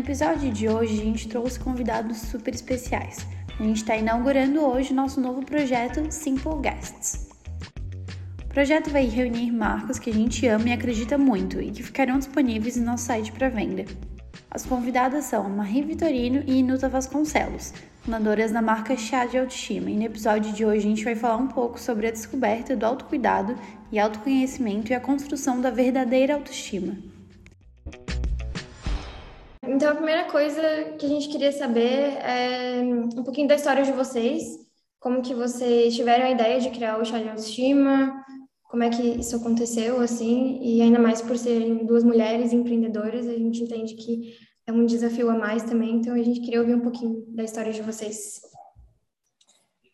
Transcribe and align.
episódio 0.00 0.50
de 0.50 0.66
hoje, 0.66 1.00
a 1.00 1.04
gente 1.04 1.28
trouxe 1.28 1.60
convidados 1.60 2.16
super 2.16 2.54
especiais. 2.54 3.26
A 3.58 3.62
gente 3.62 3.76
está 3.76 3.96
inaugurando 3.96 4.64
hoje 4.64 4.94
nosso 4.94 5.20
novo 5.20 5.44
projeto 5.44 6.10
Simple 6.10 6.56
Guests. 6.62 7.28
O 8.42 8.48
projeto 8.48 8.90
vai 8.90 9.04
reunir 9.04 9.52
marcas 9.52 9.98
que 9.98 10.08
a 10.08 10.12
gente 10.12 10.46
ama 10.46 10.70
e 10.70 10.72
acredita 10.72 11.18
muito 11.18 11.60
e 11.60 11.70
que 11.70 11.82
ficarão 11.82 12.18
disponíveis 12.18 12.76
no 12.76 12.86
nosso 12.86 13.04
site 13.04 13.30
para 13.30 13.50
venda. 13.50 13.84
As 14.50 14.64
convidadas 14.64 15.26
são 15.26 15.48
Marie 15.50 15.82
Vitorino 15.82 16.42
e 16.46 16.60
Inuta 16.60 16.88
Vasconcelos, 16.88 17.74
fundadoras 18.00 18.50
da 18.50 18.62
marca 18.62 18.96
Chá 18.96 19.26
de 19.26 19.36
Autoestima. 19.36 19.90
E 19.90 19.96
no 19.96 20.04
episódio 20.04 20.52
de 20.52 20.64
hoje 20.64 20.78
a 20.78 20.90
gente 20.90 21.04
vai 21.04 21.14
falar 21.14 21.36
um 21.36 21.48
pouco 21.48 21.78
sobre 21.78 22.08
a 22.08 22.10
descoberta 22.10 22.74
do 22.74 22.86
autocuidado 22.86 23.54
e 23.92 23.98
autoconhecimento 23.98 24.92
e 24.92 24.94
a 24.94 25.00
construção 25.00 25.60
da 25.60 25.70
verdadeira 25.70 26.34
autoestima. 26.34 27.09
Então, 29.72 29.92
a 29.92 29.94
primeira 29.94 30.24
coisa 30.24 30.60
que 30.98 31.06
a 31.06 31.08
gente 31.08 31.28
queria 31.28 31.52
saber 31.52 32.16
é 32.18 32.82
um 32.82 33.22
pouquinho 33.22 33.46
da 33.46 33.54
história 33.54 33.84
de 33.84 33.92
vocês, 33.92 34.42
como 34.98 35.22
que 35.22 35.32
vocês 35.32 35.94
tiveram 35.94 36.24
a 36.24 36.30
ideia 36.30 36.60
de 36.60 36.70
criar 36.70 36.98
o 36.98 37.04
Chá 37.04 37.18
de 37.20 37.28
Autoestima, 37.28 38.12
como 38.64 38.82
é 38.82 38.90
que 38.90 39.00
isso 39.00 39.36
aconteceu, 39.36 40.00
assim, 40.00 40.58
e 40.60 40.82
ainda 40.82 40.98
mais 40.98 41.22
por 41.22 41.38
serem 41.38 41.86
duas 41.86 42.02
mulheres 42.02 42.52
empreendedoras, 42.52 43.28
a 43.28 43.32
gente 43.32 43.62
entende 43.62 43.94
que 43.94 44.36
é 44.66 44.72
um 44.72 44.84
desafio 44.84 45.30
a 45.30 45.38
mais 45.38 45.62
também, 45.62 45.94
então 45.94 46.14
a 46.14 46.22
gente 46.22 46.40
queria 46.40 46.60
ouvir 46.60 46.74
um 46.74 46.82
pouquinho 46.82 47.24
da 47.28 47.44
história 47.44 47.72
de 47.72 47.80
vocês. 47.80 48.40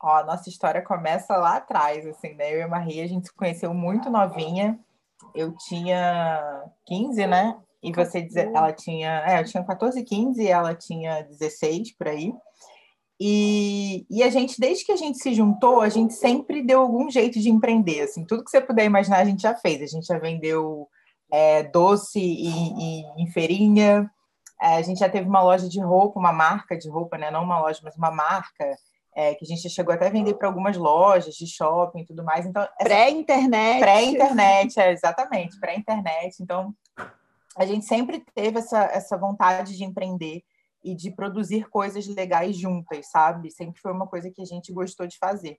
Ó, 0.02 0.16
a 0.16 0.24
nossa 0.24 0.48
história 0.48 0.80
começa 0.80 1.36
lá 1.36 1.56
atrás, 1.56 2.06
assim, 2.06 2.34
né? 2.34 2.54
Eu 2.54 2.60
e 2.60 2.62
a 2.62 2.68
Maria, 2.68 3.04
a 3.04 3.06
gente 3.06 3.26
se 3.26 3.34
conheceu 3.34 3.74
muito 3.74 4.08
novinha. 4.08 4.80
Eu 5.34 5.54
tinha 5.68 6.64
15, 6.86 7.26
né? 7.26 7.58
E 7.82 7.92
você 7.92 8.22
dizer, 8.22 8.50
ela 8.54 8.72
tinha, 8.72 9.24
é, 9.26 9.40
eu 9.40 9.44
tinha 9.44 9.62
14, 9.62 10.02
15 10.02 10.42
e 10.42 10.48
ela 10.48 10.74
tinha 10.74 11.22
16 11.22 11.96
por 11.96 12.08
aí. 12.08 12.32
E, 13.18 14.06
e 14.10 14.22
a 14.22 14.28
gente, 14.28 14.60
desde 14.60 14.84
que 14.84 14.92
a 14.92 14.96
gente 14.96 15.18
se 15.18 15.32
juntou, 15.32 15.80
a 15.80 15.88
gente 15.88 16.12
sempre 16.14 16.62
deu 16.62 16.80
algum 16.80 17.10
jeito 17.10 17.40
de 17.40 17.48
empreender. 17.48 18.02
Assim, 18.02 18.24
tudo 18.24 18.44
que 18.44 18.50
você 18.50 18.60
puder 18.60 18.84
imaginar, 18.84 19.18
a 19.18 19.24
gente 19.24 19.42
já 19.42 19.54
fez. 19.54 19.82
A 19.82 19.86
gente 19.86 20.06
já 20.06 20.18
vendeu 20.18 20.88
é, 21.32 21.62
doce 21.62 22.20
em, 22.20 23.04
em 23.18 23.26
feirinha, 23.32 24.10
é, 24.60 24.76
a 24.76 24.82
gente 24.82 24.98
já 24.98 25.08
teve 25.08 25.28
uma 25.28 25.42
loja 25.42 25.68
de 25.68 25.80
roupa, 25.80 26.18
uma 26.18 26.32
marca 26.32 26.76
de 26.76 26.88
roupa, 26.88 27.18
né? 27.18 27.30
Não 27.30 27.42
uma 27.42 27.60
loja, 27.60 27.80
mas 27.82 27.96
uma 27.96 28.10
marca. 28.10 28.76
É, 29.18 29.34
que 29.34 29.46
a 29.46 29.48
gente 29.48 29.70
chegou 29.70 29.94
até 29.94 30.08
a 30.08 30.10
vender 30.10 30.34
para 30.34 30.46
algumas 30.46 30.76
lojas 30.76 31.36
de 31.36 31.46
shopping 31.46 32.00
e 32.00 32.04
tudo 32.04 32.22
mais. 32.22 32.44
Então, 32.44 32.62
essa... 32.62 32.74
pré-internet. 32.84 33.80
Pré-internet, 33.80 34.78
é, 34.78 34.92
exatamente, 34.92 35.58
pré-internet. 35.58 36.36
Então, 36.38 36.74
a 37.56 37.64
gente 37.64 37.84
sempre 37.86 38.24
teve 38.34 38.58
essa, 38.58 38.84
essa 38.84 39.16
vontade 39.16 39.76
de 39.76 39.84
empreender 39.84 40.42
e 40.84 40.94
de 40.94 41.10
produzir 41.10 41.68
coisas 41.68 42.06
legais 42.06 42.56
juntas, 42.56 43.10
sabe? 43.10 43.50
Sempre 43.50 43.80
foi 43.80 43.92
uma 43.92 44.06
coisa 44.06 44.30
que 44.30 44.42
a 44.42 44.44
gente 44.44 44.72
gostou 44.72 45.06
de 45.06 45.18
fazer. 45.18 45.58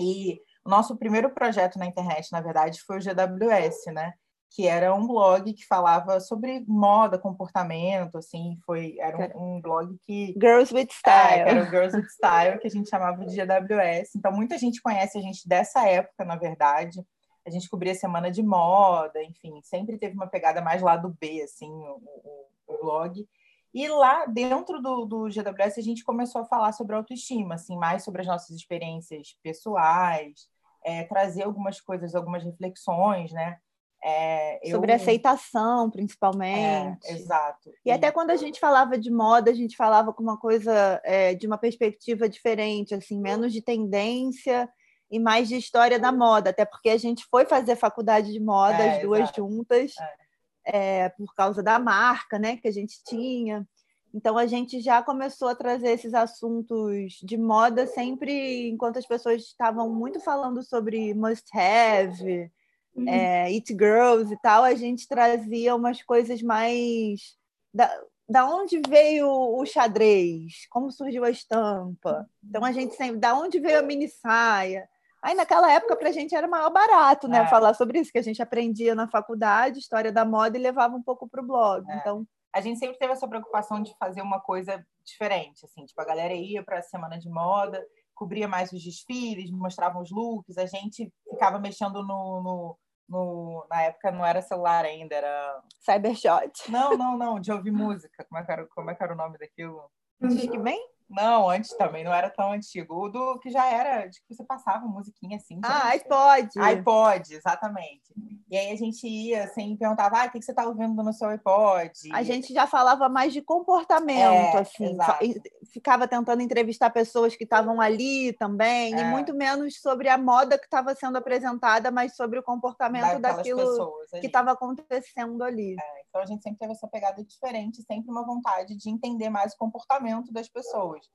E 0.00 0.40
o 0.64 0.68
nosso 0.68 0.96
primeiro 0.96 1.30
projeto 1.30 1.78
na 1.78 1.86
internet, 1.86 2.30
na 2.32 2.40
verdade, 2.40 2.82
foi 2.82 2.98
o 2.98 3.00
GWS, 3.00 3.92
né? 3.92 4.12
que 4.50 4.66
era 4.66 4.94
um 4.94 5.06
blog 5.06 5.52
que 5.52 5.66
falava 5.66 6.20
sobre 6.20 6.64
moda, 6.66 7.18
comportamento, 7.18 8.16
assim, 8.16 8.58
foi 8.64 8.96
era 8.98 9.36
um, 9.36 9.56
um 9.56 9.60
blog 9.60 9.96
que 10.06 10.34
Girls 10.40 10.72
with 10.72 10.88
Style, 10.90 11.40
é, 11.40 11.50
era 11.50 11.62
o 11.62 11.66
Girls 11.66 11.96
with 11.96 12.08
Style 12.08 12.58
que 12.58 12.66
a 12.66 12.70
gente 12.70 12.88
chamava 12.88 13.24
de 13.26 13.34
GWS. 13.36 14.16
Então 14.16 14.32
muita 14.32 14.56
gente 14.56 14.80
conhece 14.80 15.18
a 15.18 15.20
gente 15.20 15.46
dessa 15.46 15.86
época, 15.86 16.24
na 16.24 16.36
verdade. 16.36 17.02
A 17.46 17.50
gente 17.50 17.70
cobria 17.70 17.94
semana 17.94 18.30
de 18.30 18.42
moda, 18.42 19.22
enfim, 19.22 19.60
sempre 19.62 19.96
teve 19.96 20.14
uma 20.14 20.26
pegada 20.26 20.60
mais 20.60 20.82
lá 20.82 20.96
do 20.96 21.10
B, 21.10 21.42
assim, 21.42 21.70
o, 21.70 22.02
o, 22.04 22.74
o 22.74 22.78
blog. 22.82 23.26
E 23.72 23.88
lá 23.88 24.26
dentro 24.26 24.82
do, 24.82 25.04
do 25.04 25.28
GWS 25.28 25.78
a 25.78 25.82
gente 25.82 26.02
começou 26.02 26.40
a 26.40 26.46
falar 26.46 26.72
sobre 26.72 26.96
autoestima, 26.96 27.54
assim, 27.54 27.76
mais 27.76 28.02
sobre 28.02 28.22
as 28.22 28.26
nossas 28.26 28.50
experiências 28.56 29.36
pessoais, 29.42 30.48
é, 30.84 31.04
trazer 31.04 31.44
algumas 31.44 31.80
coisas, 31.80 32.14
algumas 32.14 32.42
reflexões, 32.42 33.32
né? 33.32 33.58
É, 34.02 34.60
eu... 34.66 34.76
Sobre 34.76 34.92
aceitação, 34.92 35.90
principalmente. 35.90 37.06
É, 37.06 37.12
exato. 37.12 37.70
E, 37.84 37.88
e, 37.88 37.92
até 37.92 38.10
quando 38.10 38.30
a 38.30 38.36
gente 38.36 38.58
falava 38.58 38.96
de 38.96 39.10
moda, 39.10 39.50
a 39.50 39.54
gente 39.54 39.76
falava 39.76 40.12
com 40.12 40.22
uma 40.22 40.38
coisa 40.38 41.00
é, 41.04 41.34
de 41.34 41.46
uma 41.46 41.58
perspectiva 41.58 42.28
diferente, 42.28 42.94
assim, 42.94 43.20
menos 43.20 43.52
de 43.52 43.60
tendência 43.60 44.68
e 45.10 45.18
mais 45.18 45.48
de 45.48 45.56
história 45.56 45.98
da 45.98 46.10
moda, 46.10 46.50
até 46.50 46.64
porque 46.64 46.90
a 46.90 46.96
gente 46.96 47.24
foi 47.30 47.44
fazer 47.44 47.76
faculdade 47.76 48.32
de 48.32 48.40
moda, 48.40 48.82
é, 48.82 48.96
as 48.96 49.02
duas 49.02 49.20
exato. 49.20 49.36
juntas, 49.36 49.94
é. 49.98 50.26
É, 50.68 51.08
por 51.10 51.32
causa 51.34 51.62
da 51.62 51.78
marca 51.78 52.38
né, 52.38 52.56
que 52.56 52.66
a 52.66 52.72
gente 52.72 53.02
tinha. 53.04 53.66
Então 54.12 54.38
a 54.38 54.46
gente 54.46 54.80
já 54.80 55.02
começou 55.02 55.48
a 55.48 55.54
trazer 55.54 55.90
esses 55.90 56.14
assuntos 56.14 57.18
de 57.22 57.36
moda 57.36 57.86
sempre 57.86 58.68
enquanto 58.68 58.98
as 58.98 59.06
pessoas 59.06 59.42
estavam 59.42 59.92
muito 59.92 60.18
falando 60.20 60.62
sobre 60.62 61.12
must 61.14 61.46
have, 61.56 62.50
uhum. 62.94 63.08
é, 63.08 63.44
It 63.44 63.72
Girls 63.72 64.32
e 64.32 64.36
tal, 64.38 64.64
a 64.64 64.74
gente 64.74 65.06
trazia 65.06 65.76
umas 65.76 66.02
coisas 66.02 66.42
mais. 66.42 67.36
Da, 67.72 67.90
da 68.28 68.46
onde 68.48 68.80
veio 68.88 69.28
o 69.28 69.64
xadrez? 69.66 70.66
Como 70.70 70.90
surgiu 70.90 71.22
a 71.22 71.30
estampa? 71.30 72.28
Então 72.42 72.64
a 72.64 72.72
gente 72.72 72.96
sempre. 72.96 73.18
Da 73.18 73.38
onde 73.38 73.60
veio 73.60 73.78
a 73.78 73.82
mini 73.82 74.08
saia? 74.08 74.88
Aí 75.26 75.34
naquela 75.34 75.72
época 75.72 75.96
para 75.96 76.08
a 76.08 76.12
gente 76.12 76.36
era 76.36 76.46
maior 76.46 76.70
barato, 76.70 77.26
né? 77.26 77.38
É. 77.38 77.46
Falar 77.48 77.74
sobre 77.74 77.98
isso, 77.98 78.12
que 78.12 78.18
a 78.18 78.22
gente 78.22 78.40
aprendia 78.40 78.94
na 78.94 79.08
faculdade, 79.08 79.80
história 79.80 80.12
da 80.12 80.24
moda, 80.24 80.56
e 80.56 80.60
levava 80.60 80.94
um 80.94 81.02
pouco 81.02 81.28
para 81.28 81.42
o 81.42 81.46
blog. 81.46 81.84
É. 81.90 81.96
Então 81.96 82.24
a 82.54 82.60
gente 82.60 82.78
sempre 82.78 82.96
teve 82.96 83.12
essa 83.12 83.26
preocupação 83.26 83.82
de 83.82 83.92
fazer 83.98 84.22
uma 84.22 84.40
coisa 84.40 84.80
diferente, 85.04 85.64
assim, 85.64 85.84
tipo 85.84 86.00
a 86.00 86.04
galera 86.04 86.32
ia 86.32 86.62
para 86.62 86.78
a 86.78 86.82
semana 86.82 87.18
de 87.18 87.28
moda, 87.28 87.84
cobria 88.14 88.46
mais 88.46 88.72
os 88.72 88.80
desfiles, 88.80 89.50
mostravam 89.50 90.00
os 90.00 90.12
looks, 90.12 90.56
a 90.56 90.64
gente 90.64 91.12
ficava 91.28 91.58
mexendo 91.58 92.06
no, 92.06 92.42
no 92.42 92.78
no, 93.08 93.64
na 93.70 93.82
época 93.82 94.10
não 94.10 94.26
era 94.26 94.42
celular 94.42 94.84
ainda, 94.84 95.14
era. 95.14 95.62
Cybershot. 95.80 96.70
Não, 96.70 96.96
não, 96.96 97.16
não, 97.16 97.40
de 97.40 97.52
ouvir 97.52 97.70
música. 97.70 98.24
Como 98.28 98.40
é 98.40 98.44
que 98.44 98.52
era, 98.52 98.66
como 98.66 98.90
é 98.90 98.94
que 98.94 99.02
era 99.02 99.12
o 99.12 99.16
nome 99.16 99.38
daquilo? 99.38 99.88
Discman? 100.20 100.78
Não, 101.08 101.48
antes 101.48 101.70
também, 101.76 102.04
não 102.04 102.12
era 102.12 102.28
tão 102.28 102.52
antigo. 102.52 103.04
O 103.04 103.08
do 103.08 103.38
que 103.38 103.50
já 103.50 103.64
era, 103.66 104.06
de 104.06 104.20
que 104.20 104.34
você 104.34 104.44
passava 104.44 104.86
musiquinha 104.86 105.36
assim. 105.36 105.60
Ah, 105.64 105.88
iPod. 105.90 106.58
iPod, 106.58 107.34
exatamente. 107.34 108.02
E 108.50 108.56
aí 108.56 108.72
a 108.72 108.76
gente 108.76 109.06
ia 109.06 109.44
assim, 109.44 109.76
perguntava, 109.76 110.22
ah, 110.22 110.26
o 110.26 110.30
que 110.30 110.42
você 110.42 110.52
está 110.52 110.66
ouvindo 110.66 111.02
no 111.02 111.12
seu 111.12 111.28
iPod? 111.28 111.92
A 112.12 112.22
gente 112.22 112.52
já 112.52 112.66
falava 112.66 113.08
mais 113.08 113.32
de 113.32 113.40
comportamento, 113.40 114.56
é, 114.56 114.58
assim. 114.58 114.92
Exato. 114.92 115.24
Ficava 115.72 116.08
tentando 116.08 116.42
entrevistar 116.42 116.90
pessoas 116.90 117.36
que 117.36 117.44
estavam 117.44 117.80
ali 117.80 118.32
também, 118.34 118.94
é. 118.94 119.00
e 119.00 119.04
muito 119.04 119.34
menos 119.34 119.80
sobre 119.80 120.08
a 120.08 120.18
moda 120.18 120.58
que 120.58 120.64
estava 120.64 120.94
sendo 120.94 121.18
apresentada, 121.18 121.90
mas 121.90 122.16
sobre 122.16 122.38
o 122.38 122.42
comportamento 122.42 123.20
daquilo 123.20 123.92
que 124.20 124.26
estava 124.26 124.52
acontecendo 124.52 125.42
ali. 125.42 125.74
É, 125.74 126.05
então 126.16 126.22
a 126.22 126.26
gente 126.26 126.42
sempre 126.42 126.58
teve 126.58 126.72
essa 126.72 126.88
pegada 126.88 127.22
diferente, 127.22 127.82
sempre 127.82 128.10
uma 128.10 128.24
vontade 128.24 128.74
de 128.74 128.88
entender 128.88 129.28
mais 129.28 129.52
o 129.52 129.58
comportamento 129.58 130.32
das 130.32 130.48
pessoas. 130.48 131.06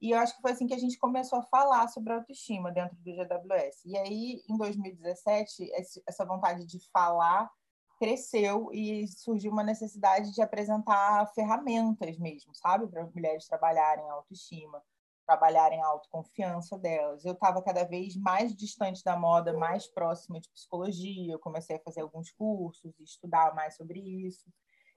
E 0.00 0.10
eu 0.10 0.18
acho 0.18 0.36
que 0.36 0.42
foi 0.42 0.52
assim 0.52 0.66
que 0.66 0.74
a 0.74 0.78
gente 0.78 0.98
começou 0.98 1.40
a 1.40 1.42
falar 1.42 1.88
sobre 1.88 2.12
autoestima 2.12 2.70
dentro 2.70 2.96
do 2.96 3.02
GWS. 3.02 3.82
E 3.86 3.96
aí, 3.96 4.42
em 4.48 4.56
2017, 4.56 5.68
essa 6.06 6.24
vontade 6.24 6.64
de 6.64 6.78
falar 6.92 7.50
cresceu 7.98 8.70
e 8.72 9.08
surgiu 9.08 9.50
uma 9.50 9.64
necessidade 9.64 10.32
de 10.32 10.42
apresentar 10.42 11.26
ferramentas 11.34 12.18
mesmo, 12.18 12.54
sabe? 12.54 12.86
Para 12.86 13.06
mulheres 13.06 13.46
trabalharem 13.46 14.08
a 14.08 14.12
autoestima, 14.12 14.80
trabalharem 15.26 15.82
a 15.82 15.86
autoconfiança 15.86 16.78
delas. 16.78 17.24
Eu 17.24 17.32
estava 17.32 17.62
cada 17.62 17.84
vez 17.84 18.16
mais 18.16 18.54
distante 18.54 19.02
da 19.02 19.16
moda, 19.16 19.52
mais 19.52 19.86
próxima 19.86 20.40
de 20.40 20.48
psicologia. 20.50 21.32
Eu 21.32 21.38
comecei 21.38 21.76
a 21.76 21.80
fazer 21.80 22.02
alguns 22.02 22.30
cursos 22.30 22.94
e 22.98 23.02
estudar 23.02 23.54
mais 23.54 23.76
sobre 23.76 24.00
isso. 24.00 24.48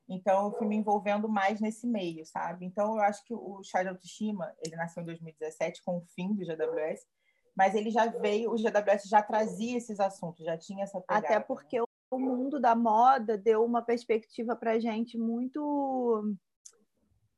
Então, 0.08 0.48
eu 0.48 0.58
fui 0.58 0.68
me 0.68 0.76
envolvendo 0.76 1.30
mais 1.30 1.62
nesse 1.62 1.86
meio, 1.86 2.26
sabe? 2.26 2.66
Então, 2.66 2.96
eu 2.96 3.02
acho 3.02 3.24
que 3.26 3.34
o 3.34 3.62
chá 3.64 3.84
de 3.84 3.90
autoestima, 3.90 4.52
ele 4.66 4.76
nasceu 4.76 5.04
em 5.04 5.06
2017, 5.06 5.84
com 5.84 5.98
o 5.98 6.06
fim 6.16 6.34
do 6.34 6.46
GWS, 6.46 7.06
mas 7.56 7.76
ele 7.76 7.92
já 7.92 8.08
veio, 8.08 8.52
o 8.52 8.56
GWS 8.56 9.08
já 9.08 9.22
trazia 9.22 9.78
esses 9.78 10.00
assuntos, 10.00 10.46
já 10.46 10.58
tinha 10.58 10.84
essa 10.84 11.00
pegada. 11.00 11.28
Até 11.28 11.40
porque 11.40 11.78
né? 11.78 11.86
o 12.10 12.18
mundo 12.18 12.60
da 12.60 12.76
moda 12.76 13.38
deu 13.38 13.64
uma 13.64 13.84
perspectiva 13.84 14.56
para 14.56 14.80
gente 14.80 15.18
muito... 15.18 16.36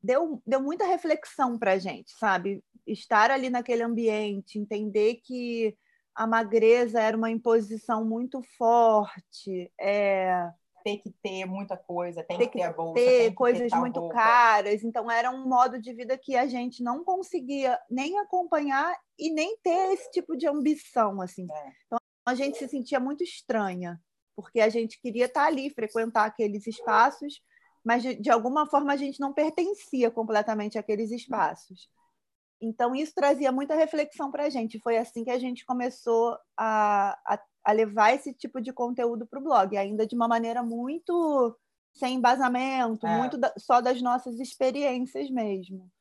Deu, 0.03 0.41
deu 0.45 0.61
muita 0.61 0.85
reflexão 0.85 1.57
para 1.57 1.77
gente, 1.77 2.11
sabe? 2.17 2.63
Estar 2.87 3.29
ali 3.29 3.49
naquele 3.49 3.83
ambiente, 3.83 4.57
entender 4.57 5.15
que 5.23 5.77
a 6.15 6.25
magreza 6.25 6.99
era 6.99 7.15
uma 7.15 7.29
imposição 7.29 8.03
muito 8.03 8.41
forte, 8.57 9.71
é 9.79 10.51
ter 10.83 10.97
que 10.97 11.11
ter 11.21 11.45
muita 11.45 11.77
coisa, 11.77 12.23
tem, 12.23 12.37
tem 12.37 12.47
que 12.47 12.57
ter 12.57 12.63
a 12.63 12.73
bolsa, 12.73 12.95
ter 12.95 13.19
tem 13.19 13.33
coisas 13.33 13.71
ter 13.71 13.77
muito 13.77 13.99
roupa. 13.99 14.15
caras. 14.15 14.83
Então 14.83 15.09
era 15.09 15.29
um 15.29 15.47
modo 15.47 15.79
de 15.79 15.93
vida 15.93 16.17
que 16.17 16.35
a 16.35 16.47
gente 16.47 16.83
não 16.83 17.03
conseguia 17.03 17.79
nem 17.89 18.17
acompanhar 18.19 18.95
e 19.17 19.31
nem 19.31 19.57
ter 19.57 19.93
esse 19.93 20.09
tipo 20.11 20.35
de 20.35 20.47
ambição 20.47 21.21
assim. 21.21 21.47
É. 21.49 21.71
Então 21.85 21.99
a 22.25 22.35
gente 22.35 22.57
se 22.57 22.67
sentia 22.67 22.99
muito 22.99 23.23
estranha, 23.23 23.99
porque 24.35 24.59
a 24.59 24.69
gente 24.69 24.99
queria 24.99 25.25
estar 25.25 25.45
ali, 25.45 25.69
frequentar 25.69 26.25
aqueles 26.25 26.67
espaços, 26.67 27.41
mas 27.83 28.03
de, 28.03 28.15
de 28.15 28.29
alguma 28.29 28.65
forma 28.65 28.93
a 28.93 28.97
gente 28.97 29.19
não 29.19 29.33
pertencia 29.33 30.11
completamente 30.11 30.77
àqueles 30.77 31.11
espaços. 31.11 31.89
Então, 32.61 32.95
isso 32.95 33.13
trazia 33.15 33.51
muita 33.51 33.75
reflexão 33.75 34.31
para 34.31 34.45
a 34.45 34.49
gente. 34.49 34.79
Foi 34.79 34.97
assim 34.97 35.23
que 35.23 35.31
a 35.31 35.39
gente 35.39 35.65
começou 35.65 36.37
a, 36.55 37.17
a, 37.25 37.43
a 37.63 37.71
levar 37.71 38.13
esse 38.13 38.33
tipo 38.33 38.61
de 38.61 38.71
conteúdo 38.71 39.25
para 39.25 39.39
o 39.39 39.43
blog, 39.43 39.75
ainda 39.75 40.05
de 40.05 40.15
uma 40.15 40.27
maneira 40.27 40.61
muito 40.61 41.57
sem 41.93 42.15
embasamento, 42.15 43.05
é. 43.07 43.17
muito 43.17 43.37
da, 43.37 43.51
só 43.57 43.81
das 43.81 43.99
nossas 44.01 44.39
experiências 44.39 45.29
mesmo. 45.31 45.91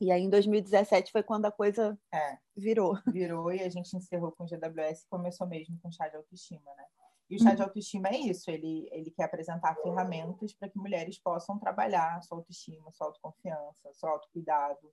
E 0.00 0.10
aí, 0.10 0.22
em 0.22 0.30
2017, 0.30 1.10
foi 1.10 1.22
quando 1.22 1.46
a 1.46 1.52
coisa 1.52 1.98
é. 2.14 2.38
virou. 2.56 2.96
Virou 3.08 3.52
e 3.52 3.60
a 3.60 3.68
gente 3.68 3.94
encerrou 3.94 4.32
com 4.32 4.44
o 4.44 4.46
GWS 4.46 5.02
e 5.02 5.08
começou 5.10 5.46
mesmo 5.46 5.78
com 5.82 5.88
o 5.88 5.92
chá 5.92 6.08
de 6.08 6.16
autoestima, 6.16 6.74
né? 6.74 6.84
E 7.30 7.36
o 7.36 7.38
chá 7.38 7.54
de 7.54 7.62
uhum. 7.62 7.68
autoestima 7.68 8.08
é 8.08 8.18
isso, 8.18 8.50
ele, 8.50 8.88
ele 8.90 9.10
quer 9.12 9.24
apresentar 9.24 9.76
ferramentas 9.76 10.52
para 10.52 10.68
que 10.68 10.76
mulheres 10.76 11.16
possam 11.16 11.58
trabalhar 11.60 12.20
sua 12.22 12.38
autoestima, 12.38 12.90
sua 12.90 13.06
autoconfiança, 13.06 13.92
seu 13.92 14.08
autocuidado, 14.08 14.92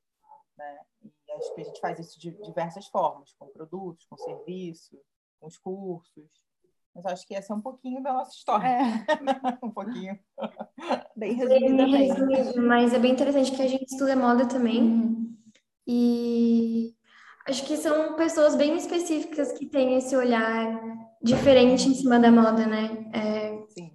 né? 0.56 0.80
E 1.02 1.32
acho 1.32 1.56
que 1.56 1.62
a 1.62 1.64
gente 1.64 1.80
faz 1.80 2.00
isso 2.00 2.20
de 2.20 2.32
diversas 2.44 2.86
formas, 2.88 3.34
com 3.40 3.48
produtos, 3.48 4.06
com 4.06 4.16
serviços, 4.18 5.00
com 5.40 5.48
os 5.48 5.58
cursos. 5.58 6.30
Mas 6.94 7.06
acho 7.08 7.28
que 7.28 7.34
essa 7.34 7.54
é 7.54 7.56
um 7.56 7.62
pouquinho 7.62 8.04
da 8.04 8.14
nossa 8.14 8.32
história. 8.32 8.68
É. 8.68 8.86
um 9.66 9.72
pouquinho. 9.72 10.20
Bem 11.16 11.34
resumida. 11.34 11.86
Bem 11.86 12.08
resumido, 12.08 12.62
mas 12.62 12.94
é 12.94 13.00
bem 13.00 13.14
interessante 13.14 13.52
que 13.52 13.62
a 13.62 13.68
gente 13.68 13.86
estuda 13.86 14.16
moda 14.16 14.48
também. 14.48 14.82
Uhum. 14.82 15.38
E 15.88 16.96
acho 17.48 17.66
que 17.66 17.78
são 17.78 18.16
pessoas 18.16 18.56
bem 18.56 18.76
específicas 18.76 19.54
que 19.54 19.66
têm 19.66 19.96
esse 19.96 20.16
olhar 20.16 21.07
diferente 21.22 21.88
em 21.88 21.94
cima 21.94 22.20
da 22.20 22.32
moda, 22.32 22.66
né? 22.66 23.10
É, 23.14 23.60
Sim. 23.70 23.92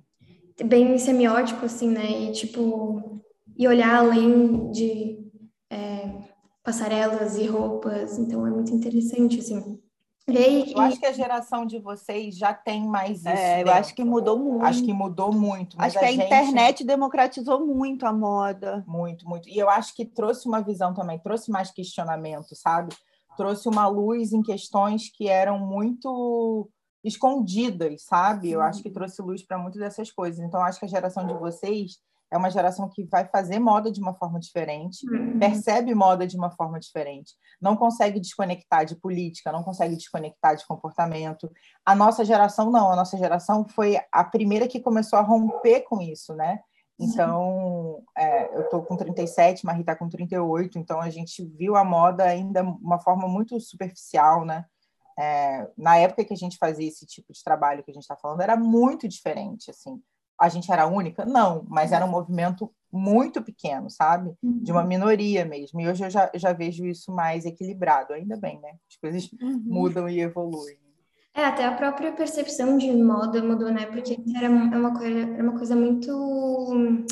Bem 0.64 0.98
semiótico, 0.98 1.64
assim, 1.64 1.88
né? 1.88 2.10
E, 2.10 2.32
tipo, 2.32 3.22
e 3.56 3.66
olhar 3.66 3.96
além 3.96 4.70
de 4.70 5.18
é, 5.70 6.10
passarelas 6.62 7.36
e 7.36 7.46
roupas. 7.46 8.18
Então, 8.18 8.46
é 8.46 8.50
muito 8.50 8.72
interessante, 8.72 9.38
assim. 9.38 9.80
Eu 10.28 10.80
acho 10.80 11.00
que 11.00 11.06
a 11.06 11.12
geração 11.12 11.66
de 11.66 11.80
vocês 11.80 12.36
já 12.36 12.54
tem 12.54 12.86
mais 12.86 13.18
isso. 13.18 13.28
É, 13.28 13.62
eu 13.62 13.72
acho 13.72 13.92
que 13.94 14.04
mudou 14.04 14.38
muito. 14.38 14.64
Acho 14.64 14.84
que 14.84 14.92
mudou 14.92 15.32
muito. 15.32 15.76
Acho 15.78 15.98
que 15.98 16.04
a, 16.04 16.08
a 16.08 16.12
gente... 16.12 16.24
internet 16.24 16.84
democratizou 16.84 17.66
muito 17.66 18.06
a 18.06 18.12
moda. 18.12 18.84
Muito, 18.86 19.28
muito. 19.28 19.48
E 19.48 19.58
eu 19.58 19.68
acho 19.68 19.94
que 19.94 20.04
trouxe 20.04 20.46
uma 20.46 20.60
visão 20.60 20.94
também, 20.94 21.18
trouxe 21.18 21.50
mais 21.50 21.72
questionamento, 21.72 22.54
sabe? 22.54 22.94
Trouxe 23.36 23.68
uma 23.68 23.88
luz 23.88 24.32
em 24.32 24.42
questões 24.42 25.10
que 25.10 25.26
eram 25.28 25.58
muito 25.58 26.70
escondidas, 27.04 28.04
sabe? 28.04 28.50
Eu 28.50 28.60
acho 28.60 28.82
que 28.82 28.90
trouxe 28.90 29.20
luz 29.22 29.44
para 29.44 29.58
muitas 29.58 29.80
dessas 29.80 30.10
coisas. 30.10 30.40
Então, 30.40 30.62
acho 30.62 30.78
que 30.78 30.84
a 30.84 30.88
geração 30.88 31.26
de 31.26 31.34
vocês 31.34 31.98
é 32.32 32.36
uma 32.36 32.50
geração 32.50 32.88
que 32.88 33.04
vai 33.04 33.26
fazer 33.26 33.58
moda 33.58 33.92
de 33.92 34.00
uma 34.00 34.14
forma 34.14 34.40
diferente, 34.40 35.06
uhum. 35.06 35.38
percebe 35.38 35.94
moda 35.94 36.26
de 36.26 36.34
uma 36.34 36.50
forma 36.50 36.80
diferente, 36.80 37.34
não 37.60 37.76
consegue 37.76 38.18
desconectar 38.18 38.86
de 38.86 38.96
política, 38.96 39.52
não 39.52 39.62
consegue 39.62 39.94
desconectar 39.94 40.56
de 40.56 40.66
comportamento. 40.66 41.50
A 41.84 41.94
nossa 41.94 42.24
geração 42.24 42.70
não, 42.70 42.90
a 42.90 42.96
nossa 42.96 43.18
geração 43.18 43.68
foi 43.68 43.98
a 44.10 44.24
primeira 44.24 44.66
que 44.66 44.80
começou 44.80 45.18
a 45.18 45.22
romper 45.22 45.82
com 45.82 46.00
isso, 46.00 46.34
né? 46.34 46.60
Então, 46.98 48.02
é, 48.16 48.56
eu 48.56 48.62
estou 48.62 48.82
com 48.82 48.96
37, 48.96 49.66
Marie 49.66 49.80
está 49.80 49.94
com 49.94 50.08
38, 50.08 50.78
então 50.78 51.00
a 51.00 51.10
gente 51.10 51.44
viu 51.44 51.76
a 51.76 51.84
moda 51.84 52.24
ainda 52.24 52.62
de 52.62 52.70
uma 52.80 52.98
forma 52.98 53.28
muito 53.28 53.58
superficial, 53.60 54.44
né? 54.44 54.64
É, 55.18 55.68
na 55.76 55.96
época 55.96 56.24
que 56.24 56.32
a 56.32 56.36
gente 56.36 56.56
fazia 56.56 56.88
esse 56.88 57.06
tipo 57.06 57.32
de 57.32 57.42
trabalho 57.42 57.82
que 57.84 57.90
a 57.90 57.94
gente 57.94 58.02
está 58.02 58.16
falando, 58.16 58.40
era 58.40 58.56
muito 58.56 59.06
diferente, 59.06 59.70
assim 59.70 60.00
a 60.42 60.48
gente 60.48 60.72
era 60.72 60.86
única? 60.86 61.24
Não, 61.24 61.64
mas 61.68 61.92
era 61.92 62.04
um 62.04 62.10
movimento 62.10 62.68
muito 62.92 63.40
pequeno, 63.40 63.88
sabe? 63.88 64.34
De 64.42 64.72
uma 64.72 64.82
uhum. 64.82 64.88
minoria 64.88 65.44
mesmo. 65.44 65.80
E 65.80 65.88
hoje 65.88 66.04
eu 66.04 66.10
já, 66.10 66.28
já 66.34 66.52
vejo 66.52 66.84
isso 66.84 67.12
mais 67.12 67.46
equilibrado, 67.46 68.12
ainda 68.12 68.36
bem, 68.36 68.60
né? 68.60 68.72
As 68.90 68.96
coisas 68.96 69.30
uhum. 69.40 69.62
mudam 69.64 70.08
e 70.08 70.20
evoluem. 70.20 70.76
É, 71.32 71.44
até 71.44 71.64
a 71.64 71.72
própria 71.72 72.12
percepção 72.12 72.76
de 72.76 72.92
moda 72.92 73.40
mudou, 73.40 73.70
né? 73.70 73.86
Porque 73.86 74.18
era 74.36 74.50
uma 74.50 74.98
coisa, 74.98 75.20
era 75.20 75.42
uma 75.42 75.56
coisa 75.56 75.76
muito 75.76 77.06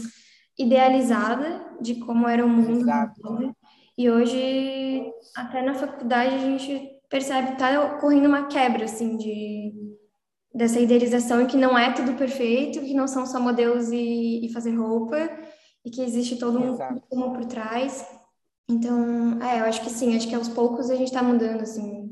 idealizada 0.59 1.77
de 1.81 1.95
como 2.01 2.29
era 2.29 2.45
o 2.45 2.49
mundo. 2.49 2.81
Exato. 2.81 3.55
E 3.97 4.11
hoje, 4.11 5.05
até 5.37 5.63
na 5.63 5.75
faculdade, 5.75 6.35
a 6.35 6.39
gente 6.39 6.90
percebe 7.11 7.53
que 7.53 7.59
tá 7.59 7.97
ocorrendo 7.97 8.29
uma 8.29 8.47
quebra, 8.47 8.85
assim, 8.85 9.17
de 9.17 9.75
dessa 10.53 10.81
idealização 10.81 11.43
e 11.43 11.47
que 11.47 11.57
não 11.57 11.79
é 11.79 11.93
tudo 11.93 12.15
perfeito, 12.15 12.81
que 12.81 12.95
não 12.95 13.07
são 13.07 13.25
só 13.25 13.39
modelos 13.39 13.91
e, 13.93 14.45
e 14.45 14.53
fazer 14.53 14.75
roupa, 14.75 15.17
e 15.85 15.91
que 15.91 16.03
existe 16.03 16.37
todo 16.39 16.59
um 16.59 16.77
rumo 17.11 17.33
por 17.35 17.45
trás. 17.45 18.05
Então, 18.69 19.41
é, 19.43 19.61
eu 19.61 19.65
acho 19.65 19.83
que 19.83 19.91
sim, 19.91 20.17
acho 20.17 20.29
que 20.29 20.35
aos 20.35 20.49
poucos 20.49 20.91
a 20.91 20.97
gente 20.97 21.09
está 21.09 21.23
mudando, 21.23 21.63
assim. 21.63 22.11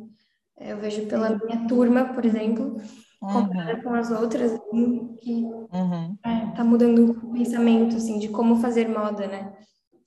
Eu 0.56 0.78
vejo 0.78 1.06
pela 1.06 1.30
minha 1.30 1.66
turma, 1.68 2.12
por 2.12 2.24
exemplo, 2.24 2.76
uhum. 3.22 3.32
comparada 3.32 3.82
com 3.82 3.94
as 3.94 4.10
outras, 4.10 4.52
assim, 4.52 5.14
que 5.20 5.44
uhum. 5.44 6.16
é, 6.24 6.56
tá 6.56 6.64
mudando 6.64 7.10
o 7.10 7.32
pensamento, 7.32 7.96
assim, 7.96 8.18
de 8.18 8.28
como 8.28 8.56
fazer 8.56 8.88
moda, 8.88 9.26
né? 9.26 9.52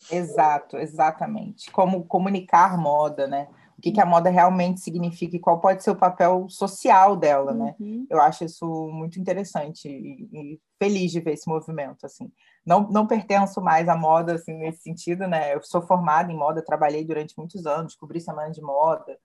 Exato, 0.09 0.77
exatamente. 0.77 1.69
Como 1.71 2.05
comunicar 2.05 2.77
moda, 2.77 3.27
né? 3.27 3.47
O 3.81 3.83
que, 3.83 3.91
que 3.91 3.99
a 3.99 4.05
moda 4.05 4.29
realmente 4.29 4.79
significa 4.79 5.35
e 5.35 5.39
qual 5.39 5.59
pode 5.59 5.83
ser 5.83 5.89
o 5.89 5.95
papel 5.95 6.45
social 6.49 7.17
dela, 7.17 7.51
né? 7.51 7.75
Uhum. 7.79 8.05
Eu 8.11 8.21
acho 8.21 8.45
isso 8.45 8.63
muito 8.93 9.19
interessante 9.19 9.89
e, 9.89 10.29
e, 10.31 10.61
feliz 10.77 11.11
de 11.11 11.19
ver 11.19 11.33
esse 11.33 11.49
movimento, 11.49 12.05
assim. 12.05 12.31
Não, 12.63 12.87
não 12.91 13.07
pertenço 13.07 13.59
mais 13.59 13.89
à 13.89 13.97
moda, 13.97 14.35
assim, 14.35 14.53
nesse 14.53 14.83
sentido, 14.83 15.27
né? 15.27 15.55
Eu 15.55 15.63
sou 15.63 15.81
formada 15.81 16.31
em 16.31 16.37
moda, 16.37 16.63
trabalhei 16.63 17.03
durante 17.03 17.35
muitos 17.35 17.65
anos, 17.65 17.95
cobri 17.95 18.21
semana 18.21 18.51
de 18.51 18.61
moda, 18.61 19.17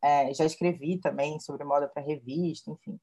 é, 0.00 0.32
já 0.32 0.44
escrevi 0.44 0.98
também 0.98 1.40
sobre 1.40 1.64
moda 1.64 1.88
para 1.88 2.00
revista, 2.00 2.70
enfim. 2.70 2.96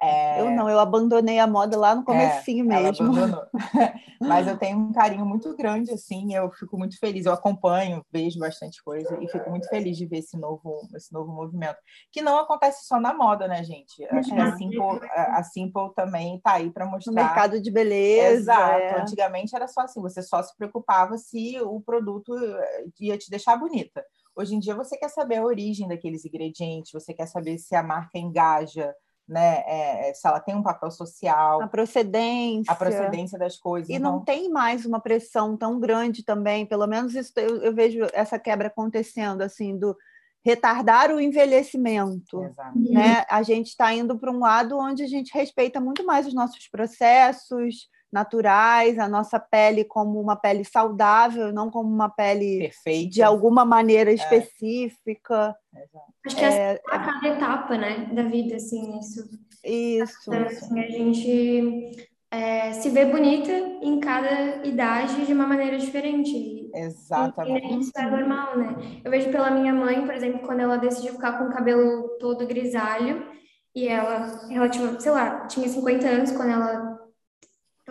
É... 0.00 0.40
Eu 0.40 0.50
não, 0.50 0.68
eu 0.68 0.78
abandonei 0.78 1.38
a 1.38 1.46
moda 1.46 1.76
lá 1.76 1.94
no 1.94 2.02
é, 2.02 2.04
comecinho 2.04 2.64
é, 2.72 2.82
mesmo. 2.82 3.12
Mas 4.20 4.46
eu 4.46 4.56
tenho 4.56 4.78
um 4.78 4.92
carinho 4.92 5.24
muito 5.24 5.56
grande, 5.56 5.92
assim, 5.92 6.34
eu 6.34 6.50
fico 6.52 6.76
muito 6.76 6.98
feliz, 6.98 7.26
eu 7.26 7.32
acompanho, 7.32 8.04
vejo 8.12 8.38
bastante 8.38 8.82
coisa 8.82 9.16
e 9.20 9.28
fico 9.28 9.48
muito 9.50 9.68
feliz 9.68 9.96
de 9.96 10.06
ver 10.06 10.18
esse 10.18 10.36
novo, 10.36 10.80
esse 10.94 11.12
novo 11.12 11.32
movimento. 11.32 11.78
Que 12.12 12.22
não 12.22 12.38
acontece 12.38 12.86
só 12.86 13.00
na 13.00 13.14
moda, 13.14 13.46
né, 13.46 13.62
gente? 13.62 14.04
Acho 14.06 14.32
é. 14.32 14.36
que 14.36 14.40
a 14.40 14.56
Simple, 14.56 15.08
a 15.14 15.42
Simple 15.42 15.94
também 15.94 16.36
está 16.36 16.54
aí 16.54 16.70
para 16.70 16.86
mostrar. 16.86 17.12
No 17.12 17.16
mercado 17.16 17.60
de 17.60 17.70
beleza. 17.70 18.52
Exato. 18.52 18.80
É. 18.80 19.00
Antigamente 19.00 19.54
era 19.54 19.68
só 19.68 19.82
assim, 19.82 20.00
você 20.00 20.22
só 20.22 20.42
se 20.42 20.56
preocupava 20.56 21.16
se 21.16 21.60
o 21.60 21.80
produto 21.80 22.36
eh, 22.36 22.84
ia 23.00 23.18
te 23.18 23.30
deixar 23.30 23.56
bonita. 23.56 24.04
Hoje 24.36 24.54
em 24.54 24.60
dia 24.60 24.74
você 24.74 24.96
quer 24.96 25.08
saber 25.08 25.36
a 25.36 25.44
origem 25.44 25.88
daqueles 25.88 26.24
ingredientes, 26.24 26.92
você 26.92 27.12
quer 27.12 27.26
saber 27.26 27.58
se 27.58 27.74
a 27.74 27.82
marca 27.82 28.18
engaja, 28.18 28.94
né? 29.28 29.62
É, 29.66 30.10
é, 30.10 30.14
se 30.14 30.26
ela 30.26 30.40
tem 30.40 30.54
um 30.54 30.62
papel 30.62 30.90
social. 30.90 31.62
A 31.62 31.68
procedência. 31.68 32.72
A 32.72 32.74
procedência 32.74 33.38
das 33.38 33.58
coisas. 33.58 33.90
E 33.90 33.94
então... 33.94 34.12
não 34.12 34.24
tem 34.24 34.48
mais 34.48 34.86
uma 34.86 35.00
pressão 35.00 35.56
tão 35.56 35.78
grande 35.78 36.24
também, 36.24 36.64
pelo 36.64 36.86
menos 36.86 37.14
isso, 37.14 37.32
eu, 37.36 37.62
eu 37.62 37.74
vejo 37.74 38.06
essa 38.12 38.38
quebra 38.38 38.68
acontecendo, 38.68 39.42
assim, 39.42 39.76
do 39.76 39.96
retardar 40.44 41.10
o 41.10 41.20
envelhecimento. 41.20 42.42
Exato. 42.42 42.78
Né? 42.78 43.24
A 43.28 43.42
gente 43.42 43.66
está 43.66 43.92
indo 43.92 44.18
para 44.18 44.32
um 44.32 44.38
lado 44.38 44.78
onde 44.78 45.02
a 45.02 45.08
gente 45.08 45.34
respeita 45.34 45.80
muito 45.80 46.06
mais 46.06 46.26
os 46.26 46.34
nossos 46.34 46.66
processos 46.68 47.88
naturais, 48.12 48.98
a 48.98 49.08
nossa 49.08 49.38
pele 49.38 49.84
como 49.84 50.20
uma 50.20 50.36
pele 50.36 50.64
saudável, 50.64 51.52
não 51.52 51.70
como 51.70 51.88
uma 51.88 52.08
pele 52.08 52.58
Perfeita. 52.60 53.10
de 53.10 53.22
alguma 53.22 53.64
maneira 53.64 54.10
é. 54.10 54.14
específica. 54.14 55.54
É. 55.74 55.84
Acho 56.26 56.36
que 56.36 56.44
é, 56.44 56.72
é 56.72 56.80
a 56.90 56.98
cada 56.98 57.28
etapa, 57.28 57.76
né, 57.76 58.10
da 58.12 58.22
vida, 58.22 58.56
assim, 58.56 58.98
isso. 58.98 59.28
Isso. 59.64 60.32
Assim, 60.32 60.80
a 60.80 60.88
gente 60.88 62.08
é, 62.30 62.72
se 62.72 62.90
vê 62.90 63.04
bonita 63.04 63.52
em 63.82 64.00
cada 64.00 64.66
idade 64.66 65.26
de 65.26 65.32
uma 65.32 65.46
maneira 65.46 65.78
diferente. 65.78 66.70
Exatamente. 66.74 67.74
E 67.74 67.80
isso 67.80 67.92
é 67.96 68.10
normal, 68.10 68.56
né? 68.56 69.00
Eu 69.04 69.10
vejo 69.10 69.30
pela 69.30 69.50
minha 69.50 69.74
mãe, 69.74 70.04
por 70.04 70.14
exemplo, 70.14 70.40
quando 70.40 70.60
ela 70.60 70.76
decidiu 70.76 71.14
ficar 71.14 71.38
com 71.38 71.44
o 71.44 71.52
cabelo 71.52 72.16
todo 72.18 72.46
grisalho, 72.46 73.26
e 73.74 73.86
ela, 73.86 74.48
ela 74.50 74.68
tinha, 74.68 74.98
sei 74.98 75.12
lá, 75.12 75.46
tinha 75.46 75.68
50 75.68 76.06
anos 76.06 76.32
quando 76.32 76.50
ela 76.50 76.87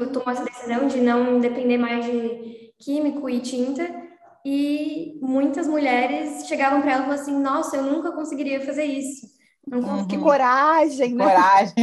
tomou 0.05 0.29
essa 0.29 0.45
decisão 0.45 0.87
de 0.87 1.01
não 1.01 1.39
depender 1.39 1.77
mais 1.77 2.05
de 2.05 2.71
químico 2.79 3.29
e 3.29 3.39
tinta. 3.39 4.07
E 4.45 5.19
muitas 5.21 5.67
mulheres 5.67 6.47
chegavam 6.47 6.81
para 6.81 6.93
ela 6.93 7.01
e 7.01 7.05
falavam 7.05 7.23
assim: 7.23 7.37
Nossa, 7.37 7.75
eu 7.75 7.83
nunca 7.83 8.11
conseguiria 8.11 8.61
fazer 8.61 8.85
isso. 8.85 9.27
Não 9.67 9.81
consigo... 9.81 10.07
Que 10.07 10.17
coragem, 10.17 11.13
né? 11.13 11.25
Coragem. 11.25 11.73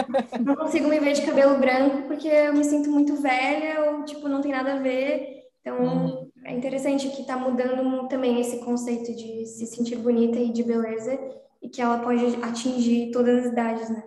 Não 0.44 0.56
consigo 0.56 0.88
me 0.88 0.98
ver 0.98 1.12
de 1.12 1.22
cabelo 1.22 1.58
branco 1.58 2.08
porque 2.08 2.26
eu 2.26 2.52
me 2.52 2.64
sinto 2.64 2.90
muito 2.90 3.14
velha 3.14 3.84
ou, 3.84 4.04
tipo, 4.04 4.28
não 4.28 4.40
tem 4.40 4.50
nada 4.50 4.74
a 4.74 4.78
ver. 4.78 5.44
Então, 5.60 5.78
uhum. 5.78 6.30
é 6.44 6.52
interessante 6.52 7.08
que 7.10 7.20
está 7.20 7.36
mudando 7.36 8.08
também 8.08 8.40
esse 8.40 8.58
conceito 8.64 9.14
de 9.14 9.46
se 9.46 9.66
sentir 9.66 9.96
bonita 9.96 10.40
e 10.40 10.52
de 10.52 10.64
beleza 10.64 11.16
e 11.62 11.68
que 11.68 11.80
ela 11.80 11.98
pode 11.98 12.24
atingir 12.42 13.12
todas 13.12 13.46
as 13.46 13.52
idades, 13.52 13.88
né? 13.90 14.02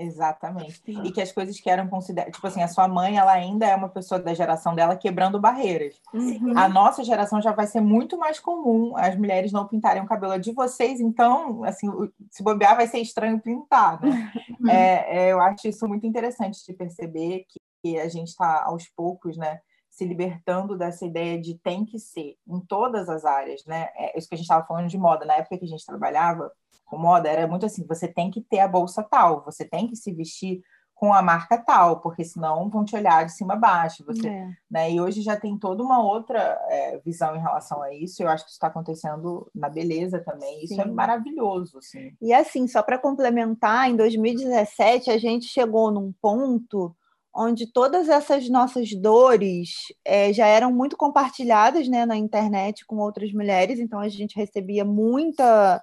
Exatamente. 0.00 0.80
Sim. 0.84 1.02
E 1.04 1.12
que 1.12 1.20
as 1.20 1.30
coisas 1.30 1.60
que 1.60 1.68
eram 1.68 1.86
consideradas. 1.88 2.34
Tipo 2.34 2.46
assim, 2.46 2.62
a 2.62 2.68
sua 2.68 2.88
mãe, 2.88 3.18
ela 3.18 3.32
ainda 3.32 3.66
é 3.66 3.76
uma 3.76 3.88
pessoa 3.88 4.18
da 4.18 4.32
geração 4.32 4.74
dela 4.74 4.96
quebrando 4.96 5.38
barreiras. 5.38 6.00
Uhum. 6.14 6.56
A 6.56 6.68
nossa 6.68 7.04
geração 7.04 7.40
já 7.42 7.52
vai 7.52 7.66
ser 7.66 7.80
muito 7.80 8.16
mais 8.18 8.40
comum 8.40 8.96
as 8.96 9.14
mulheres 9.16 9.52
não 9.52 9.66
pintarem 9.66 10.02
o 10.02 10.06
cabelo 10.06 10.38
de 10.38 10.52
vocês, 10.52 11.00
então, 11.00 11.62
assim, 11.64 11.88
se 12.30 12.42
bobear, 12.42 12.76
vai 12.76 12.86
ser 12.86 12.98
estranho 12.98 13.38
pintar, 13.40 14.00
né? 14.00 14.32
Uhum. 14.34 14.70
É, 14.70 15.24
é, 15.24 15.32
eu 15.32 15.40
acho 15.40 15.66
isso 15.66 15.88
muito 15.88 16.06
interessante 16.06 16.64
de 16.64 16.72
perceber 16.74 17.44
que, 17.48 17.58
que 17.82 17.98
a 17.98 18.08
gente 18.08 18.28
está, 18.28 18.62
aos 18.64 18.86
poucos, 18.88 19.36
né? 19.36 19.58
Se 20.00 20.06
libertando 20.06 20.78
dessa 20.78 21.04
ideia 21.04 21.38
de 21.38 21.58
tem 21.58 21.84
que 21.84 21.98
ser 21.98 22.38
em 22.48 22.58
todas 22.58 23.06
as 23.10 23.26
áreas, 23.26 23.62
né? 23.66 23.90
É 23.94 24.18
isso 24.18 24.26
que 24.26 24.34
a 24.34 24.38
gente 24.38 24.46
estava 24.46 24.66
falando 24.66 24.88
de 24.88 24.96
moda. 24.96 25.26
Na 25.26 25.34
época 25.34 25.58
que 25.58 25.64
a 25.66 25.68
gente 25.68 25.84
trabalhava, 25.84 26.50
com 26.86 26.96
moda 26.96 27.28
era 27.28 27.46
muito 27.46 27.66
assim, 27.66 27.86
você 27.86 28.08
tem 28.08 28.30
que 28.30 28.40
ter 28.40 28.60
a 28.60 28.68
bolsa 28.68 29.02
tal, 29.02 29.44
você 29.44 29.62
tem 29.62 29.86
que 29.86 29.94
se 29.94 30.10
vestir 30.10 30.62
com 30.94 31.12
a 31.12 31.20
marca 31.20 31.58
tal, 31.58 32.00
porque 32.00 32.24
senão 32.24 32.70
vão 32.70 32.82
te 32.82 32.96
olhar 32.96 33.26
de 33.26 33.32
cima 33.32 33.54
a 33.54 33.56
baixo. 33.58 34.02
Você, 34.06 34.26
é. 34.26 34.48
né? 34.70 34.90
E 34.90 34.98
hoje 34.98 35.20
já 35.20 35.36
tem 35.36 35.58
toda 35.58 35.82
uma 35.82 36.02
outra 36.02 36.58
é, 36.68 36.98
visão 37.04 37.36
em 37.36 37.40
relação 37.40 37.82
a 37.82 37.92
isso. 37.92 38.22
Eu 38.22 38.28
acho 38.28 38.44
que 38.44 38.50
isso 38.50 38.56
está 38.56 38.68
acontecendo 38.68 39.50
na 39.54 39.68
beleza 39.68 40.18
também. 40.20 40.64
Isso 40.64 40.80
é 40.80 40.84
Sim. 40.84 40.90
é 40.90 40.92
maravilhoso. 40.92 41.76
Assim. 41.76 42.12
E 42.22 42.32
assim, 42.32 42.66
só 42.66 42.82
para 42.82 42.98
complementar, 42.98 43.90
em 43.90 43.96
2017 43.96 45.10
a 45.10 45.18
gente 45.18 45.44
chegou 45.46 45.90
num 45.90 46.10
ponto 46.22 46.94
onde 47.34 47.70
todas 47.72 48.08
essas 48.08 48.48
nossas 48.48 48.92
dores 48.92 49.70
é, 50.04 50.32
já 50.32 50.46
eram 50.46 50.72
muito 50.72 50.96
compartilhadas 50.96 51.88
né, 51.88 52.04
na 52.04 52.16
internet 52.16 52.84
com 52.84 52.96
outras 52.96 53.32
mulheres, 53.32 53.78
então 53.78 54.00
a 54.00 54.08
gente 54.08 54.36
recebia 54.36 54.84
muita 54.84 55.82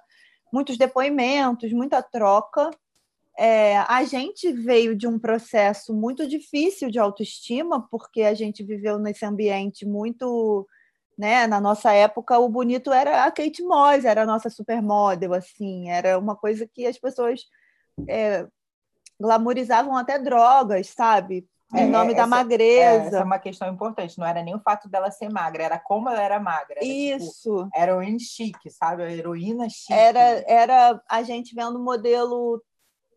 muitos 0.52 0.76
depoimentos, 0.76 1.72
muita 1.72 2.02
troca. 2.02 2.70
É, 3.38 3.78
a 3.78 4.02
gente 4.04 4.52
veio 4.52 4.96
de 4.96 5.06
um 5.06 5.18
processo 5.18 5.94
muito 5.94 6.26
difícil 6.26 6.90
de 6.90 6.98
autoestima, 6.98 7.86
porque 7.90 8.22
a 8.22 8.34
gente 8.34 8.64
viveu 8.64 8.98
nesse 8.98 9.24
ambiente 9.24 9.86
muito. 9.86 10.66
Né? 11.16 11.46
Na 11.46 11.60
nossa 11.60 11.92
época, 11.92 12.38
o 12.38 12.48
bonito 12.48 12.92
era 12.92 13.24
a 13.24 13.30
Kate 13.30 13.62
Moss, 13.62 14.04
era 14.04 14.22
a 14.22 14.26
nossa 14.26 14.48
supermodel, 14.48 15.34
assim, 15.34 15.90
era 15.90 16.16
uma 16.18 16.36
coisa 16.36 16.66
que 16.66 16.86
as 16.86 16.96
pessoas 16.96 17.40
é, 18.08 18.46
glamorizavam 19.20 19.96
até 19.96 20.18
drogas, 20.18 20.88
sabe? 20.88 21.46
Em 21.74 21.82
é, 21.82 21.86
nome 21.86 22.12
essa, 22.12 22.22
da 22.22 22.26
magreza. 22.26 23.04
É, 23.04 23.06
essa 23.06 23.18
é 23.18 23.24
uma 23.24 23.38
questão 23.38 23.68
importante. 23.72 24.18
Não 24.18 24.26
era 24.26 24.42
nem 24.42 24.54
o 24.54 24.60
fato 24.60 24.88
dela 24.88 25.10
ser 25.10 25.28
magra, 25.28 25.64
era 25.64 25.78
como 25.78 26.08
ela 26.08 26.22
era 26.22 26.40
magra. 26.40 26.76
Era, 26.76 26.80
tipo, 26.80 27.24
Isso. 27.24 27.64
Tipo, 27.64 27.78
heroína 27.78 28.18
chique, 28.18 28.70
sabe? 28.70 29.02
A 29.02 29.12
heroína 29.12 29.68
chique. 29.68 29.92
Era, 29.92 30.44
era 30.46 31.02
a 31.08 31.22
gente 31.22 31.54
vendo 31.54 31.78
modelo 31.78 32.62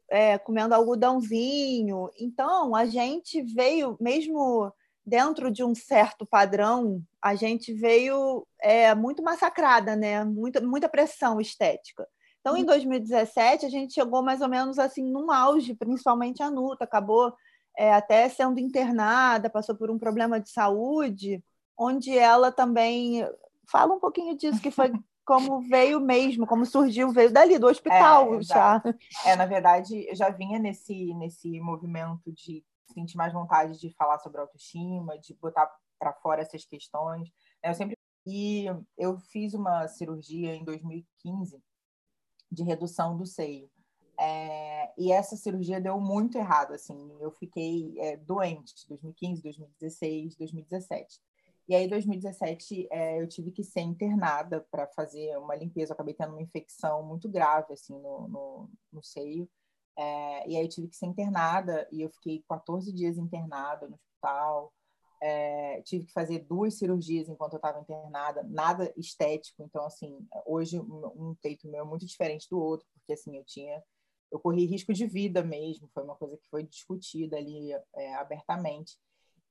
é, 0.09 0.37
comendo 0.37 0.75
algodãozinho. 0.75 2.09
Então, 2.19 2.75
a 2.75 2.85
gente 2.85 3.41
veio, 3.41 3.95
mesmo 4.01 4.71
dentro 5.05 5.49
de 5.49 5.63
um 5.63 5.73
certo 5.73 6.25
padrão, 6.25 7.01
a 7.21 7.35
gente 7.35 7.73
veio 7.73 8.45
é, 8.59 8.93
muito 8.93 9.23
massacrada, 9.23 9.95
né? 9.95 10.25
Muita, 10.25 10.59
muita 10.59 10.89
pressão 10.89 11.39
estética. 11.39 12.05
Então, 12.41 12.57
em 12.57 12.65
2017, 12.65 13.63
uhum. 13.63 13.67
a 13.67 13.71
gente 13.71 13.93
chegou 13.93 14.23
mais 14.23 14.41
ou 14.41 14.49
menos 14.49 14.79
assim 14.79 15.03
num 15.03 15.31
auge, 15.31 15.75
principalmente 15.75 16.41
a 16.41 16.49
Nuta, 16.49 16.83
acabou 16.83 17.33
é, 17.77 17.93
até 17.93 18.27
sendo 18.27 18.59
internada, 18.59 19.49
passou 19.49 19.75
por 19.75 19.89
um 19.89 19.97
problema 19.97 20.39
de 20.39 20.49
saúde, 20.49 21.43
onde 21.77 22.17
ela 22.17 22.51
também 22.51 23.27
fala 23.69 23.93
um 23.93 23.99
pouquinho 23.99 24.35
disso, 24.35 24.61
que 24.61 24.71
foi 24.71 24.91
como 25.23 25.61
veio 25.61 25.99
mesmo, 25.99 26.47
como 26.47 26.65
surgiu, 26.65 27.11
veio 27.11 27.31
dali 27.31 27.59
do 27.59 27.67
hospital 27.67 28.35
é, 28.35 28.41
já. 28.41 28.83
É, 29.25 29.35
na 29.35 29.45
verdade, 29.45 30.05
eu 30.09 30.15
já 30.15 30.29
vinha 30.29 30.59
nesse, 30.59 31.13
nesse 31.13 31.59
movimento 31.61 32.31
de 32.33 32.65
sentir 32.91 33.15
mais 33.15 33.31
vontade 33.31 33.79
de 33.79 33.91
falar 33.91 34.17
sobre 34.17 34.41
autoestima, 34.41 35.17
de 35.19 35.33
botar 35.35 35.71
para 35.99 36.11
fora 36.13 36.41
essas 36.41 36.65
questões. 36.65 37.29
Né? 37.63 37.69
Eu 37.69 37.75
sempre 37.75 37.97
e 38.25 38.65
eu 38.97 39.17
fiz 39.17 39.53
uma 39.53 39.87
cirurgia 39.87 40.53
em 40.53 40.63
2015 40.63 41.59
de 42.51 42.63
redução 42.63 43.17
do 43.17 43.25
seio. 43.25 43.69
É, 44.19 44.93
e 44.97 45.11
essa 45.11 45.35
cirurgia 45.35 45.81
deu 45.81 45.99
muito 45.99 46.37
errado, 46.37 46.73
assim, 46.73 47.11
eu 47.19 47.31
fiquei 47.31 47.95
é, 47.97 48.17
doente 48.17 48.87
2015, 48.87 49.41
2016, 49.41 50.35
2017. 50.35 51.19
E 51.67 51.75
aí, 51.75 51.85
em 51.85 51.89
2017, 51.89 52.87
é, 52.91 53.21
eu 53.21 53.27
tive 53.27 53.51
que 53.51 53.63
ser 53.63 53.81
internada 53.81 54.65
para 54.69 54.87
fazer 54.87 55.37
uma 55.37 55.55
limpeza. 55.55 55.91
Eu 55.91 55.93
acabei 55.93 56.13
tendo 56.13 56.33
uma 56.33 56.41
infecção 56.41 57.01
muito 57.03 57.29
grave, 57.29 57.73
assim, 57.73 57.93
no, 57.93 58.27
no, 58.27 58.69
no 58.91 59.03
seio. 59.03 59.49
É, 59.97 60.49
e 60.49 60.57
aí, 60.57 60.65
eu 60.65 60.69
tive 60.69 60.87
que 60.87 60.97
ser 60.97 61.05
internada 61.05 61.87
e 61.91 62.01
eu 62.01 62.09
fiquei 62.09 62.43
14 62.49 62.91
dias 62.91 63.17
internada 63.17 63.87
no 63.87 63.95
hospital. 63.95 64.73
É, 65.23 65.81
tive 65.83 66.05
que 66.05 66.13
fazer 66.13 66.39
duas 66.39 66.79
cirurgias 66.79 67.29
enquanto 67.29 67.53
eu 67.53 67.57
estava 67.57 67.79
internada, 67.79 68.43
nada 68.43 68.91
estético. 68.97 69.63
Então, 69.63 69.85
assim, 69.85 70.17
hoje 70.45 70.79
um 70.79 71.35
peito 71.41 71.67
meu 71.67 71.83
é 71.83 71.87
muito 71.87 72.05
diferente 72.05 72.49
do 72.49 72.59
outro, 72.59 72.87
porque, 72.93 73.13
assim, 73.13 73.37
eu 73.37 73.43
tinha 73.45 73.81
eu 74.31 74.39
corri 74.39 74.65
risco 74.65 74.93
de 74.93 75.05
vida 75.05 75.43
mesmo, 75.43 75.89
foi 75.93 76.03
uma 76.03 76.15
coisa 76.15 76.37
que 76.37 76.47
foi 76.47 76.63
discutida 76.63 77.35
ali 77.35 77.73
é, 77.95 78.15
abertamente. 78.15 78.97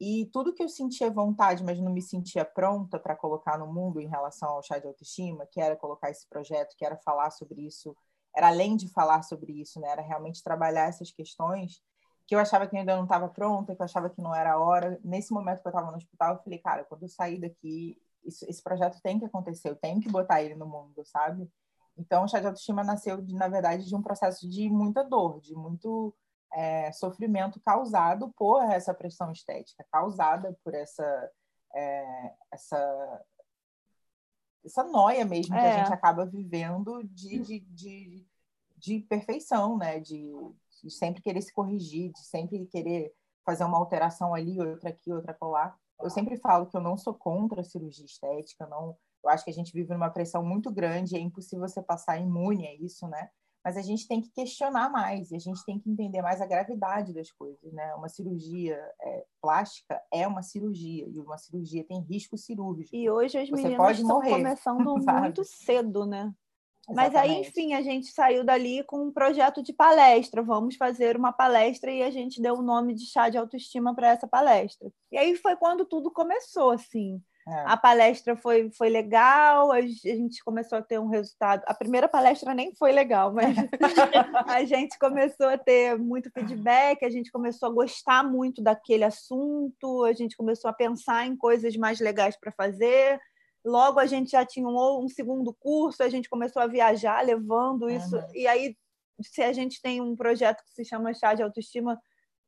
E 0.01 0.31
tudo 0.33 0.55
que 0.55 0.63
eu 0.63 0.69
sentia 0.69 1.11
vontade, 1.11 1.63
mas 1.63 1.79
não 1.79 1.93
me 1.93 2.01
sentia 2.01 2.43
pronta 2.43 2.99
para 2.99 3.15
colocar 3.15 3.59
no 3.59 3.71
mundo 3.71 4.01
em 4.01 4.09
relação 4.09 4.49
ao 4.49 4.63
chá 4.63 4.79
de 4.79 4.87
autoestima, 4.87 5.47
que 5.47 5.61
era 5.61 5.77
colocar 5.77 6.11
esse 6.11 6.27
projeto, 6.27 6.75
que 6.75 6.87
era 6.87 6.97
falar 6.97 7.31
sobre 7.31 7.67
isso, 7.67 7.95
era 8.35 8.49
além 8.49 8.77
de 8.77 8.89
falar 8.89 9.23
sobre 9.23 9.53
isso, 9.61 9.79
né? 9.79 9.89
Era 9.91 10.01
realmente 10.01 10.43
trabalhar 10.43 10.89
essas 10.89 11.13
questões 11.13 11.83
que 12.31 12.35
eu 12.37 12.39
achava 12.39 12.65
que 12.65 12.77
ainda 12.77 12.95
não 12.95 13.03
estava 13.03 13.29
pronta, 13.29 13.75
que 13.75 13.83
eu 13.83 13.85
achava 13.85 14.09
que 14.09 14.23
não 14.23 14.33
era 14.33 14.53
a 14.53 14.59
hora. 14.61 15.01
Nesse 15.03 15.33
momento 15.33 15.63
que 15.63 15.67
eu 15.67 15.71
estava 15.71 15.91
no 15.91 15.97
hospital, 15.97 16.37
eu 16.37 16.43
falei, 16.45 16.61
cara, 16.61 16.85
quando 16.85 17.03
eu 17.03 17.09
sair 17.09 17.41
daqui, 17.41 18.01
isso, 18.25 18.49
esse 18.49 18.63
projeto 18.63 19.01
tem 19.03 19.19
que 19.19 19.25
acontecer, 19.25 19.69
eu 19.69 19.75
tenho 19.75 20.01
que 20.01 20.09
botar 20.09 20.41
ele 20.41 20.55
no 20.55 20.65
mundo, 20.65 21.05
sabe? 21.05 21.51
Então, 21.99 22.23
o 22.23 22.29
chá 22.29 22.39
de 22.39 22.47
autoestima 22.47 22.85
nasceu, 22.85 23.21
de, 23.21 23.35
na 23.35 23.49
verdade, 23.49 23.85
de 23.85 23.97
um 23.97 24.01
processo 24.01 24.49
de 24.49 24.71
muita 24.71 25.03
dor, 25.03 25.41
de 25.41 25.57
muito 25.57 26.15
é, 26.53 26.93
sofrimento 26.93 27.61
causado 27.65 28.33
por 28.37 28.63
essa 28.63 28.95
pressão 28.95 29.33
estética, 29.33 29.85
causada 29.91 30.57
por 30.63 30.73
essa, 30.73 31.33
é, 31.75 32.33
essa, 32.53 33.25
essa 34.65 34.85
noia 34.85 35.25
mesmo 35.25 35.57
é. 35.57 35.59
que 35.59 35.67
a 35.67 35.69
é. 35.69 35.79
gente 35.79 35.93
acaba 35.93 36.25
vivendo 36.25 37.03
de, 37.09 37.41
de, 37.41 37.59
de, 37.59 38.27
de 38.77 39.01
perfeição, 39.01 39.77
né? 39.77 39.99
De, 39.99 40.31
de, 40.83 40.91
sempre 40.91 41.23
querer 41.23 41.43
se 41.43 41.53
corrigir, 41.53 42.13
de 42.13 42.25
sempre 42.25 42.67
querer 42.67 43.13
fazer 43.45 43.65
uma 43.65 43.79
alteração 43.79 44.35
ali, 44.35 44.61
outra 44.61 44.91
aqui, 44.91 45.13
outra 45.13 45.35
colar. 45.35 45.77
Eu 46.01 46.11
sempre 46.11 46.37
falo 46.37 46.67
que 46.67 46.77
eu 46.77 46.81
não 46.81 46.97
sou 46.97 47.15
contra 47.15 47.61
a 47.61 47.65
cirurgia 47.65 48.05
estética, 48.05 48.67
não 48.67 48.97
eu 49.23 49.31
acho 49.31 49.45
que 49.45 49.51
a 49.51 49.55
gente 49.55 49.73
vive 49.73 49.93
numa 49.93 50.11
pressão 50.11 50.43
muito 50.43 50.71
grande, 50.71 51.17
é 51.17 51.21
impossível 51.21 51.69
você 51.69 51.83
passar 51.83 52.19
imune 52.19 52.67
a 52.67 52.75
isso, 52.75 53.07
né? 53.07 53.29
Mas 53.63 53.77
a 53.77 53.83
gente 53.83 54.09
tem 54.09 54.23
que 54.23 54.31
questionar 54.31 54.89
mais 54.89 55.31
e 55.31 55.37
a 55.37 55.39
gente 55.39 55.63
tem 55.67 55.79
que 55.79 55.91
entender 55.91 56.23
mais 56.23 56.41
a 56.41 56.47
gravidade 56.47 57.13
das 57.13 57.31
coisas, 57.31 57.71
né? 57.75 57.95
Uma 57.95 58.09
cirurgia 58.09 58.81
é, 59.03 59.27
plástica 59.41 60.03
é 60.11 60.27
uma 60.27 60.43
cirurgia 60.43 61.07
e 61.07 61.21
uma 61.21 61.37
cirurgia 61.37 61.85
tem 61.85 62.01
risco 62.01 62.39
cirúrgico. 62.39 62.97
E 62.97 63.11
hoje 63.11 63.37
as 63.37 63.51
você 63.51 63.63
meninas 63.63 63.99
estão 63.99 64.17
morrer, 64.17 64.31
começando 64.31 64.97
muito 65.21 65.45
cedo, 65.45 66.07
né? 66.07 66.33
Mas 66.95 67.15
aí, 67.15 67.41
enfim, 67.41 67.75
a 67.75 67.83
gente 67.83 68.13
saiu 68.13 68.45
dali 68.45 68.83
com 68.85 69.05
um 69.05 69.13
projeto 69.13 69.63
de 69.63 69.73
palestra. 69.73 70.43
Vamos 70.43 70.77
fazer 70.77 71.17
uma 71.17 71.33
palestra 71.33 71.91
e 71.91 72.03
a 72.03 72.11
gente 72.11 72.41
deu 72.41 72.55
o 72.55 72.63
nome 72.63 72.95
de 72.95 73.07
chá 73.07 73.29
de 73.29 73.39
autoestima 73.39 73.95
para 73.95 74.09
essa 74.09 74.27
palestra. 74.27 74.91
E 75.11 75.19
aí 75.19 75.37
foi 75.37 75.57
quando 75.57 75.85
tudo 75.85 76.11
começou, 76.11 76.71
assim. 76.71 77.21
É. 77.49 77.65
A 77.67 77.77
palestra 77.77 78.37
foi, 78.37 78.71
foi 78.71 78.89
legal, 78.89 79.73
a 79.73 79.81
gente 79.81 80.45
começou 80.45 80.79
a 80.79 80.83
ter 80.83 81.01
um 81.01 81.09
resultado. 81.09 81.63
A 81.67 81.75
primeira 81.75 82.07
palestra 82.07 82.55
nem 82.55 82.75
foi 82.75 82.93
legal, 82.93 83.33
mas 83.33 83.57
a 84.47 84.65
gente 84.65 84.99
começou 84.99 85.49
a 85.49 85.59
ter 85.59 85.99
muito 85.99 86.31
feedback, 86.31 87.05
a 87.05 87.11
gente 87.11 87.33
começou 87.33 87.69
a 87.69 87.73
gostar 87.73 88.23
muito 88.23 88.63
daquele 88.63 89.05
assunto, 89.05 90.05
a 90.05 90.13
gente 90.13 90.37
começou 90.37 90.69
a 90.69 90.75
pensar 90.75 91.27
em 91.27 91.37
coisas 91.37 91.77
mais 91.77 91.99
legais 91.99 92.37
para 92.37 92.53
fazer. 92.53 93.19
Logo 93.65 94.01
a 94.01 94.07
gente 94.07 94.31
já 94.31 94.45
tinha 94.45 94.67
um, 94.67 95.05
um, 95.05 95.09
segundo 95.09 95.53
curso, 95.55 96.03
a 96.03 96.09
gente 96.09 96.29
começou 96.29 96.63
a 96.63 96.67
viajar 96.67 97.25
levando 97.25 97.91
isso. 97.91 98.17
Uhum. 98.17 98.35
E 98.35 98.47
aí, 98.47 98.77
se 99.21 99.43
a 99.43 99.53
gente 99.53 99.81
tem 99.83 100.01
um 100.01 100.17
projeto 100.17 100.65
que 100.65 100.73
se 100.73 100.85
chama 100.85 101.13
Chá 101.13 101.35
de 101.35 101.43
Autoestima, 101.43 102.01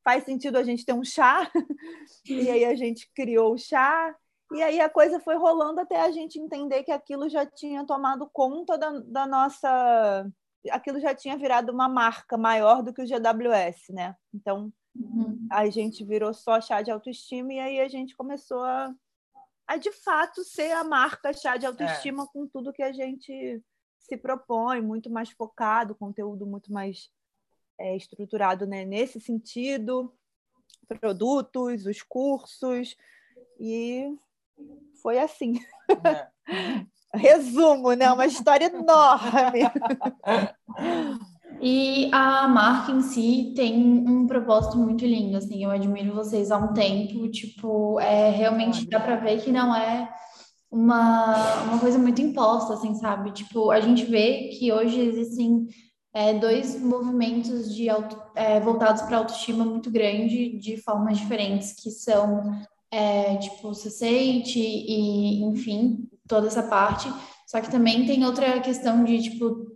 faz 0.03 0.25
sentido 0.25 0.57
a 0.57 0.63
gente 0.63 0.85
ter 0.85 0.93
um 0.93 1.05
chá. 1.05 1.51
e 2.27 2.51
aí 2.51 2.65
a 2.65 2.75
gente 2.75 3.11
criou 3.15 3.55
o 3.55 3.59
chá. 3.59 4.15
E 4.53 4.63
aí 4.63 4.81
a 4.81 4.89
coisa 4.89 5.19
foi 5.21 5.37
rolando 5.37 5.81
até 5.81 6.01
a 6.01 6.11
gente 6.11 6.39
entender 6.39 6.83
que 6.83 6.93
aquilo 6.93 7.29
já 7.29 7.47
tinha 7.47 7.87
tomado 7.87 8.29
conta 8.33 8.77
da, 8.77 8.91
da 9.01 9.27
nossa. 9.27 10.31
Aquilo 10.71 11.01
já 11.01 11.15
tinha 11.15 11.37
virado 11.37 11.73
uma 11.73 11.89
marca 11.89 12.37
maior 12.37 12.83
do 12.83 12.93
que 12.93 13.03
o 13.03 13.07
GWS, 13.07 13.93
né? 13.93 14.15
Então 14.33 14.73
uhum. 14.95 15.47
a 15.51 15.69
gente 15.69 16.05
virou 16.05 16.33
só 16.35 16.61
chá 16.61 16.83
de 16.83 16.91
autoestima 16.91 17.53
e 17.53 17.61
aí 17.61 17.81
a 17.81 17.89
gente 17.89 18.15
começou 18.15 18.63
a, 18.63 18.95
a 19.73 19.77
de 19.79 19.91
fato 19.91 20.45
ser 20.45 20.71
a 20.73 20.85
marca 20.85 21.33
chá 21.33 21.57
de 21.57 21.65
autoestima 21.65 22.25
é. 22.25 22.27
com 22.27 22.47
tudo 22.47 22.73
que 22.73 22.83
a 22.83 22.93
gente 22.93 23.63
se 23.99 24.17
propõe, 24.19 24.83
muito 24.83 25.09
mais 25.09 25.31
focado, 25.31 25.95
conteúdo 25.95 26.47
muito 26.47 26.71
mais 26.71 27.11
é, 27.81 27.97
estruturado 27.97 28.67
né, 28.67 28.85
nesse 28.85 29.19
sentido, 29.19 30.13
produtos, 30.87 31.87
os 31.87 32.03
cursos, 32.03 32.95
e 33.59 34.15
foi 35.01 35.19
assim. 35.19 35.55
É. 36.05 36.29
Resumo, 37.15 37.93
né? 37.93 38.11
Uma 38.11 38.27
história 38.27 38.67
enorme. 38.67 39.61
E 41.65 42.11
a 42.11 42.49
marca 42.49 42.91
em 42.91 43.03
si 43.03 43.53
tem 43.55 43.73
um 43.79 44.27
propósito 44.27 44.77
muito 44.77 45.07
lindo, 45.07 45.37
assim, 45.37 45.63
eu 45.63 45.71
admiro 45.71 46.13
vocês 46.13 46.51
há 46.51 46.59
um 46.59 46.73
tempo, 46.73 47.29
tipo, 47.29 48.01
é, 48.01 48.31
realmente 48.31 48.85
dá 48.89 48.99
para 48.99 49.15
ver 49.15 49.41
que 49.41 49.53
não 49.53 49.73
é 49.73 50.13
uma, 50.69 51.63
uma 51.65 51.79
coisa 51.79 51.99
muito 52.01 52.21
imposta, 52.21 52.75
assim, 52.75 52.97
sabe? 52.97 53.31
Tipo, 53.31 53.71
a 53.71 53.79
gente 53.79 54.05
vê 54.05 54.49
que 54.59 54.73
hoje 54.73 54.99
existem 54.99 55.69
é, 56.13 56.35
dois 56.35 56.81
movimentos 56.81 57.73
de 57.73 57.89
auto, 57.89 58.21
é, 58.35 58.59
voltados 58.59 59.03
para 59.03 59.19
autoestima 59.19 59.65
muito 59.65 59.89
grande, 59.89 60.59
de 60.59 60.77
formas 60.79 61.17
diferentes, 61.17 61.75
que 61.81 61.93
são, 61.93 62.43
é, 62.91 63.37
tipo, 63.37 63.73
Sensate 63.73 64.59
e, 64.59 65.45
enfim, 65.45 66.09
toda 66.27 66.49
essa 66.49 66.65
parte. 66.65 67.09
Só 67.47 67.61
que 67.61 67.71
também 67.71 68.05
tem 68.05 68.25
outra 68.25 68.59
questão 68.61 69.05
de, 69.05 69.23
tipo, 69.23 69.71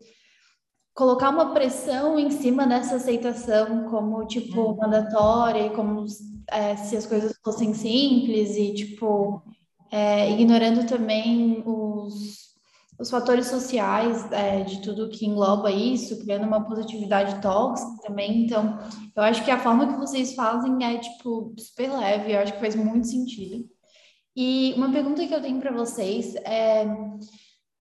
colocar 0.97 1.29
uma 1.29 1.53
pressão 1.53 2.19
em 2.19 2.31
cima 2.31 2.67
dessa 2.67 2.97
aceitação 2.97 3.85
como, 3.85 4.26
tipo, 4.26 4.62
uhum. 4.62 4.76
mandatória, 4.76 5.69
como 5.71 6.07
é, 6.49 6.75
se 6.75 6.97
as 6.97 7.05
coisas 7.05 7.38
fossem 7.45 7.75
simples 7.75 8.57
e, 8.57 8.73
tipo, 8.73 9.43
é, 9.93 10.31
ignorando 10.31 10.87
também 10.87 11.62
os, 11.67 12.57
os 12.99 13.11
fatores 13.11 13.47
sociais 13.47 14.26
é, 14.33 14.62
de 14.65 14.81
tudo 14.81 15.11
que 15.11 15.26
engloba 15.26 15.71
isso, 15.71 16.19
criando 16.21 16.47
uma 16.47 16.65
positividade 16.65 17.43
tóxica 17.43 18.09
também. 18.09 18.45
Então, 18.45 18.79
eu 19.15 19.23
acho 19.23 19.45
que 19.45 19.50
a 19.50 19.61
forma 19.61 19.93
que 19.93 19.99
vocês 19.99 20.35
fazem 20.35 20.83
é, 20.83 20.97
tipo, 20.97 21.55
super 21.59 21.93
leve, 21.93 22.33
eu 22.33 22.41
acho 22.41 22.55
que 22.55 22.61
faz 22.61 22.75
muito 22.75 23.07
sentido. 23.07 23.69
E 24.35 24.73
uma 24.79 24.91
pergunta 24.91 25.26
que 25.26 25.35
eu 25.35 25.43
tenho 25.43 25.61
para 25.61 25.73
vocês 25.73 26.35
é 26.37 26.87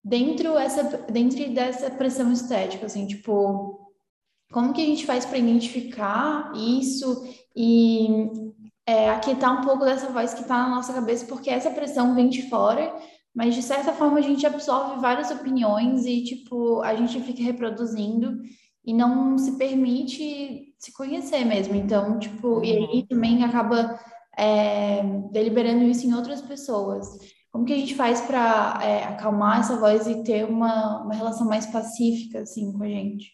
dentro 0.06 0.56
essa 0.56 0.84
dentro 1.10 1.50
dessa 1.52 1.90
pressão 1.90 2.32
estética, 2.32 2.86
assim, 2.86 3.06
tipo, 3.08 3.90
como 4.52 4.72
que 4.72 4.80
a 4.80 4.86
gente 4.86 5.04
faz 5.04 5.26
para 5.26 5.38
identificar 5.38 6.52
isso 6.54 7.24
e 7.56 8.08
é, 8.86 9.10
aquietar 9.10 9.60
um 9.60 9.66
pouco 9.66 9.84
dessa 9.84 10.08
voz 10.08 10.32
que 10.32 10.42
está 10.42 10.58
na 10.58 10.76
nossa 10.76 10.92
cabeça, 10.92 11.26
porque 11.26 11.50
essa 11.50 11.70
pressão 11.70 12.14
vem 12.14 12.28
de 12.28 12.48
fora, 12.48 12.94
mas 13.34 13.56
de 13.56 13.62
certa 13.62 13.92
forma 13.92 14.18
a 14.18 14.22
gente 14.22 14.46
absorve 14.46 15.00
várias 15.00 15.30
opiniões 15.32 16.06
e, 16.06 16.22
tipo, 16.22 16.80
a 16.82 16.94
gente 16.94 17.20
fica 17.20 17.42
reproduzindo 17.42 18.40
e 18.84 18.94
não 18.94 19.36
se 19.36 19.58
permite 19.58 20.72
se 20.78 20.92
conhecer 20.92 21.44
mesmo. 21.44 21.74
Então, 21.74 22.18
tipo, 22.20 22.62
e 22.62 22.70
aí 22.70 23.00
uhum. 23.00 23.06
também 23.08 23.42
acaba 23.42 23.98
é, 24.38 25.02
deliberando 25.32 25.82
isso 25.82 26.06
em 26.06 26.14
outras 26.14 26.40
pessoas. 26.40 27.08
Como 27.56 27.64
que 27.64 27.72
a 27.72 27.78
gente 27.78 27.94
faz 27.94 28.20
para 28.20 28.78
é, 28.82 29.04
acalmar 29.04 29.60
essa 29.60 29.78
voz 29.78 30.06
e 30.06 30.22
ter 30.22 30.44
uma, 30.44 31.02
uma 31.02 31.14
relação 31.14 31.46
mais 31.46 31.64
pacífica 31.64 32.40
assim 32.40 32.70
com 32.70 32.84
a 32.84 32.86
gente? 32.86 33.32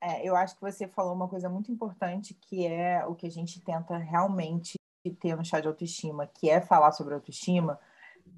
É, 0.00 0.24
eu 0.24 0.36
acho 0.36 0.54
que 0.54 0.60
você 0.60 0.86
falou 0.86 1.12
uma 1.12 1.26
coisa 1.26 1.48
muito 1.48 1.72
importante 1.72 2.38
que 2.40 2.64
é 2.64 3.04
o 3.04 3.16
que 3.16 3.26
a 3.26 3.30
gente 3.30 3.60
tenta 3.64 3.98
realmente 3.98 4.74
ter 5.18 5.34
no 5.34 5.44
chá 5.44 5.58
de 5.58 5.66
autoestima, 5.66 6.30
que 6.38 6.48
é 6.48 6.60
falar 6.60 6.92
sobre 6.92 7.14
autoestima 7.14 7.80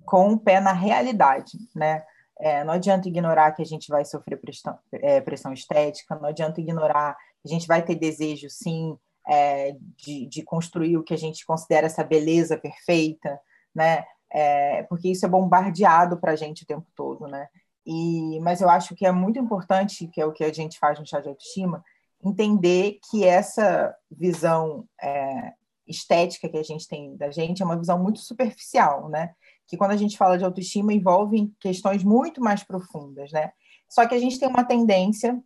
com 0.06 0.32
o 0.32 0.40
pé 0.40 0.58
na 0.58 0.72
realidade, 0.72 1.58
né? 1.76 2.02
É, 2.40 2.64
não 2.64 2.72
adianta 2.72 3.06
ignorar 3.06 3.52
que 3.52 3.60
a 3.60 3.66
gente 3.66 3.88
vai 3.88 4.06
sofrer 4.06 4.40
pressão, 4.40 4.78
é, 4.90 5.20
pressão, 5.20 5.52
estética, 5.52 6.16
não 6.16 6.30
adianta 6.30 6.62
ignorar 6.62 7.14
que 7.42 7.46
a 7.46 7.52
gente 7.52 7.66
vai 7.66 7.84
ter 7.84 7.94
desejo, 7.94 8.48
sim, 8.48 8.98
é, 9.28 9.76
de, 9.98 10.24
de, 10.24 10.42
construir 10.42 10.96
o 10.96 11.02
que 11.02 11.12
a 11.12 11.18
gente 11.18 11.44
considera 11.44 11.88
essa 11.88 12.02
beleza 12.02 12.56
perfeita, 12.56 13.38
né? 13.74 14.02
É, 14.34 14.82
porque 14.84 15.08
isso 15.08 15.24
é 15.24 15.28
bombardeado 15.28 16.18
para 16.18 16.32
a 16.32 16.36
gente 16.36 16.64
o 16.64 16.66
tempo 16.66 16.86
todo, 16.96 17.28
né? 17.28 17.46
E, 17.86 18.40
mas 18.40 18.60
eu 18.60 18.68
acho 18.68 18.94
que 18.96 19.06
é 19.06 19.12
muito 19.12 19.38
importante, 19.38 20.08
que 20.08 20.20
é 20.20 20.26
o 20.26 20.32
que 20.32 20.42
a 20.42 20.52
gente 20.52 20.78
faz 20.78 20.98
no 20.98 21.06
chá 21.06 21.20
de 21.20 21.28
autoestima, 21.28 21.84
entender 22.22 22.98
que 23.08 23.24
essa 23.24 23.94
visão 24.10 24.88
é, 25.00 25.52
estética 25.86 26.48
que 26.48 26.56
a 26.56 26.62
gente 26.64 26.88
tem 26.88 27.16
da 27.16 27.30
gente 27.30 27.62
é 27.62 27.64
uma 27.64 27.78
visão 27.78 28.02
muito 28.02 28.18
superficial, 28.18 29.08
né? 29.08 29.32
Que 29.68 29.76
quando 29.76 29.92
a 29.92 29.96
gente 29.96 30.16
fala 30.16 30.36
de 30.36 30.44
autoestima 30.44 30.92
envolve 30.92 31.52
questões 31.60 32.02
muito 32.02 32.40
mais 32.40 32.64
profundas, 32.64 33.30
né? 33.30 33.52
Só 33.88 34.04
que 34.04 34.14
a 34.14 34.18
gente 34.18 34.38
tem 34.40 34.48
uma 34.48 34.64
tendência 34.64 35.40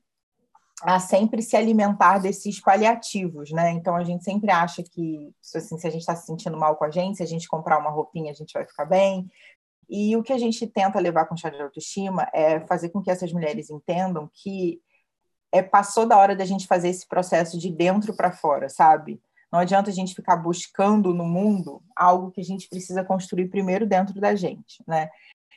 a 0.83 1.01
sempre 1.01 1.43
se 1.43 1.57
alimentar 1.57 2.19
desses 2.19 2.61
paliativos, 2.61 3.51
né? 3.51 3.73
Então 3.73 3.97
a 3.97 4.05
gente 4.05 4.23
sempre 4.25 4.51
acha 4.51 4.83
que 4.83 5.33
assim, 5.55 5.79
se 5.79 5.87
a 5.87 5.91
gente 5.91 6.01
está 6.01 6.15
se 6.15 6.27
sentindo 6.27 6.57
mal 6.57 6.77
com 6.77 6.85
a 6.85 6.91
gente, 6.91 7.17
se 7.17 7.23
a 7.23 7.27
gente 7.27 7.49
comprar 7.49 7.79
uma 7.79 7.91
roupinha, 7.91 8.31
a 8.31 8.35
gente 8.35 8.53
vai 8.53 8.67
ficar 8.67 8.85
bem. 8.85 9.29
E 9.89 10.17
o 10.17 10.23
que 10.23 10.33
a 10.33 10.39
gente 10.39 10.67
tenta 10.67 11.01
levar 11.01 11.27
com 11.27 11.37
chá 11.37 11.49
de 11.51 11.61
autoestima 11.61 12.29
é 12.33 12.61
fazer 12.61 12.91
com 12.91 13.03
que 13.03 13.11
essas 13.11 13.33
mulheres 13.33 13.71
entendam 13.71 14.31
que 14.33 14.81
é 15.51 15.63
passou 15.63 16.07
da 16.07 16.17
hora 16.19 16.37
da 16.37 16.45
gente 16.45 16.67
fazer 16.67 16.91
esse 16.91 17.09
processo 17.09 17.59
de 17.59 17.71
dentro 17.71 18.15
para 18.15 18.31
fora, 18.31 18.69
sabe? 18.69 19.21
Não 19.51 19.59
adianta 19.59 19.91
a 19.91 19.93
gente 19.93 20.15
ficar 20.15 20.37
buscando 20.37 21.15
no 21.15 21.25
mundo 21.25 21.83
algo 21.97 22.31
que 22.31 22.41
a 22.41 22.45
gente 22.45 22.69
precisa 22.69 23.03
construir 23.03 23.49
primeiro 23.49 23.87
dentro 23.87 24.21
da 24.21 24.35
gente, 24.35 24.85
né? 24.87 25.09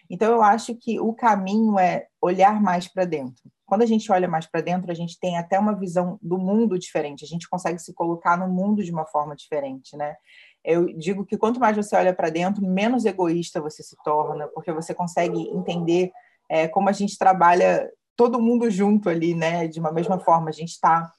Então, 0.09 0.31
eu 0.31 0.43
acho 0.43 0.75
que 0.75 0.99
o 0.99 1.13
caminho 1.13 1.79
é 1.79 2.07
olhar 2.21 2.61
mais 2.61 2.87
para 2.87 3.05
dentro. 3.05 3.49
Quando 3.71 3.83
a 3.83 3.85
gente 3.85 4.11
olha 4.11 4.27
mais 4.27 4.45
para 4.45 4.59
dentro, 4.59 4.91
a 4.91 4.93
gente 4.93 5.17
tem 5.17 5.37
até 5.37 5.57
uma 5.57 5.73
visão 5.73 6.19
do 6.21 6.37
mundo 6.37 6.77
diferente, 6.77 7.23
a 7.23 7.27
gente 7.27 7.47
consegue 7.47 7.79
se 7.79 7.93
colocar 7.93 8.37
no 8.37 8.45
mundo 8.49 8.83
de 8.83 8.91
uma 8.91 9.05
forma 9.05 9.33
diferente, 9.33 9.95
né? 9.95 10.13
Eu 10.61 10.87
digo 10.97 11.25
que 11.25 11.37
quanto 11.37 11.57
mais 11.57 11.77
você 11.77 11.95
olha 11.95 12.13
para 12.13 12.29
dentro, 12.29 12.67
menos 12.67 13.05
egoísta 13.05 13.61
você 13.61 13.81
se 13.81 13.95
torna, 14.03 14.45
porque 14.49 14.73
você 14.73 14.93
consegue 14.93 15.47
entender 15.55 16.11
é, 16.49 16.67
como 16.67 16.89
a 16.89 16.91
gente 16.91 17.17
trabalha 17.17 17.89
todo 18.13 18.41
mundo 18.41 18.69
junto 18.69 19.07
ali, 19.07 19.33
né? 19.33 19.69
De 19.69 19.79
uma 19.79 19.93
mesma 19.93 20.19
forma, 20.19 20.49
a 20.49 20.51
gente 20.53 20.71
está 20.71 21.09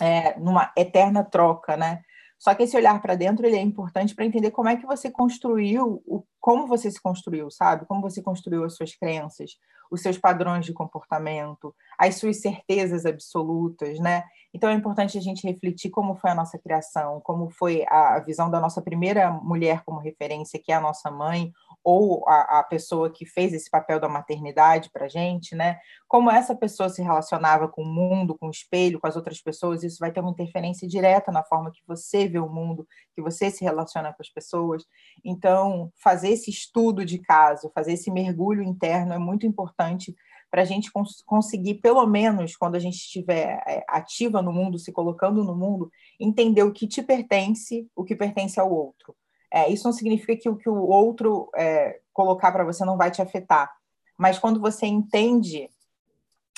é, 0.00 0.36
numa 0.36 0.72
eterna 0.76 1.22
troca, 1.22 1.76
né? 1.76 2.02
Só 2.40 2.56
que 2.56 2.64
esse 2.64 2.76
olhar 2.76 3.00
para 3.00 3.14
dentro 3.14 3.46
ele 3.46 3.56
é 3.56 3.62
importante 3.62 4.16
para 4.16 4.24
entender 4.24 4.50
como 4.50 4.68
é 4.68 4.74
que 4.74 4.84
você 4.84 5.12
construiu, 5.12 6.02
o, 6.04 6.24
como 6.40 6.66
você 6.66 6.90
se 6.90 7.00
construiu, 7.00 7.50
sabe? 7.50 7.86
Como 7.86 8.00
você 8.00 8.22
construiu 8.22 8.64
as 8.64 8.74
suas 8.74 8.94
crenças, 8.94 9.52
os 9.90 10.02
seus 10.02 10.18
padrões 10.18 10.64
de 10.64 10.72
comportamento, 10.72 11.74
as 11.98 12.16
suas 12.16 12.40
certezas 12.40 13.06
absolutas, 13.06 13.98
né? 13.98 14.24
Então 14.52 14.70
é 14.70 14.74
importante 14.74 15.18
a 15.18 15.20
gente 15.20 15.46
refletir 15.46 15.90
como 15.90 16.14
foi 16.14 16.30
a 16.30 16.34
nossa 16.34 16.58
criação, 16.58 17.20
como 17.20 17.50
foi 17.50 17.84
a 17.88 18.18
visão 18.20 18.50
da 18.50 18.60
nossa 18.60 18.80
primeira 18.80 19.30
mulher 19.30 19.82
como 19.84 20.00
referência, 20.00 20.60
que 20.62 20.72
é 20.72 20.74
a 20.74 20.80
nossa 20.80 21.10
mãe, 21.10 21.52
ou 21.84 22.26
a, 22.28 22.60
a 22.60 22.62
pessoa 22.64 23.10
que 23.10 23.26
fez 23.26 23.52
esse 23.52 23.70
papel 23.70 24.00
da 24.00 24.08
maternidade 24.08 24.90
para 24.90 25.06
a 25.06 25.08
gente, 25.08 25.54
né? 25.54 25.78
Como 26.06 26.30
essa 26.30 26.54
pessoa 26.54 26.88
se 26.88 27.02
relacionava 27.02 27.68
com 27.68 27.82
o 27.82 27.86
mundo, 27.86 28.36
com 28.36 28.46
o 28.46 28.50
espelho, 28.50 29.00
com 29.00 29.06
as 29.06 29.16
outras 29.16 29.40
pessoas, 29.40 29.82
isso 29.82 29.98
vai 30.00 30.10
ter 30.10 30.20
uma 30.20 30.30
interferência 30.30 30.88
direta 30.88 31.30
na 31.30 31.42
forma 31.42 31.70
que 31.70 31.82
você 31.86 32.26
vê 32.26 32.38
o 32.38 32.48
mundo, 32.48 32.86
que 33.14 33.22
você 33.22 33.50
se 33.50 33.64
relaciona 33.64 34.12
com 34.12 34.22
as 34.22 34.30
pessoas. 34.30 34.84
Então, 35.24 35.90
fazer 36.02 36.30
esse 36.38 36.50
estudo 36.50 37.04
de 37.04 37.18
caso, 37.18 37.70
fazer 37.74 37.92
esse 37.92 38.10
mergulho 38.10 38.62
interno 38.62 39.12
é 39.12 39.18
muito 39.18 39.46
importante 39.46 40.14
para 40.50 40.62
a 40.62 40.64
gente 40.64 40.90
cons 40.90 41.22
conseguir, 41.26 41.74
pelo 41.74 42.06
menos, 42.06 42.56
quando 42.56 42.74
a 42.74 42.78
gente 42.78 42.96
estiver 42.96 43.62
é, 43.66 43.84
ativa 43.88 44.40
no 44.40 44.52
mundo, 44.52 44.78
se 44.78 44.92
colocando 44.92 45.44
no 45.44 45.54
mundo, 45.54 45.90
entender 46.18 46.62
o 46.62 46.72
que 46.72 46.86
te 46.86 47.02
pertence, 47.02 47.86
o 47.94 48.04
que 48.04 48.16
pertence 48.16 48.58
ao 48.58 48.72
outro. 48.72 49.14
É, 49.52 49.68
isso 49.68 49.86
não 49.86 49.92
significa 49.92 50.36
que 50.36 50.48
o 50.48 50.56
que 50.56 50.68
o 50.68 50.86
outro 50.86 51.50
é, 51.54 52.00
colocar 52.12 52.52
para 52.52 52.64
você 52.64 52.84
não 52.84 52.96
vai 52.96 53.10
te 53.10 53.20
afetar. 53.20 53.70
Mas 54.16 54.38
quando 54.38 54.60
você 54.60 54.86
entende, 54.86 55.68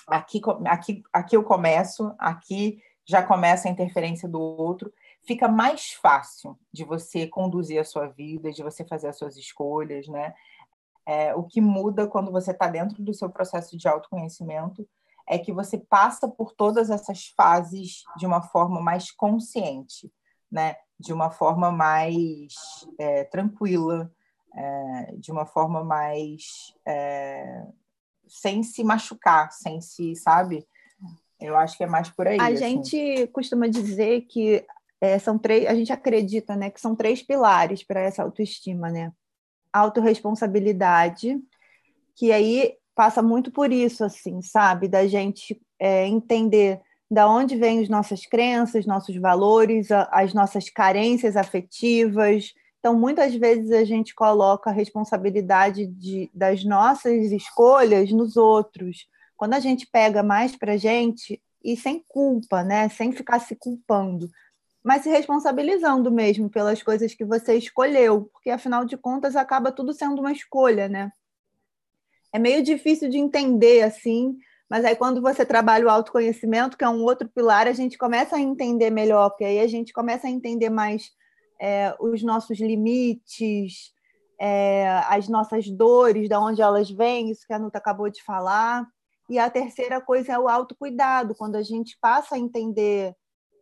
aqui, 0.07 0.41
aqui, 0.67 1.03
aqui 1.13 1.37
eu 1.37 1.43
começo, 1.43 2.15
aqui 2.19 2.81
já 3.05 3.23
começa 3.23 3.69
a 3.69 3.71
interferência 3.71 4.29
do 4.29 4.41
outro, 4.41 4.93
fica 5.23 5.49
mais 5.49 5.93
fácil 5.93 6.59
de 6.73 6.85
você 6.85 7.27
conduzir 7.27 7.81
a 7.81 7.85
sua 7.85 8.07
vida, 8.09 8.53
de 8.53 8.63
você 8.63 8.85
fazer 8.85 9.09
as 9.09 9.19
suas 9.19 9.37
escolhas, 9.37 10.09
né? 10.09 10.35
É, 11.07 11.35
o 11.35 11.43
que 11.43 11.61
muda 11.61 12.07
quando 12.07 12.31
você 12.31 12.51
está 12.51 12.69
dentro 12.69 13.03
do 13.03 13.15
seu 13.15 13.29
processo 13.31 13.77
de 13.77 13.89
autoconhecimento 13.89 14.89
é 15.27 15.39
que 15.39 15.53
você 15.53 15.79
passa 15.79 16.29
por 16.29 16.53
todas 16.53 16.91
essas 16.91 17.27
fases 17.37 18.05
de 18.17 18.27
uma 18.27 18.43
forma 18.43 18.81
mais 18.81 19.11
consciente, 19.11 20.13
né? 20.51 20.77
de 21.01 21.15
uma 21.15 21.31
forma 21.31 21.73
mais 21.73 22.55
é, 22.99 23.25
tranquila, 23.25 24.13
é, 24.55 25.15
de 25.17 25.33
uma 25.33 25.47
forma 25.47 25.83
mais 25.83 26.75
é, 26.87 27.65
sem 28.29 28.63
se 28.63 28.85
machucar, 28.85 29.51
sem 29.51 29.81
se, 29.81 30.15
sabe? 30.15 30.67
Eu 31.41 31.57
acho 31.57 31.79
que 31.79 31.85
é 31.85 31.87
mais 31.87 32.11
por 32.11 32.29
aí. 32.29 32.39
A 32.39 32.49
assim. 32.49 32.57
gente 32.57 33.27
costuma 33.29 33.67
dizer 33.67 34.23
que 34.23 34.65
é, 35.01 35.19
são 35.19 35.39
três, 35.39 35.67
a 35.67 35.75
gente 35.75 35.93
acredita, 35.93 36.55
né, 36.55 36.71
que 36.71 36.81
são 36.81 36.95
três 36.95 37.23
pilares 37.23 37.83
para 37.83 38.01
essa 38.01 38.23
autoestima, 38.23 38.91
né? 38.91 39.13
Autoresponsabilidade, 39.73 41.39
que 42.17 42.33
aí 42.33 42.75
passa 42.95 43.23
muito 43.23 43.51
por 43.51 43.73
isso, 43.73 44.05
assim, 44.05 44.43
sabe? 44.43 44.89
Da 44.89 45.07
gente 45.07 45.61
é, 45.79 46.07
entender 46.07 46.81
da 47.11 47.29
onde 47.29 47.57
vêm 47.57 47.81
as 47.81 47.89
nossas 47.89 48.27
crenças, 48.27 48.87
nossos 48.87 49.17
valores, 49.17 49.89
as 50.11 50.35
nossas 50.35 50.69
carências 50.69 51.37
afetivas. 51.37 52.53
Então, 52.79 52.95
muitas 52.95 53.35
vezes 53.35 53.73
a 53.73 53.85
gente 53.85 54.15
coloca 54.15 54.71
a 54.71 54.73
responsabilidade 54.73 55.87
de, 55.87 56.31
das 56.33 56.65
nossas 56.65 57.33
escolhas 57.33 58.13
nos 58.13 58.37
outros. 58.37 59.07
Quando 59.37 59.55
a 59.55 59.61
gente 59.61 59.89
pega 59.91 60.23
mais 60.23 60.55
para 60.55 60.75
a 60.75 60.77
gente, 60.77 61.43
e 61.65 61.77
sem 61.77 62.05
culpa, 62.09 62.63
né? 62.63 62.89
sem 62.89 63.13
ficar 63.13 63.39
se 63.41 63.55
culpando, 63.55 64.31
mas 64.83 65.03
se 65.03 65.11
responsabilizando 65.11 66.11
mesmo 66.11 66.49
pelas 66.49 66.83
coisas 66.83 67.15
que 67.15 67.25
você 67.25 67.55
escolheu, 67.55 68.31
porque 68.33 68.51
afinal 68.51 68.85
de 68.85 68.97
contas 68.97 69.37
acaba 69.37 69.71
tudo 69.71 69.93
sendo 69.93 70.21
uma 70.21 70.33
escolha, 70.33 70.89
né? 70.89 71.13
É 72.33 72.39
meio 72.39 72.63
difícil 72.63 73.11
de 73.11 73.19
entender 73.19 73.83
assim, 73.83 74.39
mas 74.71 74.85
aí, 74.85 74.95
quando 74.95 75.21
você 75.21 75.45
trabalha 75.45 75.85
o 75.85 75.91
autoconhecimento, 75.91 76.79
que 76.79 76.85
é 76.85 76.89
um 76.89 77.03
outro 77.03 77.29
pilar, 77.29 77.67
a 77.67 77.73
gente 77.73 77.99
começa 77.99 78.37
a 78.37 78.41
entender 78.41 78.89
melhor, 78.89 79.31
porque 79.31 79.45
aí 79.45 79.59
a 79.59 79.67
gente 79.67 79.93
começa 79.93 80.29
a 80.29 80.31
entender 80.31 80.71
mais 80.71 81.11
é, 81.61 81.93
os 81.99 82.23
nossos 82.23 82.61
limites, 82.61 83.93
é, 84.41 84.89
as 85.09 85.29
nossas 85.29 85.69
dores, 85.69 86.29
de 86.29 86.35
onde 86.37 86.63
elas 86.63 86.89
vêm, 86.89 87.33
isso 87.33 87.45
que 87.45 87.53
a 87.53 87.59
Nuta 87.59 87.79
acabou 87.79 88.09
de 88.09 88.23
falar. 88.23 88.87
E 89.29 89.41
a 89.41 89.51
terceira 89.51 90.01
coisa 90.01 90.35
é 90.35 90.39
o 90.39 90.49
autocuidado, 90.49 91.35
quando 91.35 91.57
a 91.57 91.63
gente 91.63 91.99
passa 92.01 92.37
a 92.37 92.39
entender 92.39 93.13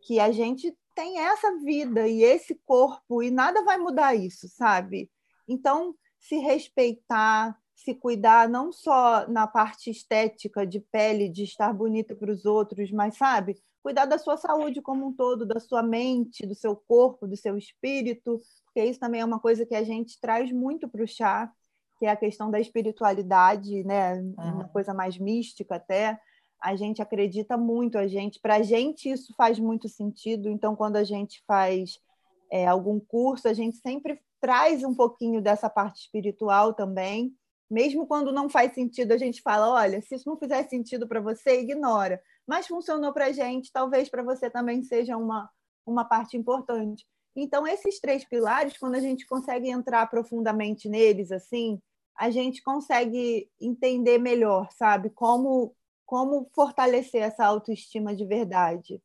que 0.03 0.21
a 0.21 0.31
gente 0.31 0.77
tem 0.99 1.17
essa 1.21 1.57
vida 1.59 2.09
e 2.09 2.25
esse 2.25 2.57
corpo, 2.67 3.23
e 3.23 3.31
nada 3.31 3.63
vai 3.63 3.79
mudar 3.79 4.17
isso, 4.17 4.49
sabe? 4.49 5.09
Então, 5.47 5.95
se 6.19 6.39
respeitar, 6.39 7.57
se 7.73 7.95
cuidar 7.95 8.49
não 8.49 8.73
só 8.73 9.25
na 9.29 9.47
parte 9.47 9.91
estética 9.91 10.67
de 10.67 10.81
pele, 10.81 11.29
de 11.29 11.45
estar 11.45 11.73
bonita 11.73 12.17
para 12.17 12.33
os 12.33 12.45
outros, 12.45 12.91
mas 12.91 13.17
sabe, 13.17 13.57
cuidar 13.81 14.07
da 14.07 14.19
sua 14.19 14.37
saúde 14.37 14.83
como 14.83 15.07
um 15.07 15.13
todo, 15.13 15.47
da 15.47 15.61
sua 15.61 15.85
mente, 15.85 16.45
do 16.45 16.57
seu 16.57 16.75
corpo, 16.75 17.29
do 17.29 17.37
seu 17.37 17.57
espírito, 17.57 18.37
porque 18.65 18.85
isso 18.85 18.99
também 18.99 19.21
é 19.21 19.25
uma 19.25 19.39
coisa 19.39 19.65
que 19.65 19.77
a 19.77 19.85
gente 19.85 20.21
traz 20.21 20.51
muito 20.51 20.89
para 20.89 21.05
o 21.05 21.07
chá, 21.07 21.49
que 22.01 22.07
é 22.07 22.11
a 22.11 22.17
questão 22.17 22.51
da 22.51 22.59
espiritualidade, 22.59 23.85
né, 23.85 24.15
uhum. 24.17 24.35
uma 24.37 24.69
coisa 24.69 24.93
mais 24.93 25.17
mística 25.17 25.77
até. 25.77 26.19
A 26.61 26.75
gente 26.77 27.01
acredita 27.01 27.57
muito, 27.57 27.99
a 27.99 28.07
gente, 28.07 28.41
para 28.41 28.57
a 28.57 28.63
gente 28.63 29.11
isso 29.11 29.35
faz 29.37 29.59
muito 29.59 29.89
sentido. 29.89 30.49
Então, 30.49 30.75
quando 30.75 30.97
a 30.97 31.05
gente 31.05 31.43
faz 31.47 31.99
é, 32.51 32.67
algum 32.67 32.99
curso, 32.99 33.49
a 33.49 33.53
gente 33.53 33.77
sempre 33.79 34.21
traz 34.41 34.83
um 34.85 34.95
pouquinho 34.95 35.41
dessa 35.41 35.69
parte 35.69 36.03
espiritual 36.03 36.73
também 36.73 37.35
mesmo 37.71 38.07
quando 38.07 38.33
não 38.33 38.49
faz 38.49 38.73
sentido, 38.73 39.13
a 39.13 39.19
gente 39.19 39.43
fala: 39.43 39.71
olha, 39.71 40.01
se 40.01 40.15
isso 40.15 40.29
não 40.29 40.39
fizer 40.39 40.67
sentido 40.69 41.07
para 41.07 41.21
você, 41.21 41.61
ignora. 41.61 42.21
Mas 42.47 42.67
funcionou 42.67 43.13
para 43.13 43.27
a 43.27 43.33
gente, 43.33 43.71
talvez 43.71 44.09
para 44.09 44.23
você 44.23 44.49
também 44.49 44.83
seja 44.83 45.17
uma, 45.17 45.51
uma 45.85 46.05
parte 46.05 46.37
importante. 46.37 47.07
Então, 47.37 47.67
esses 47.67 48.01
três 48.01 48.25
pilares, 48.25 48.79
quando 48.79 48.95
a 48.95 49.01
gente 49.01 49.27
consegue 49.27 49.69
entrar 49.71 50.09
profundamente 50.09 50.89
neles, 50.89 51.31
assim, 51.31 51.81
a 52.17 52.31
gente 52.31 52.63
consegue 52.63 53.49
entender 53.61 54.19
melhor, 54.19 54.69
sabe? 54.73 55.11
Como, 55.11 55.75
como 56.09 56.49
fortalecer 56.55 57.21
essa 57.21 57.45
autoestima 57.45 58.17
de 58.17 58.25
verdade. 58.25 59.03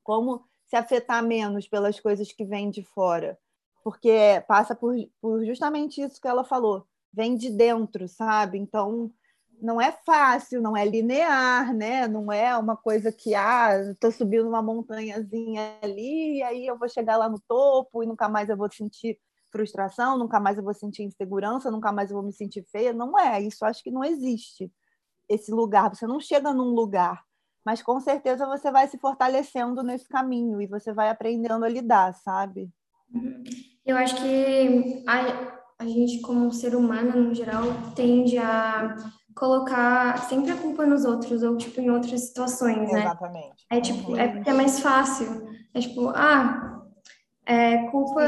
Como 0.00 0.44
se 0.64 0.76
afetar 0.76 1.26
menos 1.26 1.66
pelas 1.66 1.98
coisas 1.98 2.30
que 2.30 2.44
vêm 2.44 2.70
de 2.70 2.84
fora. 2.84 3.36
Porque 3.82 4.40
passa 4.46 4.72
por, 4.72 4.94
por 5.20 5.44
justamente 5.44 6.00
isso 6.00 6.20
que 6.20 6.28
ela 6.28 6.44
falou 6.44 6.86
vem 7.12 7.34
de 7.36 7.50
dentro, 7.50 8.06
sabe? 8.06 8.56
Então, 8.58 9.12
não 9.60 9.80
é 9.80 9.90
fácil, 9.90 10.62
não 10.62 10.76
é 10.76 10.84
linear, 10.84 11.74
né? 11.74 12.06
Não 12.06 12.30
é 12.30 12.56
uma 12.56 12.76
coisa 12.76 13.10
que, 13.10 13.34
ah, 13.34 13.80
estou 13.90 14.12
subindo 14.12 14.48
uma 14.48 14.62
montanhazinha 14.62 15.78
ali 15.82 16.36
e 16.36 16.42
aí 16.44 16.64
eu 16.64 16.78
vou 16.78 16.88
chegar 16.88 17.16
lá 17.16 17.28
no 17.28 17.40
topo 17.40 18.04
e 18.04 18.06
nunca 18.06 18.28
mais 18.28 18.48
eu 18.48 18.56
vou 18.56 18.70
sentir 18.70 19.18
frustração, 19.50 20.16
nunca 20.16 20.38
mais 20.38 20.58
eu 20.58 20.62
vou 20.62 20.74
sentir 20.74 21.02
insegurança, 21.02 21.72
nunca 21.72 21.90
mais 21.90 22.08
eu 22.08 22.16
vou 22.16 22.24
me 22.24 22.32
sentir 22.32 22.64
feia. 22.70 22.92
Não 22.92 23.18
é, 23.18 23.42
isso 23.42 23.64
acho 23.64 23.82
que 23.82 23.90
não 23.90 24.04
existe 24.04 24.70
esse 25.30 25.50
lugar. 25.50 25.88
Você 25.94 26.06
não 26.06 26.20
chega 26.20 26.52
num 26.52 26.74
lugar, 26.74 27.22
mas 27.64 27.82
com 27.82 27.98
certeza 28.00 28.46
você 28.46 28.70
vai 28.70 28.86
se 28.88 28.98
fortalecendo 28.98 29.82
nesse 29.82 30.06
caminho 30.08 30.60
e 30.60 30.66
você 30.66 30.92
vai 30.92 31.08
aprendendo 31.08 31.64
a 31.64 31.68
lidar, 31.68 32.12
sabe? 32.12 32.68
Eu 33.86 33.96
acho 33.96 34.16
que 34.16 35.04
a 35.06 35.60
a 35.80 35.86
gente, 35.86 36.20
como 36.20 36.52
ser 36.52 36.76
humano, 36.76 37.28
no 37.28 37.34
geral, 37.34 37.62
tende 37.96 38.36
a 38.36 38.94
colocar 39.34 40.18
sempre 40.28 40.52
a 40.52 40.56
culpa 40.56 40.84
nos 40.84 41.06
outros, 41.06 41.42
ou, 41.42 41.56
tipo, 41.56 41.80
em 41.80 41.88
outras 41.88 42.28
situações, 42.28 42.92
né? 42.92 43.00
Exatamente. 43.00 43.64
É, 43.70 43.80
tipo, 43.80 44.14
é 44.14 44.28
porque 44.28 44.50
é 44.50 44.52
mais 44.52 44.80
fácil. 44.80 45.48
É, 45.72 45.80
tipo, 45.80 46.10
ah, 46.10 46.82
é 47.46 47.88
culpa 47.88 48.20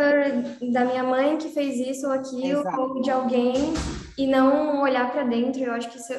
da 0.72 0.86
minha 0.86 1.04
mãe 1.04 1.36
que 1.36 1.50
fez 1.50 1.78
isso 1.78 2.06
ou 2.06 2.14
aquilo, 2.14 2.60
Exato. 2.60 2.80
ou 2.80 3.02
de 3.02 3.10
alguém, 3.10 3.52
e 4.16 4.26
não 4.26 4.80
olhar 4.80 5.12
para 5.12 5.24
dentro. 5.24 5.62
Eu 5.62 5.74
acho 5.74 5.90
que 5.90 5.98
isso, 5.98 6.14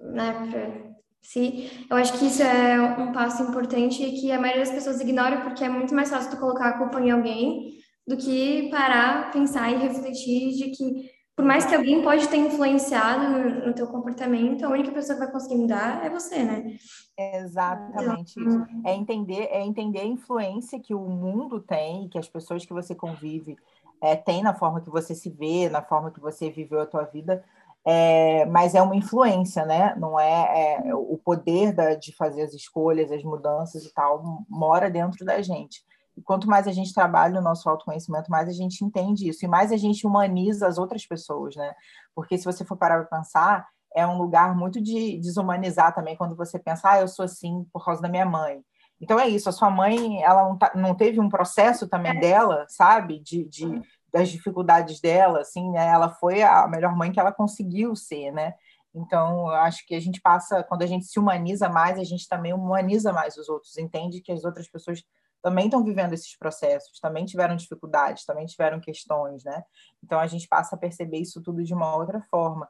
né, 0.00 0.48
pra, 0.50 0.92
se, 1.22 1.70
eu 1.88 1.96
acho 1.96 2.18
que 2.18 2.26
isso 2.26 2.42
é 2.42 2.80
um 2.98 3.12
passo 3.12 3.42
importante 3.44 4.02
e 4.02 4.20
que 4.20 4.32
a 4.32 4.40
maioria 4.40 4.64
das 4.64 4.74
pessoas 4.74 5.00
ignora 5.00 5.40
porque 5.42 5.62
é 5.62 5.68
muito 5.68 5.94
mais 5.94 6.10
fácil 6.10 6.30
tu 6.30 6.36
colocar 6.36 6.68
a 6.68 6.78
culpa 6.78 7.00
em 7.00 7.10
alguém 7.10 7.78
do 8.06 8.16
que 8.16 8.68
parar, 8.70 9.30
pensar 9.30 9.70
e 9.70 9.76
refletir 9.76 10.50
de 10.52 10.70
que 10.70 11.10
por 11.34 11.44
mais 11.46 11.64
que 11.64 11.74
alguém 11.74 12.02
pode 12.02 12.28
ter 12.28 12.36
influenciado 12.36 13.30
no, 13.30 13.66
no 13.66 13.74
teu 13.74 13.86
comportamento, 13.86 14.64
a 14.64 14.68
única 14.68 14.92
pessoa 14.92 15.18
que 15.18 15.24
vai 15.24 15.32
conseguir 15.32 15.56
mudar 15.56 16.04
é 16.04 16.10
você, 16.10 16.42
né? 16.42 16.76
Exatamente 17.16 18.38
isso. 18.38 18.66
É 18.84 18.94
entender, 18.94 19.48
é 19.50 19.64
entender 19.64 20.00
a 20.00 20.04
influência 20.04 20.78
que 20.78 20.94
o 20.94 21.00
mundo 21.00 21.58
tem, 21.60 22.08
que 22.08 22.18
as 22.18 22.28
pessoas 22.28 22.66
que 22.66 22.72
você 22.72 22.94
convive 22.94 23.56
é, 24.02 24.14
têm 24.14 24.42
na 24.42 24.52
forma 24.52 24.80
que 24.80 24.90
você 24.90 25.14
se 25.14 25.30
vê, 25.30 25.70
na 25.70 25.80
forma 25.80 26.10
que 26.10 26.20
você 26.20 26.50
viveu 26.50 26.80
a 26.80 26.86
tua 26.86 27.04
vida, 27.04 27.42
é, 27.84 28.46
mas 28.46 28.74
é 28.74 28.82
uma 28.82 28.94
influência, 28.94 29.66
né? 29.66 29.94
Não 29.96 30.18
é, 30.18 30.78
é 30.84 30.94
o 30.94 31.18
poder 31.18 31.72
da, 31.72 31.94
de 31.94 32.14
fazer 32.14 32.42
as 32.42 32.54
escolhas, 32.54 33.10
as 33.10 33.24
mudanças 33.24 33.84
e 33.84 33.92
tal, 33.92 34.44
mora 34.48 34.90
dentro 34.90 35.24
da 35.24 35.42
gente. 35.42 35.82
E 36.16 36.22
quanto 36.22 36.48
mais 36.48 36.68
a 36.68 36.72
gente 36.72 36.92
trabalha 36.92 37.40
o 37.40 37.42
nosso 37.42 37.68
autoconhecimento, 37.68 38.30
mais 38.30 38.48
a 38.48 38.52
gente 38.52 38.84
entende 38.84 39.28
isso. 39.28 39.44
E 39.44 39.48
mais 39.48 39.72
a 39.72 39.76
gente 39.76 40.06
humaniza 40.06 40.66
as 40.66 40.78
outras 40.78 41.06
pessoas, 41.06 41.56
né? 41.56 41.74
Porque 42.14 42.38
se 42.38 42.44
você 42.44 42.64
for 42.64 42.76
parar 42.76 43.04
para 43.04 43.18
pensar, 43.18 43.66
é 43.94 44.06
um 44.06 44.18
lugar 44.18 44.56
muito 44.56 44.80
de 44.80 45.18
desumanizar 45.18 45.94
também 45.94 46.16
quando 46.16 46.36
você 46.36 46.58
pensa, 46.58 46.90
ah, 46.90 47.00
eu 47.00 47.08
sou 47.08 47.24
assim 47.24 47.66
por 47.72 47.84
causa 47.84 48.00
da 48.00 48.08
minha 48.08 48.26
mãe. 48.26 48.62
Então 49.00 49.18
é 49.18 49.28
isso, 49.28 49.48
a 49.48 49.52
sua 49.52 49.68
mãe, 49.68 50.22
ela 50.22 50.44
não, 50.44 50.56
tá, 50.56 50.72
não 50.76 50.94
teve 50.94 51.18
um 51.18 51.28
processo 51.28 51.88
também 51.88 52.18
dela, 52.20 52.64
sabe? 52.68 53.18
De, 53.18 53.44
de, 53.48 53.82
das 54.12 54.28
dificuldades 54.28 55.00
dela, 55.00 55.40
assim, 55.40 55.70
né? 55.70 55.86
Ela 55.86 56.10
foi 56.10 56.42
a 56.42 56.68
melhor 56.68 56.94
mãe 56.96 57.10
que 57.10 57.18
ela 57.18 57.32
conseguiu 57.32 57.96
ser, 57.96 58.30
né? 58.30 58.54
Então, 58.94 59.48
eu 59.48 59.56
acho 59.56 59.86
que 59.86 59.94
a 59.94 60.00
gente 60.00 60.20
passa, 60.20 60.62
quando 60.62 60.82
a 60.82 60.86
gente 60.86 61.06
se 61.06 61.18
humaniza 61.18 61.68
mais, 61.68 61.98
a 61.98 62.04
gente 62.04 62.28
também 62.28 62.52
humaniza 62.52 63.12
mais 63.12 63.36
os 63.38 63.48
outros, 63.48 63.78
entende 63.78 64.20
que 64.20 64.30
as 64.30 64.44
outras 64.44 64.68
pessoas 64.68 65.02
também 65.42 65.64
estão 65.64 65.82
vivendo 65.82 66.12
esses 66.12 66.36
processos, 66.36 67.00
também 67.00 67.24
tiveram 67.24 67.56
dificuldades, 67.56 68.24
também 68.24 68.46
tiveram 68.46 68.80
questões, 68.80 69.42
né? 69.42 69.64
Então 70.02 70.20
a 70.20 70.26
gente 70.26 70.46
passa 70.46 70.76
a 70.76 70.78
perceber 70.78 71.18
isso 71.18 71.42
tudo 71.42 71.64
de 71.64 71.74
uma 71.74 71.96
outra 71.96 72.20
forma. 72.30 72.68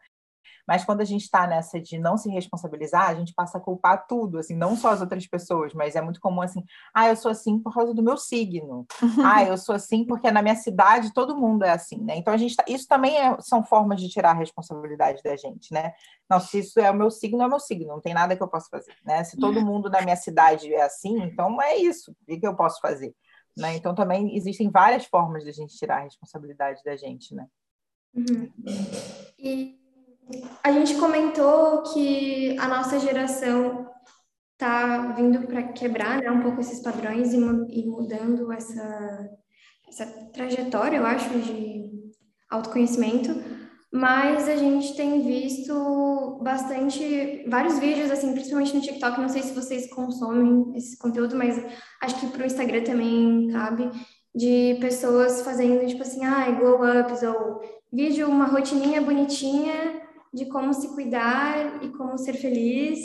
Mas 0.67 0.85
quando 0.85 1.01
a 1.01 1.05
gente 1.05 1.23
está 1.23 1.47
nessa 1.47 1.81
de 1.81 1.99
não 1.99 2.17
se 2.17 2.31
responsabilizar, 2.31 3.09
a 3.09 3.15
gente 3.15 3.35
passa 3.35 3.59
a 3.59 3.61
culpar 3.61 4.07
tudo, 4.07 4.39
assim, 4.39 4.57
não 4.57 4.77
só 4.77 4.91
as 4.91 5.01
outras 5.01 5.27
pessoas, 5.27 5.73
mas 5.75 5.97
é 5.97 6.01
muito 6.01 6.21
comum 6.21 6.43
assim, 6.43 6.65
ah, 6.95 7.09
eu 7.09 7.17
sou 7.17 7.31
assim 7.31 7.59
por 7.59 7.75
causa 7.75 7.95
do 7.95 8.03
meu 8.03 8.17
signo. 8.17 8.87
ah, 9.25 9.45
eu 9.45 9.57
sou 9.57 9.75
assim 9.75 10.05
porque 10.05 10.31
na 10.31 10.43
minha 10.43 10.57
cidade 10.57 11.13
todo 11.13 11.37
mundo 11.37 11.65
é 11.65 11.71
assim, 11.71 12.03
né? 12.03 12.17
Então 12.17 12.33
a 12.33 12.37
gente 12.37 12.57
tá, 12.57 12.65
isso 12.69 12.87
também 12.87 13.17
é, 13.17 13.37
são 13.41 13.65
formas 13.65 14.01
de 14.01 14.09
tirar 14.09 14.31
a 14.31 14.39
responsabilidade 14.39 15.23
da 15.23 15.37
gente, 15.37 15.73
né? 15.73 15.93
Não, 16.29 16.41
se 16.41 16.61
isso 16.61 16.81
é 16.81 16.91
o 16.91 16.95
meu 16.95 17.11
signo, 17.11 17.43
é 17.43 17.47
o 17.47 17.51
meu 17.51 17.61
signo, 17.61 17.89
não 17.89 18.01
tem 18.01 18.15
nada 18.15 18.37
que 18.37 18.43
eu 18.43 18.49
possa 18.49 18.69
fazer, 18.71 18.95
né? 19.05 19.25
Se 19.25 19.37
todo 19.37 19.61
mundo 19.65 19.91
na 19.91 20.03
minha 20.03 20.17
cidade 20.17 20.73
é 20.73 20.83
assim, 20.83 21.23
então 21.23 21.61
é 21.61 21.77
isso, 21.77 22.13
o 22.29 22.41
que 22.41 22.47
eu 22.47 22.57
posso 22.57 22.81
fazer? 22.81 23.15
Né? 23.57 23.77
Então 23.77 23.95
também 23.95 24.35
existem 24.37 24.71
várias 24.71 25.05
formas 25.05 25.45
de 25.45 25.51
a 25.51 25.53
gente 25.53 25.77
tirar 25.77 25.99
a 25.99 26.05
responsabilidade 26.05 26.83
da 26.85 26.97
gente, 26.97 27.35
né? 27.35 27.47
Uhum. 28.15 28.51
E 29.39 29.79
a 30.63 30.73
gente 30.73 30.95
comentou 30.97 31.83
que 31.83 32.57
a 32.59 32.69
nossa 32.69 32.99
geração 32.99 33.87
está 34.53 35.13
vindo 35.13 35.47
para 35.47 35.73
quebrar 35.73 36.21
né, 36.21 36.31
um 36.31 36.41
pouco 36.41 36.61
esses 36.61 36.81
padrões 36.81 37.33
e, 37.33 37.37
e 37.37 37.87
mudando 37.87 38.53
essa, 38.53 39.29
essa 39.89 40.07
trajetória, 40.33 40.99
eu 40.99 41.07
acho, 41.07 41.29
de 41.41 41.91
autoconhecimento, 42.49 43.31
mas 43.93 44.49
a 44.49 44.57
gente 44.57 44.95
tem 44.95 45.23
visto 45.23 46.41
bastante, 46.43 47.45
vários 47.49 47.79
vídeos, 47.79 48.11
assim, 48.11 48.33
principalmente 48.33 48.75
no 48.75 48.81
TikTok, 48.81 49.21
não 49.21 49.29
sei 49.29 49.43
se 49.43 49.53
vocês 49.53 49.91
consomem 49.91 50.73
esse 50.77 50.97
conteúdo, 50.97 51.37
mas 51.37 51.63
acho 52.01 52.21
que 52.21 52.27
para 52.29 52.43
o 52.43 52.47
Instagram 52.47 52.85
também 52.85 53.49
cabe, 53.49 53.91
de 54.35 54.79
pessoas 54.81 55.43
fazendo, 55.43 55.87
tipo 55.87 56.03
assim, 56.03 56.25
ah, 56.25 56.51
glow 56.53 56.81
ups, 57.01 57.23
ou 57.23 57.61
vídeo, 57.93 58.29
uma 58.29 58.47
rotininha 58.47 59.03
bonitinha 59.03 60.01
de 60.33 60.47
como 60.47 60.73
se 60.73 60.89
cuidar 60.89 61.83
e 61.83 61.89
como 61.91 62.17
ser 62.17 62.35
feliz. 62.35 62.99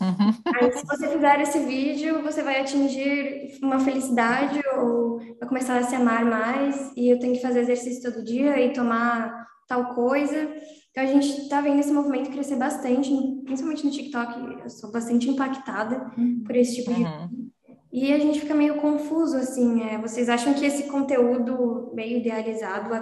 Uhum. 0.00 0.32
Aí, 0.54 0.72
se 0.72 0.86
você 0.86 1.08
fizer 1.08 1.40
esse 1.40 1.58
vídeo, 1.60 2.22
você 2.22 2.42
vai 2.42 2.60
atingir 2.60 3.58
uma 3.62 3.80
felicidade 3.80 4.60
ou 4.76 5.18
vai 5.38 5.48
começar 5.48 5.76
a 5.78 5.82
se 5.82 5.94
amar 5.94 6.24
mais. 6.24 6.92
E 6.96 7.10
eu 7.10 7.18
tenho 7.18 7.34
que 7.34 7.42
fazer 7.42 7.60
exercício 7.60 8.10
todo 8.10 8.24
dia 8.24 8.60
e 8.60 8.72
tomar 8.72 9.46
tal 9.66 9.94
coisa. 9.94 10.48
Então, 10.90 11.02
a 11.02 11.06
gente 11.06 11.42
está 11.42 11.60
vendo 11.60 11.80
esse 11.80 11.92
movimento 11.92 12.30
crescer 12.30 12.56
bastante, 12.56 13.10
principalmente 13.44 13.84
no 13.84 13.90
TikTok. 13.90 14.62
Eu 14.62 14.70
sou 14.70 14.90
bastante 14.90 15.28
impactada 15.28 16.12
uhum. 16.16 16.42
por 16.44 16.56
esse 16.56 16.76
tipo 16.76 16.94
de. 16.94 17.02
Uhum. 17.02 17.50
E 17.92 18.12
a 18.12 18.18
gente 18.18 18.40
fica 18.40 18.54
meio 18.54 18.76
confuso, 18.76 19.36
assim. 19.36 19.82
É, 19.82 19.98
vocês 19.98 20.28
acham 20.28 20.54
que 20.54 20.64
esse 20.64 20.84
conteúdo 20.84 21.90
meio 21.94 22.18
idealizado 22.18 22.94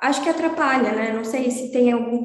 acho 0.00 0.22
que 0.22 0.28
atrapalha, 0.28 0.92
né? 0.92 1.12
Não 1.12 1.24
sei 1.24 1.50
se 1.50 1.70
tem 1.70 1.92
algum 1.92 2.24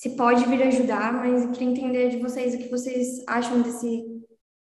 se 0.00 0.10
pode 0.10 0.46
vir 0.46 0.62
ajudar, 0.62 1.12
mas 1.12 1.42
eu 1.42 1.50
queria 1.50 1.68
entender 1.68 2.08
de 2.08 2.16
vocês 2.18 2.54
o 2.54 2.58
que 2.58 2.70
vocês 2.70 3.22
acham 3.26 3.60
desse. 3.60 4.04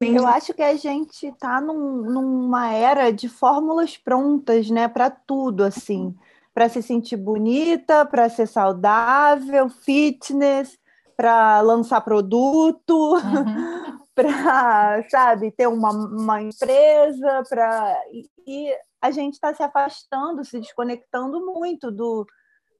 Eu 0.00 0.26
acho 0.26 0.55
que 0.55 0.62
a 0.62 0.76
gente 0.76 1.26
está 1.26 1.61
num, 1.61 2.02
numa 2.02 2.72
era 2.72 3.11
de 3.11 3.29
fórmulas 3.29 3.96
prontas, 3.96 4.70
né, 4.70 4.87
para 4.87 5.11
tudo, 5.11 5.64
assim, 5.64 6.14
para 6.55 6.68
se 6.68 6.83
sentir 6.83 7.16
bonita, 7.16 8.05
para 8.05 8.29
ser 8.29 8.46
saudável, 8.46 9.68
fitness, 9.68 10.79
para 11.16 11.61
lançar 11.62 12.02
produto, 12.02 13.14
uhum. 13.14 13.98
para, 14.16 15.05
sabe, 15.11 15.52
ter 15.52 15.68
uma, 15.68 15.92
uma 15.92 16.42
empresa, 16.42 17.44
para 17.48 18.02
e, 18.46 18.74
a 19.00 19.11
gente 19.11 19.35
está 19.35 19.55
se 19.55 19.62
afastando, 19.62 20.44
se 20.44 20.59
desconectando 20.59 21.44
muito 21.44 21.92
do, 21.92 22.26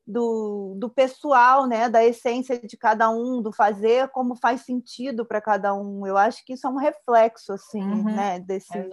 do, 0.05 0.75
do 0.77 0.89
pessoal, 0.89 1.67
né, 1.67 1.89
da 1.89 2.05
essência 2.05 2.59
de 2.59 2.77
cada 2.77 3.11
um, 3.11 3.41
do 3.43 3.53
fazer 3.53 4.09
como 4.09 4.35
faz 4.35 4.63
sentido 4.63 5.25
para 5.25 5.41
cada 5.41 5.75
um. 5.75 6.07
Eu 6.07 6.17
acho 6.17 6.45
que 6.45 6.55
isso 6.55 6.67
é 6.67 6.71
um 6.71 6.79
reflexo 6.79 7.53
assim, 7.53 7.83
uhum. 7.83 8.05
né, 8.05 8.41
desse 8.41 8.89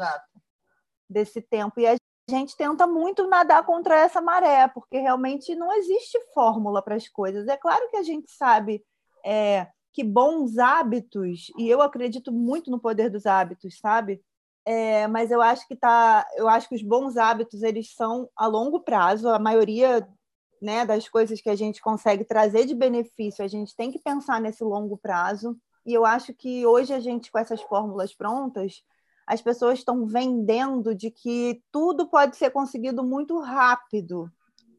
desse 1.10 1.42
tempo 1.42 1.80
e 1.80 1.86
a 1.86 1.96
gente 2.30 2.56
tenta 2.58 2.88
muito 2.88 3.28
nadar 3.28 3.64
contra 3.66 3.96
essa 3.96 4.22
maré, 4.22 4.68
porque 4.68 4.98
realmente 4.98 5.56
não 5.56 5.72
existe 5.74 6.20
fórmula 6.34 6.82
para 6.82 6.96
as 6.96 7.08
coisas. 7.08 7.48
É 7.48 7.58
claro 7.58 7.90
que 7.90 7.98
a 7.98 8.04
gente 8.04 8.32
sabe 8.32 8.84
é, 9.24 9.68
que 9.94 10.04
bons 10.04 10.58
hábitos, 10.58 11.52
e 11.58 11.70
eu 11.70 11.82
acredito 11.82 12.32
muito 12.32 12.72
no 12.72 12.80
poder 12.80 13.10
dos 13.10 13.26
hábitos, 13.26 13.78
sabe? 13.80 14.22
É, 14.66 15.08
mas 15.08 15.30
eu 15.30 15.42
acho 15.42 15.68
que 15.68 15.76
tá, 15.76 16.26
eu 16.36 16.48
acho 16.48 16.68
que 16.68 16.76
os 16.76 16.82
bons 16.82 17.18
hábitos 17.18 17.64
eles 17.64 17.94
são 17.94 18.30
a 18.36 18.48
longo 18.48 18.80
prazo. 18.80 19.30
A 19.30 19.38
maioria 19.38 20.08
né, 20.62 20.86
das 20.86 21.08
coisas 21.10 21.42
que 21.42 21.50
a 21.50 21.56
gente 21.56 21.82
consegue 21.82 22.24
trazer 22.24 22.66
de 22.66 22.74
benefício, 22.74 23.44
a 23.44 23.48
gente 23.48 23.76
tem 23.76 23.92
que 23.92 24.00
pensar 24.00 24.40
nesse 24.42 24.64
longo 24.64 24.98
prazo. 24.98 25.58
E 25.86 25.94
eu 25.94 26.06
acho 26.06 26.34
que 26.34 26.66
hoje 26.66 26.94
a 26.94 27.00
gente, 27.00 27.30
com 27.32 27.38
essas 27.38 27.62
fórmulas 27.62 28.16
prontas, 28.16 28.82
as 29.28 29.42
pessoas 29.42 29.80
estão 29.80 30.06
vendendo 30.06 30.96
de 30.96 31.12
que 31.12 31.62
tudo 31.72 32.08
pode 32.08 32.38
ser 32.38 32.50
conseguido 32.52 33.04
muito 33.04 33.38
rápido. 33.40 34.32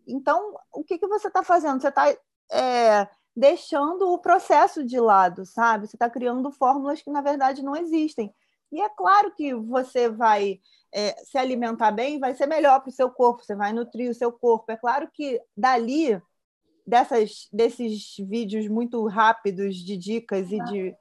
Então, 0.06 0.54
o 0.72 0.82
que, 0.82 0.98
que 0.98 1.06
você 1.06 1.28
está 1.28 1.42
fazendo? 1.42 1.80
Você 1.80 1.88
está 1.88 2.08
é, 2.50 3.08
deixando 3.36 4.12
o 4.12 4.18
processo 4.18 4.84
de 4.84 4.98
lado, 5.00 5.44
sabe? 5.44 5.86
Você 5.86 5.96
está 5.96 6.08
criando 6.08 6.50
fórmulas 6.50 7.02
que, 7.02 7.10
na 7.10 7.20
verdade, 7.20 7.62
não 7.62 7.74
existem. 7.74 8.32
E 8.70 8.80
é 8.80 8.88
claro 8.88 9.32
que 9.34 9.54
você 9.54 10.08
vai 10.08 10.60
é, 10.92 11.12
se 11.24 11.36
alimentar 11.36 11.90
bem, 11.90 12.18
vai 12.18 12.34
ser 12.34 12.46
melhor 12.46 12.80
para 12.80 12.90
o 12.90 12.92
seu 12.92 13.10
corpo, 13.10 13.44
você 13.44 13.54
vai 13.54 13.72
nutrir 13.72 14.10
o 14.10 14.14
seu 14.14 14.32
corpo. 14.32 14.70
É 14.70 14.76
claro 14.76 15.08
que 15.12 15.40
dali, 15.56 16.20
dessas, 16.86 17.48
desses 17.52 18.16
vídeos 18.18 18.68
muito 18.68 19.04
rápidos 19.06 19.76
de 19.76 19.96
dicas 19.96 20.50
e 20.50 20.62
de 20.64 20.96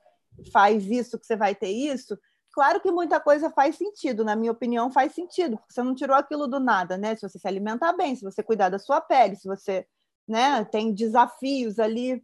faz 0.51 0.89
isso 0.89 1.19
que 1.19 1.25
você 1.25 1.35
vai 1.35 1.53
ter 1.53 1.69
isso, 1.69 2.17
claro 2.51 2.79
que 2.79 2.91
muita 2.91 3.19
coisa 3.19 3.51
faz 3.51 3.75
sentido, 3.75 4.23
na 4.23 4.35
minha 4.35 4.51
opinião, 4.51 4.91
faz 4.91 5.13
sentido, 5.13 5.57
porque 5.57 5.73
você 5.73 5.83
não 5.83 5.93
tirou 5.93 6.15
aquilo 6.15 6.47
do 6.47 6.59
nada, 6.59 6.97
né? 6.97 7.15
Se 7.15 7.27
você 7.27 7.37
se 7.37 7.47
alimentar 7.47 7.93
bem, 7.93 8.15
se 8.15 8.23
você 8.23 8.41
cuidar 8.41 8.69
da 8.69 8.79
sua 8.79 9.01
pele, 9.01 9.35
se 9.35 9.47
você 9.47 9.85
né, 10.27 10.63
tem 10.65 10.93
desafios 10.93 11.79
ali. 11.79 12.23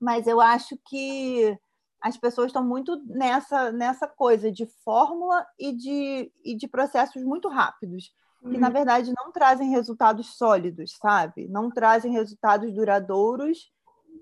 Mas 0.00 0.26
eu 0.26 0.40
acho 0.40 0.76
que 0.88 1.58
as 2.00 2.16
pessoas 2.16 2.48
estão 2.48 2.64
muito 2.64 3.00
nessa, 3.06 3.70
nessa 3.70 4.08
coisa 4.08 4.50
de 4.50 4.66
fórmula 4.84 5.46
e 5.58 5.72
de, 5.72 6.32
e 6.44 6.56
de 6.56 6.66
processos 6.66 7.22
muito 7.22 7.48
rápidos, 7.48 8.12
que, 8.40 8.58
na 8.58 8.66
uhum. 8.66 8.72
verdade, 8.72 9.12
não 9.16 9.30
trazem 9.30 9.70
resultados 9.70 10.36
sólidos, 10.36 10.96
sabe? 11.00 11.46
Não 11.48 11.70
trazem 11.70 12.10
resultados 12.10 12.74
duradouros 12.74 13.70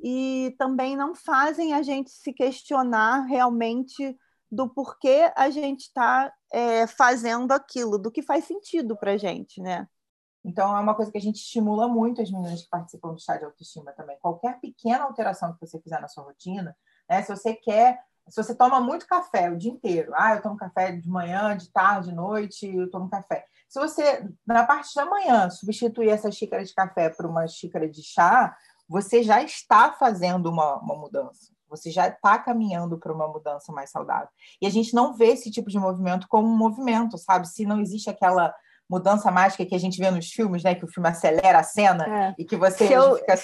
e 0.02 0.54
também 0.58 0.94
não 0.94 1.14
fazem 1.14 1.72
a 1.72 1.82
gente 1.82 2.10
se 2.10 2.30
questionar 2.32 3.24
realmente 3.24 4.14
do 4.52 4.68
porquê 4.68 5.32
a 5.34 5.48
gente 5.48 5.82
está 5.82 6.30
é, 6.52 6.86
fazendo 6.86 7.52
aquilo, 7.52 7.96
do 7.96 8.10
que 8.10 8.20
faz 8.20 8.44
sentido 8.44 8.96
para 8.96 9.12
a 9.12 9.16
gente, 9.16 9.60
né? 9.62 9.88
Então, 10.44 10.76
é 10.76 10.80
uma 10.80 10.94
coisa 10.94 11.12
que 11.12 11.18
a 11.18 11.20
gente 11.20 11.36
estimula 11.36 11.86
muito 11.86 12.22
as 12.22 12.30
meninas 12.30 12.62
que 12.62 12.70
participam 12.70 13.12
do 13.12 13.20
chá 13.20 13.36
de 13.36 13.44
autoestima 13.44 13.92
também. 13.92 14.18
Qualquer 14.20 14.58
pequena 14.58 15.04
alteração 15.04 15.52
que 15.52 15.60
você 15.60 15.78
fizer 15.78 16.00
na 16.00 16.08
sua 16.08 16.24
rotina, 16.24 16.76
né? 17.08 17.22
Se 17.22 17.34
você 17.34 17.54
quer, 17.54 18.02
se 18.28 18.42
você 18.42 18.54
toma 18.54 18.80
muito 18.80 19.06
café 19.06 19.50
o 19.50 19.56
dia 19.56 19.70
inteiro, 19.70 20.12
ah, 20.14 20.34
eu 20.34 20.42
tomo 20.42 20.56
café 20.56 20.92
de 20.92 21.08
manhã, 21.08 21.56
de 21.56 21.70
tarde, 21.70 22.08
de 22.08 22.14
noite, 22.14 22.66
eu 22.66 22.90
tomo 22.90 23.10
café. 23.10 23.44
Se 23.68 23.78
você, 23.78 24.28
na 24.46 24.64
parte 24.64 24.94
da 24.94 25.04
manhã, 25.04 25.50
substituir 25.50 26.08
essa 26.08 26.30
xícara 26.30 26.64
de 26.64 26.74
café 26.74 27.10
por 27.10 27.26
uma 27.26 27.46
xícara 27.46 27.88
de 27.88 28.02
chá, 28.02 28.56
você 28.88 29.22
já 29.22 29.42
está 29.42 29.92
fazendo 29.92 30.46
uma, 30.50 30.76
uma 30.78 30.96
mudança. 30.96 31.52
Você 31.68 31.90
já 31.90 32.08
está 32.08 32.36
caminhando 32.36 32.98
para 32.98 33.12
uma 33.12 33.28
mudança 33.28 33.72
mais 33.72 33.90
saudável. 33.90 34.28
E 34.60 34.66
a 34.66 34.70
gente 34.70 34.92
não 34.92 35.14
vê 35.14 35.26
esse 35.26 35.50
tipo 35.50 35.70
de 35.70 35.78
movimento 35.78 36.26
como 36.28 36.48
um 36.48 36.56
movimento, 36.56 37.16
sabe? 37.16 37.46
Se 37.46 37.64
não 37.64 37.80
existe 37.80 38.10
aquela 38.10 38.52
mudança 38.90 39.30
mágica 39.30 39.64
que 39.64 39.74
a 39.74 39.78
gente 39.78 39.98
vê 40.00 40.10
nos 40.10 40.32
filmes, 40.32 40.64
né? 40.64 40.74
Que 40.74 40.84
o 40.84 40.88
filme 40.88 41.08
acelera 41.08 41.60
a 41.60 41.62
cena 41.62 42.04
é. 42.04 42.34
e 42.36 42.44
que 42.44 42.56
você 42.56 42.88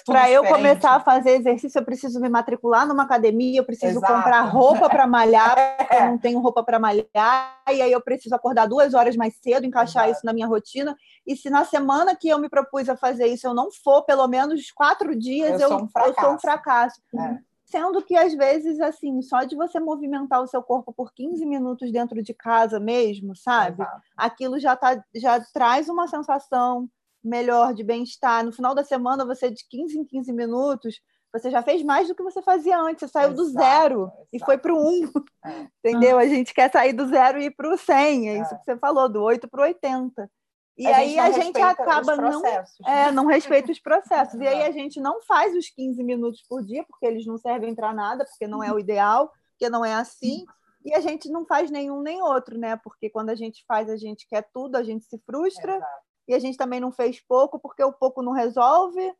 Para 0.05 0.29
eu 0.29 0.45
começar 0.45 0.97
a 0.97 1.01
fazer 1.01 1.37
exercício, 1.37 1.79
eu 1.79 1.85
preciso 1.85 2.21
me 2.21 2.29
matricular 2.29 2.85
numa 2.85 3.05
academia, 3.05 3.61
eu 3.61 3.65
preciso 3.65 3.99
Exato. 3.99 4.13
comprar 4.13 4.41
roupa 4.43 4.89
para 4.89 5.07
malhar, 5.07 5.57
é. 5.89 6.01
eu 6.01 6.07
não 6.07 6.19
tenho 6.19 6.41
roupa 6.41 6.65
para 6.65 6.81
malhar, 6.81 7.61
e 7.71 7.81
aí 7.81 7.93
eu 7.93 8.01
preciso 8.01 8.35
acordar 8.35 8.67
duas 8.67 8.93
horas 8.93 9.15
mais 9.15 9.37
cedo, 9.41 9.65
encaixar 9.65 10.05
Exato. 10.07 10.19
isso 10.19 10.27
na 10.27 10.33
minha 10.33 10.49
rotina. 10.49 10.97
E 11.25 11.37
se 11.37 11.49
na 11.49 11.65
semana 11.65 12.17
que 12.17 12.29
eu 12.29 12.41
me 12.41 12.49
propus 12.49 12.89
a 12.89 12.97
fazer 12.97 13.27
isso 13.29 13.47
eu 13.47 13.55
não 13.55 13.71
for 13.71 14.03
pelo 14.03 14.27
menos 14.27 14.73
quatro 14.73 15.17
dias, 15.17 15.61
eu, 15.61 15.61
eu, 15.61 15.69
sou, 15.69 15.83
um 15.83 15.89
eu 16.07 16.15
sou 16.15 16.35
um 16.35 16.39
fracasso. 16.41 17.01
É. 17.15 17.56
Sendo 17.67 18.03
que, 18.03 18.17
às 18.17 18.33
vezes, 18.33 18.81
assim, 18.81 19.21
só 19.23 19.43
de 19.43 19.57
você 19.57 19.81
movimentar 19.81 20.41
o 20.41 20.47
seu 20.47 20.63
corpo 20.63 20.93
por 20.93 21.13
15 21.13 21.45
minutos 21.45 21.91
dentro 21.91 22.23
de 22.23 22.33
casa 22.33 22.79
mesmo, 22.79 23.35
sabe? 23.35 23.83
Exato. 23.83 24.03
Aquilo 24.17 24.59
já, 24.59 24.77
tá, 24.77 25.05
já 25.15 25.41
traz 25.53 25.89
uma 25.89 26.07
sensação 26.07 26.89
melhor 27.23 27.75
de 27.75 27.83
bem-estar. 27.83 28.45
No 28.45 28.53
final 28.53 28.73
da 28.73 28.85
semana, 28.85 29.27
você, 29.27 29.51
de 29.51 29.67
15 29.69 29.99
em 29.99 30.05
15 30.05 30.33
minutos, 30.33 31.01
você 31.33 31.51
já 31.51 31.61
fez 31.61 31.83
mais 31.83 32.07
do 32.07 32.15
que 32.15 32.23
você 32.23 32.41
fazia 32.41 32.79
antes. 32.79 33.01
Você 33.01 33.09
saiu 33.09 33.33
exato, 33.33 33.43
do 33.43 33.51
zero 33.51 34.03
exato. 34.05 34.29
e 34.33 34.39
foi 34.39 34.59
para 34.59 34.73
o 34.73 34.79
um. 34.79 35.11
É. 35.45 35.69
Entendeu? 35.85 36.19
A 36.19 36.27
gente 36.27 36.55
quer 36.55 36.71
sair 36.71 36.93
do 36.93 37.07
zero 37.09 37.39
e 37.41 37.47
ir 37.47 37.51
para 37.51 37.69
o 37.73 37.77
100. 37.77 38.29
É, 38.29 38.33
é 38.33 38.43
isso 38.43 38.57
que 38.57 38.65
você 38.65 38.77
falou, 38.79 39.09
do 39.09 39.23
8 39.23 39.49
para 39.49 39.61
o 39.61 39.65
80. 39.65 40.31
E 40.77 40.87
a 40.87 40.97
aí 40.97 41.09
gente 41.09 41.19
a 41.19 41.31
gente 41.31 41.61
acaba 41.61 42.17
não, 42.17 42.43
é, 42.87 43.11
não 43.11 43.27
respeita 43.27 43.73
os 43.73 43.81
processos. 43.81 44.39
e 44.39 44.47
aí 44.47 44.63
a 44.63 44.71
gente 44.71 45.01
não 45.01 45.23
faz 45.23 45.55
os 45.55 45.71
15 45.71 46.03
minutos 46.05 46.43
por 46.47 46.63
dia, 46.63 46.85
porque 46.85 47.07
eles 47.07 47.25
não 47.25 47.39
servem 47.39 47.75
para 47.75 47.95
nada, 47.95 48.27
porque 48.27 48.47
não 48.47 48.63
é 48.63 48.71
o 48.71 48.79
ideal, 48.79 49.33
porque 49.53 49.71
não 49.71 49.85
é 49.85 49.95
assim. 49.95 50.45
E 50.85 50.95
a 50.95 51.01
gente 51.01 51.31
não 51.31 51.47
faz 51.47 51.71
nenhum 51.71 52.03
nem 52.03 52.23
outro, 52.23 52.59
né? 52.59 52.77
Porque 52.77 53.09
quando 53.09 53.31
a 53.31 53.35
gente 53.35 53.65
faz, 53.67 53.89
a 53.89 53.97
gente 53.97 54.27
quer 54.29 54.49
tudo, 54.53 54.77
a 54.77 54.83
gente 54.83 55.05
se 55.07 55.19
frustra. 55.25 55.77
Exato. 55.77 56.07
E 56.29 56.35
a 56.35 56.39
gente 56.39 56.59
também 56.59 56.81
não 56.81 56.93
fez 56.93 57.21
pouco, 57.21 57.59
porque 57.59 57.83
o 57.83 57.93
pouco 57.93 58.23
não 58.23 58.33
resolve. 58.33 59.13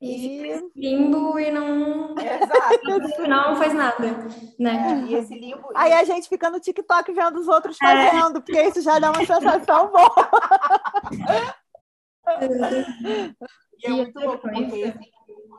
E, 0.00 0.70
limbo 0.76 1.38
e 1.38 1.50
não. 1.50 2.14
Exato. 2.18 2.84
no 3.00 3.08
final 3.16 3.50
não 3.50 3.56
faz 3.56 3.74
nada, 3.74 4.06
né? 4.58 4.92
É, 4.92 5.06
e 5.06 5.14
esse 5.14 5.34
limbo. 5.34 5.68
Aí 5.74 5.92
a 5.92 6.04
gente 6.04 6.28
fica 6.28 6.48
no 6.50 6.60
TikTok 6.60 7.12
vendo 7.12 7.40
os 7.40 7.48
outros 7.48 7.76
é. 7.82 7.84
fazendo, 7.84 8.38
é. 8.38 8.40
porque 8.40 8.62
isso 8.62 8.80
já 8.80 8.98
dá 8.98 9.10
uma 9.10 9.26
sensação 9.26 9.90
boa. 9.90 10.30
e 13.78 13.86
é 13.86 13.90
muito 13.90 14.20
louco, 14.20 14.42
porque 14.42 14.76
esse 14.76 15.18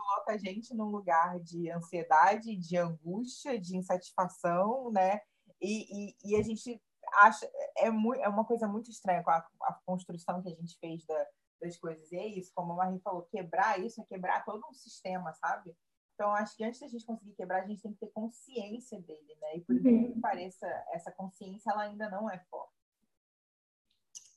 coloca 0.10 0.32
a 0.32 0.38
gente 0.38 0.73
num 0.73 0.89
lugar 0.89 1.39
de 1.39 1.69
ansiedade, 1.69 2.56
de 2.56 2.78
angústia, 2.78 3.60
de 3.60 3.75
insatisfação, 3.75 4.91
né? 4.91 5.19
E, 5.62 6.12
e, 6.12 6.15
e 6.23 6.36
a 6.36 6.43
gente 6.43 6.82
acha. 7.21 7.49
É, 7.78 7.89
muito, 7.89 8.21
é 8.21 8.30
uma 8.30 8.45
coisa 8.45 8.67
muito 8.67 8.89
estranha 8.89 9.23
com 9.23 9.32
a, 9.32 9.45
a 9.63 9.80
construção 9.86 10.41
que 10.41 10.49
a 10.49 10.56
gente 10.56 10.78
fez 10.80 11.06
da 11.06 11.28
das 11.60 11.78
coisas. 11.78 12.12
E 12.12 12.17
é 12.17 12.28
isso, 12.28 12.52
como 12.54 12.74
a 12.74 12.76
Marie 12.76 13.00
falou, 13.00 13.24
quebrar 13.24 13.80
isso 13.80 14.02
é 14.02 14.06
quebrar 14.06 14.43
todo 14.45 14.63
um 14.69 14.74
sistema, 14.74 15.34
sabe? 15.34 15.76
Então, 16.15 16.32
acho 16.34 16.58
que 16.58 16.63
antes 16.65 16.82
da 16.82 16.88
gente 16.88 17.06
conseguir 17.06 17.34
quebrar, 17.34 17.63
a 17.63 17.67
gente 17.67 17.82
tem 17.82 17.93
que 17.93 18.00
ter 18.00 18.12
consciência 18.12 19.00
dele, 19.02 19.38
né? 19.41 19.58
E 19.58 19.62
por 19.62 19.76
uhum. 19.76 20.13
que 20.13 20.19
pareça, 20.19 20.67
essa 20.93 21.12
consciência 21.12 21.72
ela 21.72 21.84
ainda 21.84 22.10
não 22.10 22.30
é 22.30 22.38
forte. 22.52 22.74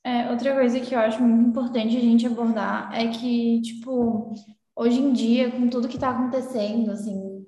É, 0.05 0.31
outra 0.31 0.55
coisa 0.55 0.81
que 0.81 0.95
eu 0.95 0.99
acho 0.99 1.23
muito 1.23 1.49
importante 1.51 1.97
a 1.97 2.01
gente 2.01 2.27
abordar 2.27 2.93
é 2.93 3.09
que, 3.09 3.61
tipo, 3.63 4.33
hoje 4.75 5.01
em 5.01 5.13
dia, 5.13 5.51
com 5.51 5.69
tudo 5.69 5.89
que 5.89 5.95
está 5.95 6.11
acontecendo, 6.11 6.91
assim, 6.91 7.47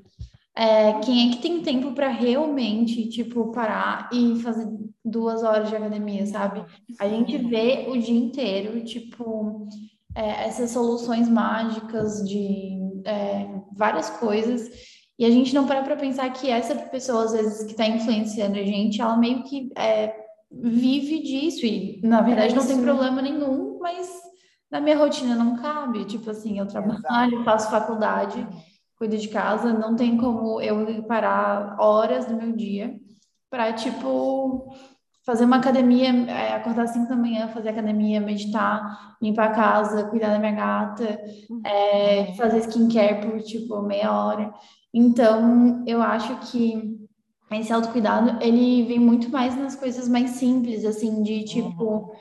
é, 0.56 1.00
quem 1.00 1.28
é 1.28 1.32
que 1.32 1.42
tem 1.42 1.62
tempo 1.62 1.92
para 1.94 2.08
realmente, 2.08 3.08
tipo, 3.08 3.50
parar 3.50 4.08
e 4.12 4.40
fazer 4.40 4.66
duas 5.04 5.42
horas 5.42 5.68
de 5.68 5.76
academia, 5.76 6.26
sabe? 6.26 6.64
A 6.98 7.08
gente 7.08 7.36
vê 7.36 7.86
o 7.88 7.98
dia 7.98 8.18
inteiro, 8.18 8.82
tipo, 8.84 9.68
é, 10.14 10.46
essas 10.46 10.70
soluções 10.70 11.28
mágicas 11.28 12.26
de 12.26 12.78
é, 13.04 13.46
várias 13.76 14.08
coisas, 14.10 14.70
e 15.18 15.24
a 15.24 15.30
gente 15.30 15.54
não 15.54 15.66
para 15.66 15.82
para 15.82 15.96
pensar 15.96 16.32
que 16.32 16.50
essa 16.50 16.74
pessoa, 16.74 17.24
às 17.24 17.32
vezes, 17.32 17.64
que 17.64 17.72
está 17.72 17.86
influenciando 17.86 18.58
a 18.58 18.62
gente, 18.62 19.00
ela 19.00 19.16
meio 19.16 19.44
que 19.44 19.70
é, 19.76 20.14
vive 20.50 21.22
disso, 21.22 21.66
e 21.66 22.00
na 22.02 22.20
verdade 22.22 22.54
não 22.54 22.66
tem 22.66 22.80
problema 22.80 23.20
nenhum, 23.20 23.78
mas 23.80 24.08
na 24.70 24.80
minha 24.80 24.98
rotina 24.98 25.34
não 25.36 25.56
cabe. 25.56 26.04
Tipo 26.04 26.30
assim, 26.30 26.58
eu 26.58 26.66
trabalho, 26.66 27.44
faço 27.44 27.70
faculdade 27.70 28.46
cuido 28.96 29.16
de 29.16 29.28
casa, 29.28 29.72
não 29.72 29.96
tem 29.96 30.16
como 30.16 30.60
eu 30.60 31.02
parar 31.04 31.76
horas 31.80 32.26
do 32.26 32.36
meu 32.36 32.52
dia 32.52 32.98
para, 33.50 33.72
tipo, 33.72 34.74
fazer 35.24 35.44
uma 35.44 35.56
academia, 35.56 36.10
é, 36.30 36.54
acordar 36.54 36.84
às 36.84 36.90
5 36.90 37.08
da 37.08 37.16
manhã, 37.16 37.48
fazer 37.48 37.70
academia, 37.70 38.20
meditar, 38.20 39.16
limpar 39.20 39.50
a 39.50 39.54
casa, 39.54 40.04
cuidar 40.04 40.28
da 40.28 40.38
minha 40.38 40.52
gata, 40.52 41.18
é, 41.64 42.34
fazer 42.34 42.58
skincare 42.58 43.26
por, 43.26 43.40
tipo, 43.42 43.80
meia 43.82 44.12
hora. 44.12 44.52
Então, 44.92 45.82
eu 45.86 46.02
acho 46.02 46.36
que 46.50 46.98
esse 47.50 47.72
autocuidado, 47.72 48.42
ele 48.42 48.84
vem 48.84 48.98
muito 48.98 49.30
mais 49.30 49.56
nas 49.56 49.74
coisas 49.74 50.08
mais 50.08 50.32
simples, 50.32 50.84
assim, 50.84 51.22
de, 51.22 51.44
tipo... 51.44 52.12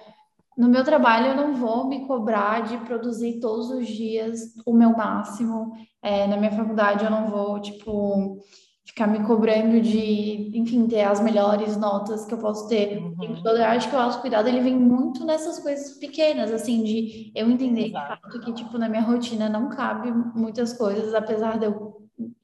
No 0.55 0.69
meu 0.69 0.83
trabalho, 0.83 1.29
eu 1.29 1.35
não 1.35 1.55
vou 1.55 1.87
me 1.87 2.05
cobrar 2.05 2.61
de 2.61 2.77
produzir 2.85 3.39
todos 3.39 3.71
os 3.71 3.87
dias 3.87 4.53
o 4.67 4.71
meu 4.71 4.91
máximo. 4.91 5.73
É, 5.99 6.27
na 6.27 6.37
minha 6.37 6.51
faculdade, 6.51 7.03
eu 7.03 7.09
não 7.09 7.25
vou, 7.25 7.59
tipo, 7.59 8.37
ficar 8.85 9.07
me 9.07 9.25
cobrando 9.25 9.79
de, 9.79 10.51
enfim, 10.53 10.85
ter 10.87 11.03
as 11.03 11.21
melhores 11.21 11.77
notas 11.77 12.25
que 12.25 12.33
eu 12.33 12.37
posso 12.37 12.67
ter. 12.67 12.97
Uhum. 12.97 13.41
Eu 13.45 13.65
acho 13.65 13.89
que 13.89 13.95
o 13.95 13.99
autocuidado, 13.99 14.47
ele 14.49 14.59
vem 14.59 14.75
muito 14.75 15.25
nessas 15.25 15.59
coisas 15.59 15.97
pequenas, 15.97 16.51
assim, 16.51 16.83
de 16.83 17.31
eu 17.33 17.49
entender 17.49 17.87
Exato. 17.87 18.39
que, 18.41 18.53
tipo, 18.53 18.77
na 18.77 18.89
minha 18.89 19.01
rotina 19.01 19.47
não 19.47 19.69
cabe 19.69 20.11
muitas 20.11 20.73
coisas, 20.73 21.13
apesar 21.13 21.57
de 21.57 21.65
eu... 21.65 22.01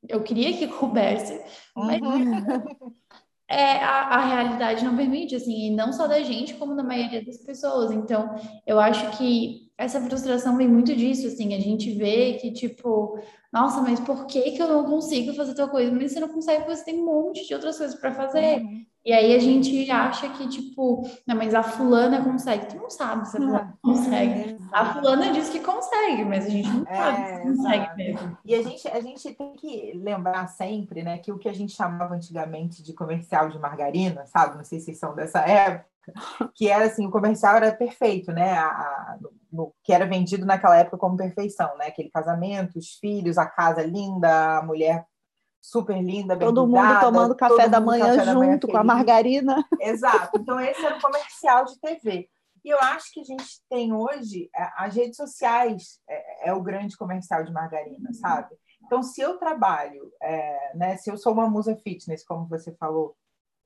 Eu 0.07 0.23
queria 0.23 0.57
que 0.57 0.67
coubesse, 0.79 1.39
mas... 1.75 2.01
Uhum. 2.01 2.93
é, 3.47 3.83
a, 3.83 4.01
a, 4.07 4.25
realidade 4.25 4.85
não 4.85 4.95
permite, 4.95 5.35
assim, 5.35 5.67
e 5.67 5.75
não 5.75 5.91
só 5.91 6.07
da 6.07 6.21
gente, 6.21 6.53
como 6.53 6.75
da 6.75 6.83
maioria 6.83 7.23
das 7.23 7.37
pessoas. 7.37 7.91
Então, 7.91 8.33
eu 8.65 8.79
acho 8.79 9.17
que 9.17 9.69
essa 9.77 9.99
frustração 9.99 10.55
vem 10.55 10.67
muito 10.67 10.95
disso, 10.95 11.27
assim, 11.27 11.53
a 11.53 11.59
gente 11.59 11.91
vê 11.91 12.33
que, 12.33 12.51
tipo, 12.51 13.19
nossa, 13.51 13.81
mas 13.81 13.99
por 13.99 14.27
que 14.27 14.51
que 14.51 14.61
eu 14.61 14.67
não 14.67 14.83
consigo 14.85 15.33
fazer 15.33 15.55
tal 15.55 15.69
coisa? 15.69 15.91
Mas 15.91 16.11
você 16.11 16.19
não 16.19 16.29
consegue, 16.29 16.65
você 16.65 16.85
tem 16.85 16.99
um 16.99 17.05
monte 17.05 17.47
de 17.47 17.53
outras 17.53 17.77
coisas 17.77 17.99
para 17.99 18.13
fazer. 18.13 18.61
Uhum. 18.61 18.85
E 19.03 19.13
aí 19.13 19.33
a 19.33 19.39
gente 19.39 19.89
acha 19.89 20.29
que, 20.29 20.47
tipo, 20.47 21.09
não, 21.25 21.35
mas 21.35 21.55
a 21.55 21.63
fulana 21.63 22.23
consegue. 22.23 22.67
Tu 22.67 22.75
não 22.75 22.89
sabe 22.89 23.27
se 23.27 23.37
a 23.37 23.39
fulana 23.39 23.77
consegue. 23.81 24.57
A 24.71 24.93
fulana 24.93 25.31
diz 25.31 25.49
que 25.49 25.61
consegue, 25.61 26.25
mas 26.25 26.45
a 26.45 26.49
gente 26.49 26.69
não 26.69 26.85
é, 26.85 26.95
sabe 26.95 27.27
se 27.27 27.41
consegue 27.41 27.83
exato. 27.83 27.97
mesmo. 27.97 28.37
E 28.45 28.55
a 28.55 28.61
gente, 28.61 28.87
a 28.87 29.01
gente 29.01 29.33
tem 29.33 29.53
que 29.53 29.93
lembrar 29.95 30.47
sempre, 30.47 31.01
né, 31.01 31.17
que 31.17 31.31
o 31.31 31.39
que 31.39 31.49
a 31.49 31.53
gente 31.53 31.73
chamava 31.73 32.13
antigamente 32.13 32.83
de 32.83 32.93
comercial 32.93 33.49
de 33.49 33.57
margarina, 33.57 34.27
sabe? 34.27 34.57
Não 34.57 34.63
sei 34.65 34.79
se 34.79 34.93
são 34.93 35.15
dessa 35.15 35.39
época, 35.39 35.88
que 36.55 36.67
era 36.67 36.85
assim, 36.85 37.05
o 37.05 37.11
comercial 37.11 37.55
era 37.55 37.71
perfeito, 37.71 38.31
né? 38.31 38.53
A, 38.53 38.67
a, 38.67 39.17
no, 39.51 39.73
que 39.83 39.93
era 39.93 40.05
vendido 40.05 40.45
naquela 40.45 40.77
época 40.77 40.97
como 40.97 41.17
perfeição, 41.17 41.75
né? 41.77 41.87
Aquele 41.87 42.09
casamento, 42.09 42.77
os 42.77 42.93
filhos, 42.95 43.37
a 43.37 43.45
casa 43.45 43.81
linda, 43.81 44.57
a 44.57 44.63
mulher 44.63 45.05
super 45.61 46.01
linda, 46.01 46.35
bem 46.35 46.47
Todo 46.47 46.67
mundo 46.67 46.99
tomando 46.99 47.35
café 47.35 47.67
da 47.67 47.79
manhã 47.79 48.05
café 48.05 48.17
junto 48.17 48.25
da 48.25 48.33
manhã 48.35 48.59
com 48.59 48.77
a 48.77 48.83
margarina. 48.83 49.63
Exato. 49.79 50.39
Então, 50.39 50.59
esse 50.59 50.83
era 50.85 50.97
o 50.97 51.01
comercial 51.01 51.65
de 51.65 51.79
TV. 51.79 52.29
E 52.63 52.69
eu 52.69 52.79
acho 52.79 53.11
que 53.13 53.21
a 53.21 53.23
gente 53.23 53.61
tem 53.69 53.93
hoje, 53.93 54.49
é, 54.55 54.69
as 54.77 54.95
redes 54.95 55.15
sociais 55.15 55.99
é, 56.09 56.49
é 56.49 56.53
o 56.53 56.61
grande 56.61 56.97
comercial 56.97 57.43
de 57.43 57.51
margarina, 57.51 58.13
sabe? 58.13 58.55
Então, 58.85 59.03
se 59.03 59.21
eu 59.21 59.37
trabalho, 59.37 60.11
é, 60.21 60.75
né, 60.75 60.97
se 60.97 61.09
eu 61.09 61.17
sou 61.17 61.33
uma 61.33 61.49
musa 61.49 61.75
fitness, 61.75 62.25
como 62.25 62.47
você 62.47 62.73
falou, 62.75 63.15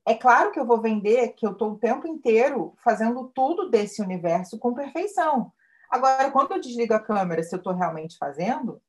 é 0.06 0.14
claro 0.14 0.52
que 0.52 0.60
eu 0.60 0.66
vou 0.66 0.82
vender 0.82 1.30
que 1.30 1.46
eu 1.46 1.52
estou 1.52 1.72
o 1.72 1.80
tempo 1.80 2.08
inteiro 2.08 2.76
fazendo 2.84 3.30
tudo 3.30 3.70
desse 3.70 4.02
universo 4.02 4.60
com 4.60 4.74
perfeição. 4.74 5.52
Agora, 5.90 6.30
quando 6.32 6.52
eu 6.52 6.60
desligo 6.60 6.94
a 6.94 7.00
câmera, 7.00 7.44
se 7.44 7.56
eu 7.56 7.58
estou 7.58 7.74
realmente 7.74 8.18
fazendo, 8.18 8.82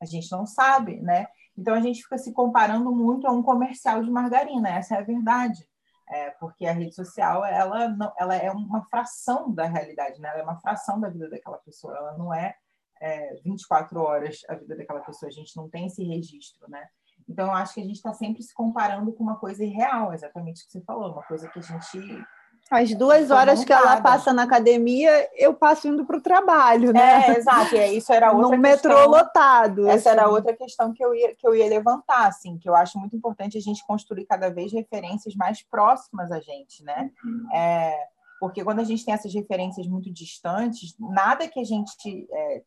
a 0.00 0.04
gente 0.04 0.30
não 0.32 0.46
sabe, 0.46 1.00
né? 1.00 1.28
Então 1.56 1.74
a 1.74 1.80
gente 1.80 2.02
fica 2.02 2.18
se 2.18 2.32
comparando 2.32 2.90
muito 2.92 3.26
a 3.26 3.32
um 3.32 3.42
comercial 3.42 4.02
de 4.02 4.10
margarina, 4.10 4.68
essa 4.70 4.96
é 4.96 4.98
a 4.98 5.04
verdade. 5.04 5.66
É, 6.08 6.30
porque 6.30 6.66
a 6.66 6.72
rede 6.72 6.94
social 6.94 7.44
ela, 7.44 7.88
não, 7.88 8.12
ela 8.16 8.36
é 8.36 8.50
uma 8.50 8.84
fração 8.84 9.52
da 9.52 9.64
realidade, 9.64 10.20
né? 10.20 10.28
ela 10.28 10.38
é 10.38 10.42
uma 10.42 10.60
fração 10.60 11.00
da 11.00 11.08
vida 11.08 11.28
daquela 11.28 11.58
pessoa, 11.58 11.96
ela 11.96 12.16
não 12.16 12.32
é, 12.32 12.54
é 13.00 13.34
24 13.44 14.00
horas 14.00 14.40
a 14.48 14.54
vida 14.54 14.76
daquela 14.76 15.00
pessoa, 15.00 15.28
a 15.28 15.32
gente 15.32 15.56
não 15.56 15.68
tem 15.68 15.86
esse 15.86 16.04
registro, 16.04 16.70
né? 16.70 16.88
Então, 17.28 17.46
eu 17.46 17.52
acho 17.52 17.74
que 17.74 17.80
a 17.80 17.84
gente 17.84 17.96
está 17.96 18.12
sempre 18.12 18.42
se 18.42 18.54
comparando 18.54 19.12
com 19.12 19.22
uma 19.22 19.36
coisa 19.36 19.64
irreal, 19.64 20.12
exatamente 20.12 20.62
o 20.62 20.66
que 20.66 20.72
você 20.72 20.80
falou, 20.82 21.12
uma 21.12 21.22
coisa 21.22 21.48
que 21.48 21.58
a 21.58 21.62
gente 21.62 22.24
as 22.70 22.92
duas 22.94 23.30
horas 23.30 23.64
que 23.64 23.72
ela 23.72 24.00
passa 24.00 24.32
na 24.32 24.42
academia, 24.42 25.28
eu 25.36 25.54
passo 25.54 25.86
indo 25.86 26.04
para 26.04 26.16
o 26.16 26.20
trabalho, 26.20 26.92
né? 26.92 27.28
É, 27.28 27.38
exato. 27.38 27.76
E 27.76 27.96
isso 27.96 28.12
era 28.12 28.32
outra 28.32 28.56
no 28.56 28.62
questão. 28.62 28.90
metrô 28.90 29.08
lotado. 29.08 29.86
Essa 29.86 30.10
assim. 30.10 30.18
era 30.18 30.28
outra 30.28 30.52
questão 30.52 30.92
que 30.92 31.04
eu, 31.04 31.14
ia, 31.14 31.32
que 31.34 31.46
eu 31.46 31.54
ia 31.54 31.68
levantar, 31.68 32.26
assim, 32.26 32.58
que 32.58 32.68
eu 32.68 32.74
acho 32.74 32.98
muito 32.98 33.14
importante 33.14 33.56
a 33.56 33.60
gente 33.60 33.86
construir 33.86 34.26
cada 34.26 34.50
vez 34.50 34.72
referências 34.72 35.36
mais 35.36 35.62
próximas 35.62 36.32
a 36.32 36.40
gente, 36.40 36.82
né? 36.82 37.12
Uhum. 37.24 37.54
É, 37.54 38.08
porque 38.40 38.64
quando 38.64 38.80
a 38.80 38.84
gente 38.84 39.04
tem 39.04 39.14
essas 39.14 39.32
referências 39.32 39.86
muito 39.86 40.12
distantes, 40.12 40.96
nada 40.98 41.46
que 41.46 41.60
a 41.60 41.64
gente. 41.64 42.26
É, 42.32 42.62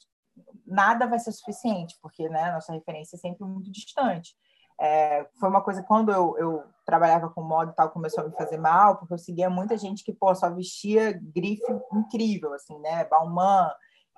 nada 0.66 1.06
vai 1.08 1.20
ser 1.20 1.34
suficiente, 1.34 1.98
porque 2.02 2.30
né, 2.30 2.44
a 2.44 2.54
nossa 2.54 2.72
referência 2.72 3.18
é 3.18 3.20
sempre 3.20 3.46
muito 3.46 3.70
distante. 3.70 4.34
É, 4.80 5.28
foi 5.40 5.50
uma 5.50 5.62
coisa, 5.62 5.84
quando 5.84 6.12
eu, 6.12 6.38
eu 6.38 6.64
trabalhava 6.86 7.30
com 7.30 7.42
moda 7.42 7.72
e 7.72 7.76
tal, 7.76 7.90
começou 7.90 8.24
a 8.24 8.28
me 8.28 8.36
fazer 8.36 8.58
mal, 8.58 8.98
porque 8.98 9.14
eu 9.14 9.18
seguia 9.18 9.50
muita 9.50 9.78
gente 9.78 10.04
que, 10.04 10.14
pô, 10.14 10.34
só 10.34 10.50
vestia 10.50 11.20
grife 11.22 11.64
incrível, 11.94 12.54
assim, 12.54 12.80
né? 12.80 13.04
Balmain, 13.06 13.70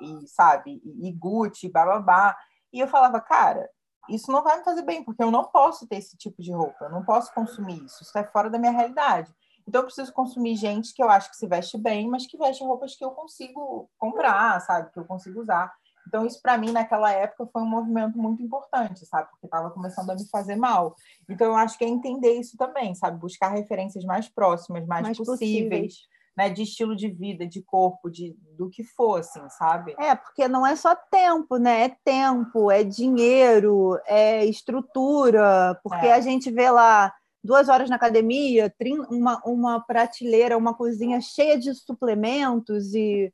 e, 0.01 0.27
sabe, 0.27 0.81
e, 0.83 1.09
e 1.09 1.11
Gucci, 1.11 1.69
bababá. 1.69 2.37
E 2.71 2.79
eu 2.79 2.87
falava, 2.87 3.19
cara, 3.19 3.67
isso 4.09 4.31
não 4.31 4.43
vai 4.43 4.59
me 4.59 4.63
fazer 4.63 4.83
bem, 4.83 5.03
porque 5.03 5.23
eu 5.23 5.31
não 5.31 5.45
posso 5.45 5.87
ter 5.87 5.97
esse 5.97 6.15
tipo 6.17 6.41
de 6.41 6.51
roupa, 6.51 6.85
eu 6.85 6.91
não 6.91 7.03
posso 7.03 7.33
consumir 7.33 7.83
isso, 7.83 8.03
isso 8.03 8.17
é 8.17 8.23
fora 8.23 8.49
da 8.49 8.59
minha 8.59 8.71
realidade. 8.71 9.33
Então, 9.67 9.81
eu 9.81 9.85
preciso 9.85 10.11
consumir 10.11 10.55
gente 10.55 10.93
que 10.93 11.03
eu 11.03 11.09
acho 11.09 11.29
que 11.29 11.37
se 11.37 11.47
veste 11.47 11.77
bem, 11.77 12.09
mas 12.09 12.25
que 12.25 12.37
veste 12.37 12.63
roupas 12.63 12.95
que 12.95 13.05
eu 13.05 13.11
consigo 13.11 13.89
comprar, 13.97 14.59
sabe? 14.61 14.91
Que 14.91 14.99
eu 14.99 15.05
consigo 15.05 15.39
usar. 15.39 15.71
Então, 16.11 16.25
isso 16.25 16.41
para 16.41 16.57
mim, 16.57 16.73
naquela 16.73 17.09
época, 17.09 17.47
foi 17.53 17.61
um 17.61 17.69
movimento 17.69 18.17
muito 18.17 18.43
importante, 18.43 19.05
sabe? 19.05 19.29
Porque 19.29 19.45
estava 19.45 19.71
começando 19.71 20.09
a 20.09 20.13
me 20.13 20.27
fazer 20.27 20.57
mal. 20.57 20.93
Então, 21.29 21.47
eu 21.47 21.55
acho 21.55 21.77
que 21.77 21.85
é 21.85 21.87
entender 21.87 22.33
isso 22.33 22.57
também, 22.57 22.93
sabe? 22.93 23.17
Buscar 23.17 23.47
referências 23.47 24.03
mais 24.03 24.27
próximas, 24.27 24.85
mais, 24.85 25.03
mais 25.03 25.17
possíveis. 25.17 25.39
possíveis. 25.39 25.93
Né, 26.35 26.49
de 26.49 26.63
estilo 26.63 26.95
de 26.95 27.09
vida, 27.09 27.45
de 27.45 27.61
corpo, 27.61 28.09
de 28.09 28.37
do 28.57 28.69
que 28.69 28.85
for, 28.85 29.19
assim, 29.19 29.41
sabe? 29.49 29.93
É, 29.99 30.15
porque 30.15 30.47
não 30.47 30.65
é 30.65 30.77
só 30.77 30.95
tempo, 30.95 31.57
né? 31.57 31.83
É 31.83 31.95
tempo, 32.05 32.71
é 32.71 32.85
dinheiro, 32.85 33.99
é 34.05 34.45
estrutura, 34.45 35.77
porque 35.83 36.05
é. 36.05 36.13
a 36.13 36.21
gente 36.21 36.49
vê 36.49 36.71
lá 36.71 37.13
duas 37.43 37.67
horas 37.67 37.89
na 37.89 37.97
academia, 37.97 38.73
uma, 39.09 39.41
uma 39.45 39.81
prateleira, 39.81 40.57
uma 40.57 40.73
cozinha 40.73 41.19
cheia 41.19 41.59
de 41.59 41.73
suplementos 41.73 42.93
e 42.95 43.33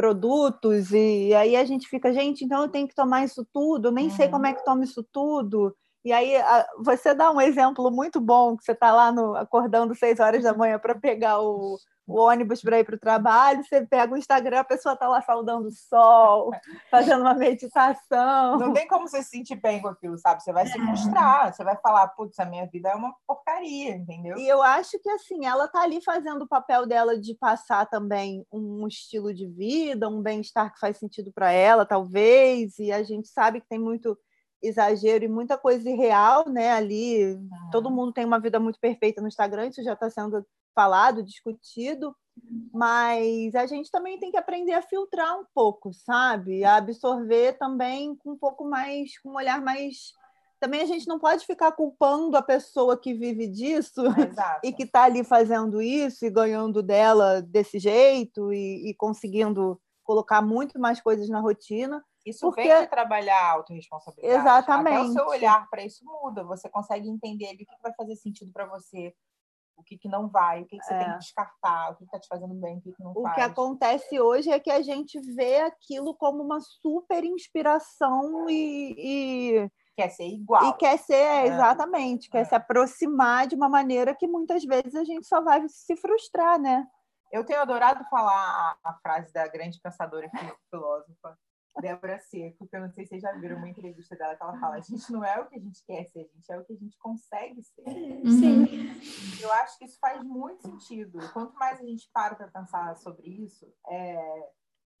produtos, 0.00 0.92
e 0.92 1.34
aí 1.34 1.54
a 1.54 1.64
gente 1.66 1.86
fica, 1.86 2.10
gente, 2.10 2.42
então 2.42 2.62
eu 2.62 2.70
tenho 2.70 2.88
que 2.88 2.94
tomar 2.94 3.22
isso 3.22 3.46
tudo, 3.52 3.88
eu 3.88 3.92
nem 3.92 4.08
sei 4.08 4.28
como 4.28 4.46
é 4.46 4.54
que 4.54 4.64
toma 4.64 4.82
isso 4.82 5.04
tudo. 5.12 5.76
E 6.04 6.12
aí 6.12 6.32
você 6.78 7.14
dá 7.14 7.30
um 7.30 7.40
exemplo 7.40 7.90
muito 7.90 8.20
bom, 8.20 8.56
que 8.56 8.64
você 8.64 8.72
está 8.72 8.90
lá 8.92 9.12
no, 9.12 9.36
acordando 9.36 9.94
seis 9.94 10.18
horas 10.18 10.42
da 10.42 10.54
manhã 10.54 10.78
para 10.78 10.94
pegar 10.94 11.40
o, 11.40 11.76
o 12.10 12.18
ônibus 12.18 12.60
para 12.60 12.80
ir 12.80 12.84
para 12.84 12.96
o 12.96 12.98
trabalho, 12.98 13.62
você 13.62 13.86
pega 13.86 14.12
o 14.12 14.16
Instagram, 14.16 14.60
a 14.60 14.64
pessoa 14.64 14.94
está 14.94 15.06
lá 15.06 15.22
saudando 15.22 15.66
o 15.66 15.70
sol, 15.70 16.50
fazendo 16.90 17.20
uma 17.20 17.34
meditação. 17.34 18.58
Não 18.58 18.72
tem 18.72 18.88
como 18.88 19.06
você 19.06 19.22
se 19.22 19.30
sentir 19.30 19.56
bem 19.56 19.80
com 19.80 19.88
aquilo, 19.88 20.18
sabe? 20.18 20.42
Você 20.42 20.52
vai 20.52 20.66
se 20.66 20.78
frustrar, 20.78 21.54
você 21.54 21.62
vai 21.62 21.76
falar, 21.76 22.08
putz, 22.08 22.38
a 22.40 22.44
minha 22.44 22.66
vida 22.66 22.88
é 22.88 22.94
uma 22.94 23.14
porcaria, 23.26 23.94
entendeu? 23.94 24.36
E 24.38 24.48
eu 24.48 24.62
acho 24.62 24.98
que 24.98 25.10
assim, 25.10 25.46
ela 25.46 25.66
está 25.66 25.82
ali 25.82 26.02
fazendo 26.02 26.42
o 26.42 26.48
papel 26.48 26.86
dela 26.86 27.18
de 27.18 27.34
passar 27.34 27.86
também 27.86 28.44
um 28.50 28.88
estilo 28.88 29.32
de 29.32 29.46
vida, 29.46 30.08
um 30.08 30.20
bem-estar 30.20 30.72
que 30.72 30.80
faz 30.80 30.96
sentido 30.96 31.30
para 31.32 31.52
ela, 31.52 31.86
talvez, 31.86 32.78
e 32.78 32.90
a 32.90 33.02
gente 33.02 33.28
sabe 33.28 33.60
que 33.60 33.68
tem 33.68 33.78
muito 33.78 34.18
exagero 34.62 35.24
e 35.24 35.28
muita 35.28 35.56
coisa 35.56 35.88
irreal, 35.88 36.48
né? 36.48 36.72
Ali, 36.72 37.38
todo 37.72 37.90
mundo 37.90 38.12
tem 38.12 38.24
uma 38.24 38.40
vida 38.40 38.60
muito 38.60 38.78
perfeita 38.78 39.20
no 39.20 39.28
Instagram, 39.28 39.66
isso 39.68 39.82
já 39.82 39.94
está 39.94 40.10
sendo 40.10 40.44
falado, 40.74 41.22
discutido, 41.22 42.14
mas 42.72 43.54
a 43.54 43.66
gente 43.66 43.90
também 43.90 44.18
tem 44.18 44.30
que 44.30 44.36
aprender 44.36 44.72
a 44.72 44.82
filtrar 44.82 45.38
um 45.38 45.44
pouco, 45.54 45.92
sabe? 45.92 46.64
A 46.64 46.76
absorver 46.76 47.58
também 47.58 48.14
com 48.16 48.32
um 48.32 48.38
pouco 48.38 48.64
mais, 48.64 49.18
com 49.18 49.30
um 49.30 49.36
olhar 49.36 49.60
mais 49.60 50.12
também 50.60 50.82
a 50.82 50.86
gente 50.86 51.08
não 51.08 51.18
pode 51.18 51.46
ficar 51.46 51.72
culpando 51.72 52.36
a 52.36 52.42
pessoa 52.42 52.96
que 52.96 53.14
vive 53.14 53.48
disso 53.48 54.02
e 54.62 54.72
que 54.72 54.82
está 54.82 55.04
ali 55.04 55.24
fazendo 55.24 55.80
isso 55.80 56.24
e 56.26 56.30
ganhando 56.30 56.82
dela 56.82 57.40
desse 57.40 57.78
jeito 57.78 58.52
e, 58.52 58.90
e, 58.90 58.94
conseguindo 58.94 59.80
colocar 60.04 60.42
muito 60.42 60.78
mais 60.78 61.00
coisas 61.00 61.30
na 61.30 61.40
rotina. 61.40 62.04
Isso 62.24 62.40
porque... 62.40 62.62
vem 62.62 62.82
de 62.82 62.86
trabalhar 62.88 63.40
a 63.40 63.52
autorresponsabilidade. 63.52 64.40
Exatamente. 64.40 64.96
Até 64.96 65.08
o 65.08 65.12
seu 65.12 65.26
olhar 65.26 65.68
para 65.70 65.84
isso 65.84 66.04
muda. 66.04 66.44
Você 66.44 66.68
consegue 66.68 67.08
entender 67.08 67.48
ali 67.48 67.62
o 67.62 67.66
que 67.66 67.82
vai 67.82 67.92
fazer 67.94 68.16
sentido 68.16 68.52
para 68.52 68.66
você, 68.66 69.14
o 69.76 69.82
que, 69.82 69.96
que 69.96 70.08
não 70.08 70.28
vai, 70.28 70.62
o 70.62 70.66
que, 70.66 70.78
que 70.78 70.84
você 70.84 70.94
é. 70.94 70.98
tem 70.98 71.12
que 71.12 71.18
descartar, 71.18 71.90
o 71.90 71.96
que 71.96 72.04
está 72.04 72.20
te 72.20 72.28
fazendo 72.28 72.54
bem, 72.54 72.76
o 72.76 72.80
que, 72.82 72.92
que 72.92 73.02
não 73.02 73.12
o 73.12 73.22
faz. 73.22 73.32
O 73.32 73.34
que 73.34 73.40
acontece 73.40 74.20
hoje 74.20 74.50
é 74.50 74.60
que 74.60 74.70
a 74.70 74.82
gente 74.82 75.18
vê 75.34 75.60
aquilo 75.60 76.14
como 76.14 76.42
uma 76.42 76.60
super 76.60 77.24
inspiração 77.24 78.48
e, 78.48 78.94
e... 78.98 79.70
quer 79.96 80.10
ser 80.10 80.28
igual. 80.28 80.68
E 80.68 80.72
quer 80.74 80.98
ser, 80.98 81.14
é. 81.14 81.46
exatamente, 81.46 82.28
quer 82.28 82.42
é. 82.42 82.44
se 82.44 82.54
aproximar 82.54 83.46
de 83.46 83.56
uma 83.56 83.68
maneira 83.68 84.14
que 84.14 84.28
muitas 84.28 84.62
vezes 84.64 84.94
a 84.94 85.04
gente 85.04 85.26
só 85.26 85.40
vai 85.40 85.66
se 85.68 85.96
frustrar, 85.96 86.60
né? 86.60 86.86
Eu 87.32 87.44
tenho 87.44 87.60
adorado 87.60 88.04
falar 88.10 88.76
a, 88.84 88.90
a 88.90 88.94
frase 88.94 89.32
da 89.32 89.46
grande 89.46 89.80
pensadora 89.80 90.26
e 90.26 90.30
filósofa 90.68 91.38
Débora 91.78 92.18
Seco, 92.18 92.66
que 92.66 92.76
eu 92.76 92.80
não 92.80 92.90
sei 92.90 93.04
se 93.04 93.10
vocês 93.10 93.22
já 93.22 93.32
viram 93.32 93.56
uma 93.56 93.68
entrevista 93.68 94.16
dela 94.16 94.34
que 94.34 94.42
ela 94.42 94.58
fala: 94.58 94.76
a 94.76 94.80
gente 94.80 95.10
não 95.12 95.24
é 95.24 95.40
o 95.40 95.46
que 95.46 95.56
a 95.56 95.60
gente 95.60 95.84
quer 95.84 96.04
ser, 96.06 96.20
a 96.20 96.36
gente 96.36 96.52
é 96.52 96.58
o 96.58 96.64
que 96.64 96.72
a 96.72 96.76
gente 96.76 96.98
consegue 96.98 97.62
ser. 97.62 97.84
Sim. 97.84 99.40
Eu 99.40 99.52
acho 99.52 99.78
que 99.78 99.84
isso 99.84 99.98
faz 99.98 100.22
muito 100.24 100.62
sentido. 100.62 101.18
Quanto 101.32 101.54
mais 101.54 101.80
a 101.80 101.84
gente 101.84 102.10
para 102.12 102.34
para 102.34 102.48
pensar 102.48 102.96
sobre 102.96 103.28
isso, 103.28 103.72
é, 103.88 104.50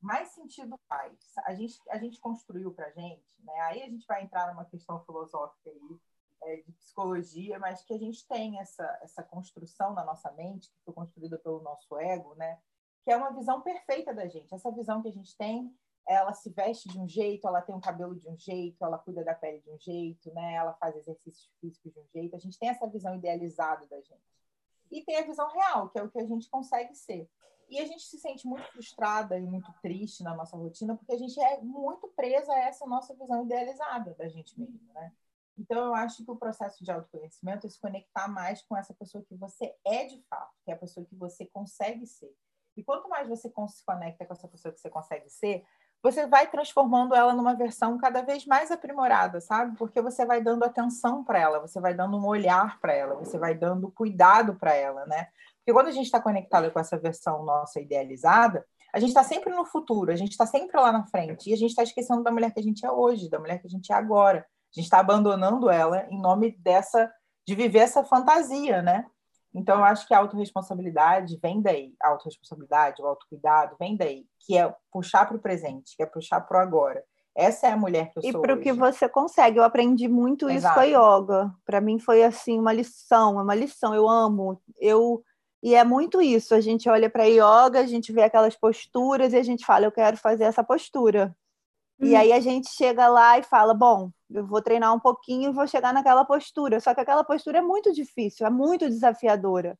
mais 0.00 0.28
sentido 0.28 0.78
faz. 0.88 1.18
A 1.44 1.54
gente, 1.54 1.78
a 1.90 1.98
gente 1.98 2.20
construiu 2.20 2.72
para 2.72 2.86
a 2.86 2.90
gente, 2.90 3.36
né? 3.42 3.60
aí 3.62 3.82
a 3.82 3.88
gente 3.88 4.06
vai 4.06 4.22
entrar 4.22 4.48
numa 4.52 4.64
questão 4.64 5.04
filosófica 5.04 5.70
aí, 5.70 6.00
é, 6.42 6.56
de 6.56 6.72
psicologia, 6.72 7.58
mas 7.58 7.82
que 7.82 7.92
a 7.92 7.98
gente 7.98 8.26
tem 8.26 8.58
essa, 8.60 8.98
essa 9.02 9.22
construção 9.22 9.92
na 9.92 10.04
nossa 10.04 10.30
mente, 10.32 10.70
que 10.70 10.80
foi 10.84 10.94
construída 10.94 11.38
pelo 11.38 11.60
nosso 11.60 11.98
ego, 11.98 12.34
né? 12.36 12.58
que 13.04 13.10
é 13.10 13.16
uma 13.16 13.32
visão 13.32 13.60
perfeita 13.60 14.14
da 14.14 14.26
gente. 14.26 14.54
Essa 14.54 14.70
visão 14.70 15.02
que 15.02 15.08
a 15.08 15.12
gente 15.12 15.36
tem 15.36 15.74
ela 16.06 16.32
se 16.32 16.50
veste 16.50 16.88
de 16.88 16.98
um 16.98 17.08
jeito, 17.08 17.46
ela 17.46 17.62
tem 17.62 17.74
um 17.74 17.80
cabelo 17.80 18.14
de 18.14 18.28
um 18.28 18.36
jeito, 18.36 18.84
ela 18.84 18.98
cuida 18.98 19.22
da 19.24 19.34
pele 19.34 19.60
de 19.60 19.70
um 19.70 19.78
jeito, 19.78 20.32
né? 20.32 20.54
Ela 20.54 20.72
faz 20.74 20.96
exercícios 20.96 21.50
físicos 21.60 21.92
de 21.92 22.00
um 22.00 22.06
jeito. 22.12 22.34
A 22.34 22.38
gente 22.38 22.58
tem 22.58 22.68
essa 22.68 22.86
visão 22.86 23.14
idealizada 23.14 23.86
da 23.86 24.00
gente. 24.00 24.20
E 24.90 25.04
tem 25.04 25.18
a 25.18 25.24
visão 25.24 25.48
real, 25.48 25.88
que 25.88 25.98
é 25.98 26.02
o 26.02 26.10
que 26.10 26.18
a 26.18 26.26
gente 26.26 26.50
consegue 26.50 26.94
ser. 26.94 27.28
E 27.68 27.78
a 27.78 27.86
gente 27.86 28.02
se 28.02 28.18
sente 28.18 28.46
muito 28.46 28.64
frustrada 28.72 29.38
e 29.38 29.42
muito 29.42 29.72
triste 29.80 30.24
na 30.24 30.34
nossa 30.34 30.56
rotina, 30.56 30.96
porque 30.96 31.12
a 31.12 31.18
gente 31.18 31.40
é 31.40 31.60
muito 31.60 32.08
presa 32.08 32.52
a 32.52 32.58
essa 32.58 32.84
nossa 32.84 33.14
visão 33.14 33.44
idealizada 33.44 34.12
da 34.14 34.28
gente 34.28 34.58
mesmo, 34.58 34.92
né? 34.92 35.12
Então, 35.56 35.86
eu 35.86 35.94
acho 35.94 36.24
que 36.24 36.30
o 36.30 36.36
processo 36.36 36.82
de 36.82 36.90
autoconhecimento 36.90 37.66
é 37.66 37.70
se 37.70 37.78
conectar 37.78 38.26
mais 38.26 38.62
com 38.62 38.76
essa 38.76 38.94
pessoa 38.94 39.22
que 39.22 39.36
você 39.36 39.76
é 39.84 40.06
de 40.06 40.20
fato, 40.22 40.56
que 40.64 40.70
é 40.70 40.74
a 40.74 40.78
pessoa 40.78 41.04
que 41.04 41.14
você 41.14 41.46
consegue 41.46 42.06
ser. 42.06 42.34
E 42.76 42.82
quanto 42.82 43.08
mais 43.08 43.28
você 43.28 43.52
se 43.68 43.84
conecta 43.84 44.24
com 44.24 44.32
essa 44.32 44.48
pessoa 44.48 44.72
que 44.72 44.80
você 44.80 44.88
consegue 44.88 45.28
ser, 45.28 45.64
você 46.02 46.26
vai 46.26 46.46
transformando 46.46 47.14
ela 47.14 47.34
numa 47.34 47.54
versão 47.54 47.98
cada 47.98 48.22
vez 48.22 48.46
mais 48.46 48.70
aprimorada, 48.70 49.40
sabe? 49.40 49.76
Porque 49.76 50.00
você 50.00 50.24
vai 50.24 50.42
dando 50.42 50.64
atenção 50.64 51.22
para 51.22 51.38
ela, 51.38 51.60
você 51.60 51.80
vai 51.80 51.92
dando 51.92 52.16
um 52.16 52.26
olhar 52.26 52.80
para 52.80 52.92
ela, 52.94 53.14
você 53.16 53.38
vai 53.38 53.54
dando 53.54 53.90
cuidado 53.90 54.54
para 54.54 54.74
ela, 54.74 55.04
né? 55.06 55.28
Porque 55.58 55.72
quando 55.72 55.88
a 55.88 55.92
gente 55.92 56.06
está 56.06 56.20
conectado 56.20 56.70
com 56.70 56.80
essa 56.80 56.98
versão 56.98 57.44
nossa 57.44 57.80
idealizada, 57.80 58.64
a 58.92 58.98
gente 58.98 59.10
está 59.10 59.22
sempre 59.22 59.54
no 59.54 59.64
futuro, 59.64 60.10
a 60.10 60.16
gente 60.16 60.32
está 60.32 60.46
sempre 60.46 60.80
lá 60.80 60.90
na 60.90 61.06
frente 61.06 61.50
e 61.50 61.52
a 61.52 61.56
gente 61.56 61.70
está 61.70 61.82
esquecendo 61.82 62.22
da 62.22 62.30
mulher 62.30 62.52
que 62.52 62.60
a 62.60 62.62
gente 62.62 62.84
é 62.84 62.90
hoje, 62.90 63.30
da 63.30 63.38
mulher 63.38 63.60
que 63.60 63.66
a 63.66 63.70
gente 63.70 63.92
é 63.92 63.94
agora. 63.94 64.40
A 64.40 64.74
gente 64.74 64.86
está 64.86 65.00
abandonando 65.00 65.68
ela 65.68 66.06
em 66.10 66.20
nome 66.20 66.56
dessa 66.58 67.12
de 67.46 67.54
viver 67.54 67.80
essa 67.80 68.02
fantasia, 68.04 68.82
né? 68.82 69.06
Então, 69.54 69.78
eu 69.78 69.84
acho 69.84 70.06
que 70.06 70.14
a 70.14 70.18
autorresponsabilidade 70.18 71.38
vem 71.42 71.60
daí, 71.60 71.94
a 72.02 72.10
autorresponsabilidade, 72.10 73.02
o 73.02 73.06
autocuidado 73.06 73.76
vem 73.78 73.96
daí, 73.96 74.24
que 74.46 74.56
é 74.56 74.72
puxar 74.92 75.26
para 75.26 75.36
o 75.36 75.40
presente, 75.40 75.96
que 75.96 76.02
é 76.02 76.06
puxar 76.06 76.40
para 76.40 76.58
o 76.58 76.60
agora. 76.60 77.04
Essa 77.34 77.68
é 77.68 77.72
a 77.72 77.76
mulher 77.76 78.10
que 78.10 78.18
eu 78.18 78.22
e 78.22 78.32
sou. 78.32 78.40
E 78.40 78.42
para 78.42 78.54
o 78.54 78.60
que 78.60 78.72
você 78.72 79.08
consegue. 79.08 79.58
Eu 79.58 79.64
aprendi 79.64 80.08
muito 80.08 80.48
Exato. 80.48 80.56
isso 80.56 80.74
com 80.74 80.80
a 80.80 81.18
yoga. 81.18 81.54
Para 81.64 81.80
mim 81.80 81.98
foi 81.98 82.22
assim 82.22 82.58
uma 82.58 82.72
lição, 82.72 83.36
uma 83.36 83.54
lição. 83.54 83.94
Eu 83.94 84.08
amo. 84.08 84.60
Eu 84.78 85.22
e 85.62 85.74
é 85.74 85.84
muito 85.84 86.20
isso. 86.20 86.54
A 86.54 86.60
gente 86.60 86.88
olha 86.88 87.10
para 87.10 87.24
a 87.24 87.26
yoga, 87.26 87.80
a 87.80 87.86
gente 87.86 88.12
vê 88.12 88.22
aquelas 88.22 88.56
posturas 88.56 89.32
e 89.32 89.36
a 89.36 89.42
gente 89.42 89.64
fala, 89.64 89.84
eu 89.84 89.92
quero 89.92 90.16
fazer 90.16 90.44
essa 90.44 90.64
postura. 90.64 91.34
E 92.00 92.14
hum. 92.14 92.18
aí 92.18 92.32
a 92.32 92.40
gente 92.40 92.70
chega 92.70 93.08
lá 93.08 93.38
e 93.38 93.42
fala, 93.42 93.74
bom, 93.74 94.10
eu 94.30 94.46
vou 94.46 94.62
treinar 94.62 94.94
um 94.94 95.00
pouquinho 95.00 95.50
e 95.50 95.52
vou 95.52 95.66
chegar 95.66 95.92
naquela 95.92 96.24
postura. 96.24 96.80
Só 96.80 96.94
que 96.94 97.00
aquela 97.00 97.22
postura 97.22 97.58
é 97.58 97.62
muito 97.62 97.92
difícil, 97.92 98.46
é 98.46 98.50
muito 98.50 98.88
desafiadora. 98.88 99.78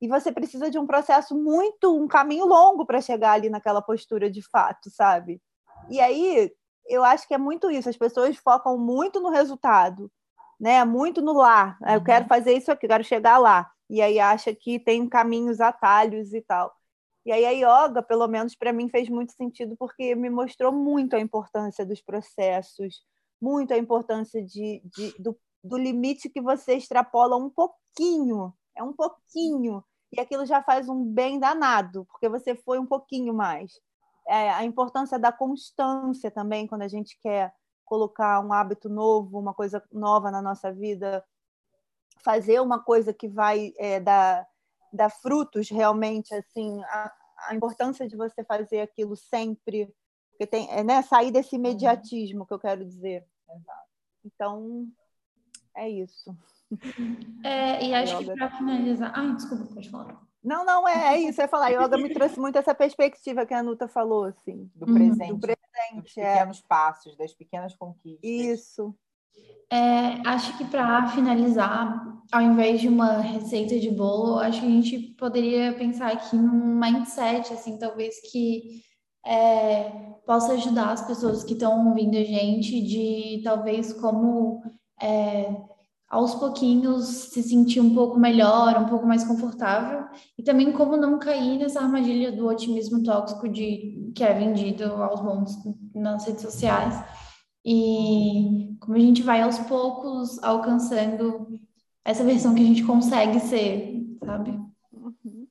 E 0.00 0.08
você 0.08 0.32
precisa 0.32 0.68
de 0.68 0.78
um 0.78 0.86
processo 0.86 1.34
muito, 1.34 1.96
um 1.96 2.08
caminho 2.08 2.44
longo 2.44 2.84
para 2.84 3.00
chegar 3.00 3.32
ali 3.32 3.48
naquela 3.48 3.80
postura 3.80 4.28
de 4.28 4.42
fato, 4.42 4.90
sabe? 4.90 5.40
E 5.88 6.00
aí 6.00 6.52
eu 6.86 7.04
acho 7.04 7.26
que 7.26 7.34
é 7.34 7.38
muito 7.38 7.70
isso. 7.70 7.88
As 7.88 7.96
pessoas 7.96 8.36
focam 8.36 8.76
muito 8.76 9.20
no 9.20 9.30
resultado, 9.30 10.10
né? 10.60 10.84
Muito 10.84 11.22
no 11.22 11.32
lá. 11.32 11.78
Eu 11.86 11.98
uhum. 11.98 12.04
quero 12.04 12.26
fazer 12.26 12.52
isso 12.52 12.70
aqui, 12.72 12.86
eu 12.86 12.90
quero 12.90 13.04
chegar 13.04 13.38
lá. 13.38 13.70
E 13.88 14.02
aí 14.02 14.18
acha 14.18 14.54
que 14.54 14.78
tem 14.78 15.08
caminhos, 15.08 15.60
atalhos 15.60 16.32
e 16.34 16.40
tal. 16.40 16.74
E 17.24 17.30
aí 17.30 17.44
a 17.44 17.50
yoga, 17.50 18.02
pelo 18.02 18.26
menos 18.26 18.54
para 18.54 18.72
mim, 18.72 18.88
fez 18.88 19.08
muito 19.08 19.32
sentido 19.32 19.76
porque 19.76 20.14
me 20.14 20.28
mostrou 20.28 20.72
muito 20.72 21.14
a 21.14 21.20
importância 21.20 21.86
dos 21.86 22.00
processos, 22.00 23.02
muito 23.40 23.72
a 23.72 23.78
importância 23.78 24.44
de, 24.44 24.82
de 24.84 25.14
do, 25.18 25.38
do 25.62 25.76
limite 25.76 26.28
que 26.28 26.40
você 26.40 26.74
extrapola 26.74 27.36
um 27.36 27.48
pouquinho, 27.48 28.52
é 28.76 28.82
um 28.82 28.92
pouquinho, 28.92 29.84
e 30.12 30.20
aquilo 30.20 30.44
já 30.44 30.62
faz 30.62 30.88
um 30.88 31.04
bem 31.04 31.38
danado, 31.38 32.04
porque 32.06 32.28
você 32.28 32.54
foi 32.54 32.78
um 32.78 32.86
pouquinho 32.86 33.32
mais. 33.32 33.72
É, 34.26 34.50
a 34.50 34.64
importância 34.64 35.18
da 35.18 35.32
constância 35.32 36.30
também, 36.30 36.66
quando 36.66 36.82
a 36.82 36.88
gente 36.88 37.18
quer 37.20 37.52
colocar 37.84 38.40
um 38.40 38.52
hábito 38.52 38.88
novo, 38.88 39.38
uma 39.38 39.54
coisa 39.54 39.82
nova 39.90 40.30
na 40.30 40.42
nossa 40.42 40.72
vida, 40.72 41.24
fazer 42.22 42.60
uma 42.60 42.78
coisa 42.82 43.12
que 43.12 43.28
vai 43.28 43.72
é, 43.78 43.98
dar, 44.00 44.46
dar 44.92 45.10
frutos 45.10 45.70
realmente, 45.70 46.34
assim, 46.34 46.82
a, 46.84 47.12
a 47.48 47.54
importância 47.54 48.06
de 48.06 48.16
você 48.16 48.44
fazer 48.44 48.80
aquilo 48.80 49.16
sempre, 49.16 49.92
porque 50.30 50.46
tem, 50.46 50.68
é, 50.70 50.82
né, 50.82 51.02
sair 51.02 51.30
desse 51.30 51.54
uhum. 51.54 51.60
imediatismo 51.60 52.46
que 52.46 52.54
eu 52.54 52.58
quero 52.58 52.84
dizer. 52.84 53.24
Então, 54.24 54.86
é 55.76 55.88
isso. 55.88 56.36
É, 57.44 57.84
e 57.84 57.94
acho 57.94 58.16
yoga... 58.16 58.32
que 58.32 58.38
para 58.38 58.56
finalizar. 58.56 59.12
Ai, 59.14 59.34
desculpa, 59.34 59.74
pode 59.74 59.90
falar. 59.90 60.22
Não, 60.42 60.64
não, 60.64 60.88
é, 60.88 61.14
é 61.14 61.18
isso. 61.20 61.40
Ia 61.40 61.48
falar, 61.48 61.70
yoga 61.70 61.96
me 61.96 62.12
trouxe 62.12 62.38
muito 62.40 62.58
essa 62.58 62.74
perspectiva 62.74 63.46
que 63.46 63.54
a 63.54 63.62
Nuta 63.62 63.86
falou, 63.86 64.24
assim. 64.24 64.70
Do 64.74 64.86
presente. 64.86 65.32
Do 65.32 65.38
presente, 65.38 66.02
dos 66.02 66.16
é. 66.16 66.32
pequenos 66.32 66.60
passos, 66.60 67.16
das 67.16 67.32
pequenas 67.32 67.74
conquistas. 67.76 68.28
Isso. 68.28 68.94
É, 69.72 70.28
acho 70.28 70.56
que 70.58 70.66
para 70.66 71.06
finalizar, 71.08 72.02
ao 72.30 72.42
invés 72.42 72.80
de 72.80 72.88
uma 72.88 73.18
receita 73.20 73.78
de 73.80 73.90
bolo, 73.90 74.38
acho 74.38 74.60
que 74.60 74.66
a 74.66 74.70
gente 74.70 74.98
poderia 75.18 75.72
pensar 75.72 76.12
aqui 76.12 76.36
num 76.36 76.78
mindset, 76.78 77.52
assim, 77.54 77.78
talvez 77.78 78.16
que 78.30 78.82
é, 79.24 79.90
possa 80.26 80.52
ajudar 80.52 80.90
as 80.92 81.06
pessoas 81.06 81.42
que 81.42 81.54
estão 81.54 81.88
ouvindo 81.88 82.18
a 82.18 82.22
gente 82.22 82.82
de 82.82 83.40
talvez 83.42 83.94
como 83.94 84.62
é, 85.00 85.56
aos 86.10 86.34
pouquinhos 86.34 87.06
se 87.06 87.42
sentir 87.42 87.80
um 87.80 87.94
pouco 87.94 88.18
melhor, 88.18 88.76
um 88.78 88.88
pouco 88.90 89.06
mais 89.06 89.24
confortável. 89.24 90.04
E 90.38 90.42
também 90.42 90.70
como 90.72 90.98
não 90.98 91.18
cair 91.18 91.58
nessa 91.58 91.80
armadilha 91.80 92.30
do 92.30 92.46
otimismo 92.46 93.02
tóxico 93.02 93.48
de 93.48 94.12
que 94.14 94.22
é 94.22 94.34
vendido 94.34 94.84
aos 95.02 95.22
montes 95.22 95.56
nas 95.94 96.26
redes 96.26 96.42
sociais 96.42 97.02
e 97.64 98.76
como 98.80 98.96
a 98.96 99.00
gente 99.00 99.22
vai 99.22 99.42
aos 99.42 99.58
poucos 99.60 100.42
alcançando 100.42 101.60
essa 102.04 102.24
versão 102.24 102.54
que 102.54 102.62
a 102.62 102.66
gente 102.66 102.84
consegue 102.84 103.38
ser, 103.38 104.04
sabe? 104.24 104.50
Uhum. 104.92 105.46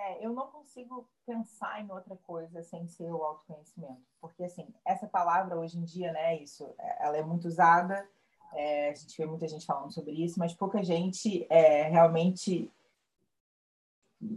É, 0.00 0.24
eu 0.24 0.32
não 0.32 0.46
consigo 0.46 1.08
pensar 1.26 1.82
em 1.82 1.90
outra 1.90 2.16
coisa 2.24 2.62
sem 2.62 2.86
ser 2.86 3.10
o 3.10 3.24
autoconhecimento. 3.24 4.00
Porque, 4.20 4.44
assim, 4.44 4.68
essa 4.84 5.06
palavra 5.06 5.58
hoje 5.58 5.78
em 5.78 5.84
dia, 5.84 6.12
né, 6.12 6.40
isso, 6.40 6.72
é, 6.78 7.06
ela 7.06 7.16
é 7.16 7.22
muito 7.22 7.48
usada, 7.48 8.08
é, 8.54 8.90
a 8.90 8.94
gente 8.94 9.16
vê 9.18 9.26
muita 9.26 9.48
gente 9.48 9.66
falando 9.66 9.92
sobre 9.92 10.12
isso, 10.12 10.38
mas 10.38 10.54
pouca 10.54 10.82
gente 10.84 11.44
é, 11.50 11.88
realmente 11.88 12.70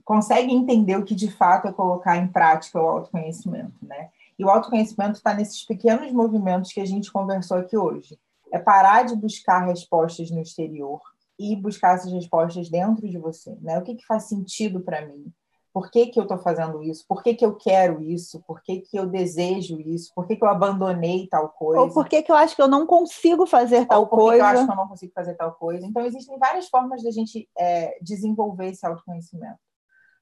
consegue 0.03 0.51
entender 0.51 0.97
o 0.97 1.05
que 1.05 1.15
de 1.15 1.31
fato 1.31 1.67
é 1.67 1.71
colocar 1.71 2.17
em 2.17 2.27
prática 2.27 2.81
o 2.81 2.87
autoconhecimento, 2.87 3.85
né? 3.85 4.11
E 4.39 4.45
o 4.45 4.49
autoconhecimento 4.49 5.17
está 5.17 5.33
nesses 5.33 5.65
pequenos 5.65 6.13
movimentos 6.13 6.71
que 6.71 6.79
a 6.79 6.85
gente 6.85 7.11
conversou 7.11 7.57
aqui 7.57 7.77
hoje. 7.77 8.17
É 8.53 8.57
parar 8.57 9.03
de 9.03 9.13
buscar 9.13 9.65
respostas 9.65 10.31
no 10.31 10.41
exterior 10.41 11.01
e 11.37 11.57
buscar 11.57 11.95
essas 11.95 12.11
respostas 12.13 12.69
dentro 12.69 13.07
de 13.07 13.17
você, 13.17 13.57
né? 13.61 13.77
O 13.77 13.83
que, 13.83 13.95
que 13.95 14.05
faz 14.05 14.23
sentido 14.23 14.79
para 14.79 15.05
mim? 15.05 15.31
Por 15.73 15.91
que, 15.91 16.07
que 16.07 16.19
eu 16.19 16.23
estou 16.23 16.37
fazendo 16.37 16.81
isso? 16.81 17.05
Por 17.07 17.21
que, 17.21 17.35
que 17.35 17.45
eu 17.45 17.55
quero 17.55 18.01
isso? 18.01 18.41
Por 18.47 18.61
que, 18.61 18.79
que 18.79 18.97
eu 18.97 19.05
desejo 19.05 19.79
isso? 19.79 20.11
Por 20.15 20.25
que, 20.25 20.35
que 20.35 20.43
eu 20.43 20.49
abandonei 20.49 21.27
tal 21.27 21.49
coisa? 21.49 21.81
Ou 21.81 21.93
por 21.93 22.07
que, 22.07 22.23
que 22.23 22.31
eu 22.31 22.35
acho 22.35 22.55
que 22.55 22.61
eu 22.61 22.67
não 22.67 22.87
consigo 22.87 23.45
fazer 23.45 23.85
tal 23.85 24.01
Ou 24.01 24.07
por 24.07 24.19
coisa? 24.19 24.37
Que 24.37 24.41
eu 24.41 24.45
acho 24.45 24.65
que 24.65 24.71
eu 24.71 24.75
não 24.75 24.87
consigo 24.87 25.13
fazer 25.13 25.35
tal 25.35 25.51
coisa. 25.53 25.85
Então, 25.85 26.05
existem 26.05 26.39
várias 26.39 26.67
formas 26.69 27.03
da 27.03 27.11
gente 27.11 27.47
é, 27.57 27.99
desenvolver 28.01 28.69
esse 28.69 28.85
autoconhecimento. 28.85 29.59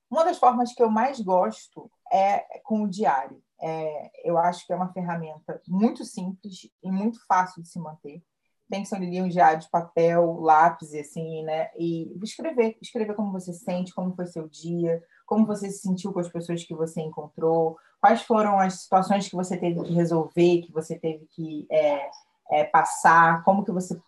Uma 0.09 0.25
das 0.25 0.37
formas 0.37 0.73
que 0.73 0.83
eu 0.83 0.89
mais 0.89 1.21
gosto 1.21 1.89
é 2.11 2.59
com 2.63 2.83
o 2.83 2.89
diário. 2.89 3.41
É, 3.59 4.11
eu 4.23 4.37
acho 4.37 4.65
que 4.65 4.73
é 4.73 4.75
uma 4.75 4.93
ferramenta 4.93 5.61
muito 5.67 6.05
simples 6.05 6.69
e 6.83 6.91
muito 6.91 7.25
fácil 7.25 7.61
de 7.61 7.69
se 7.69 7.79
manter 7.79 8.21
tem 8.69 8.83
que 8.83 8.89
ser 8.89 8.97
um 8.97 9.27
diário 9.29 9.59
de 9.59 9.69
papel, 9.69 10.39
lápis, 10.41 10.93
assim, 10.93 11.43
né? 11.43 11.69
E 11.77 12.11
escrever, 12.21 12.77
escrever 12.81 13.13
como 13.15 13.31
você 13.31 13.53
sente, 13.53 13.93
como 13.93 14.15
foi 14.15 14.25
seu 14.25 14.47
dia, 14.47 15.01
como 15.25 15.45
você 15.45 15.69
se 15.69 15.79
sentiu 15.79 16.11
com 16.11 16.19
as 16.19 16.27
pessoas 16.27 16.63
que 16.63 16.75
você 16.75 17.01
encontrou, 17.01 17.77
quais 18.01 18.21
foram 18.23 18.59
as 18.59 18.81
situações 18.81 19.27
que 19.27 19.35
você 19.35 19.57
teve 19.57 19.81
que 19.83 19.93
resolver, 19.93 20.61
que 20.61 20.71
você 20.71 20.99
teve 20.99 21.25
que 21.27 21.65
é, 21.71 22.09
é, 22.51 22.63
passar, 22.65 23.43
como 23.43 23.63
que 23.63 23.71
você 23.71 23.99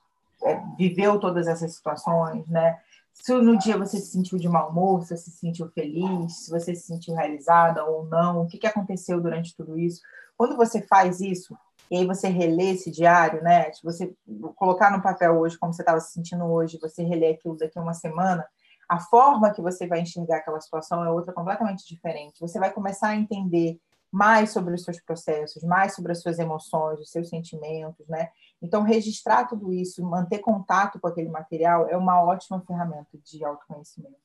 é, 0.44 0.62
viveu 0.78 1.20
todas 1.20 1.48
essas 1.48 1.74
situações, 1.74 2.46
né? 2.48 2.78
Se 3.22 3.34
no 3.34 3.58
dia 3.58 3.78
você 3.78 4.00
se 4.00 4.12
sentiu 4.12 4.40
de 4.40 4.48
mau 4.48 4.70
humor, 4.70 5.04
se 5.04 5.16
se 5.18 5.30
sentiu 5.32 5.70
feliz, 5.70 6.46
se 6.46 6.50
você 6.50 6.74
se 6.74 6.88
sentiu 6.88 7.14
realizada 7.14 7.84
ou 7.84 8.06
não, 8.06 8.42
o 8.42 8.48
que, 8.48 8.58
que 8.58 8.68
aconteceu 8.68 9.22
durante 9.22 9.56
tudo 9.56 9.78
isso. 9.78 10.02
Quando 10.38 10.56
você 10.56 10.82
faz 10.82 11.20
isso, 11.20 11.56
e 11.92 11.98
aí 11.98 12.06
você 12.06 12.30
relê 12.30 12.72
esse 12.72 12.90
diário, 12.90 13.44
né? 13.44 13.72
Você 13.84 14.16
colocar 14.56 14.90
no 14.92 15.02
papel 15.02 15.38
hoje 15.38 15.58
como 15.58 15.74
você 15.74 15.82
estava 15.82 16.00
se 16.00 16.14
sentindo 16.14 16.46
hoje, 16.46 16.80
você 16.82 17.04
relê 17.04 17.32
aquilo 17.32 17.58
daqui 17.58 17.78
a 17.78 17.82
uma 17.82 17.94
semana, 17.94 18.46
a 18.88 19.00
forma 19.00 19.52
que 19.52 19.62
você 19.62 19.86
vai 19.86 20.00
enxergar 20.00 20.38
aquela 20.38 20.62
situação 20.62 21.04
é 21.04 21.10
outra 21.10 21.34
completamente 21.34 21.88
diferente. 21.88 22.40
Você 22.40 22.58
vai 22.58 22.72
começar 22.72 23.10
a 23.10 23.16
entender 23.16 23.80
mais 24.12 24.52
sobre 24.52 24.74
os 24.74 24.84
seus 24.84 25.00
processos, 25.02 25.64
mais 25.64 25.94
sobre 25.94 26.12
as 26.12 26.22
suas 26.22 26.40
emoções, 26.40 27.00
os 27.00 27.12
seus 27.12 27.30
sentimentos, 27.30 28.08
né? 28.08 28.30
Então, 28.62 28.84
registrar 28.84 29.46
tudo 29.46 29.72
isso, 29.72 30.04
manter 30.04 30.40
contato 30.40 31.00
com 31.00 31.08
aquele 31.08 31.30
material 31.30 31.88
é 31.88 31.96
uma 31.96 32.22
ótima 32.22 32.62
ferramenta 32.62 33.18
de 33.24 33.44
autoconhecimento. 33.44 34.18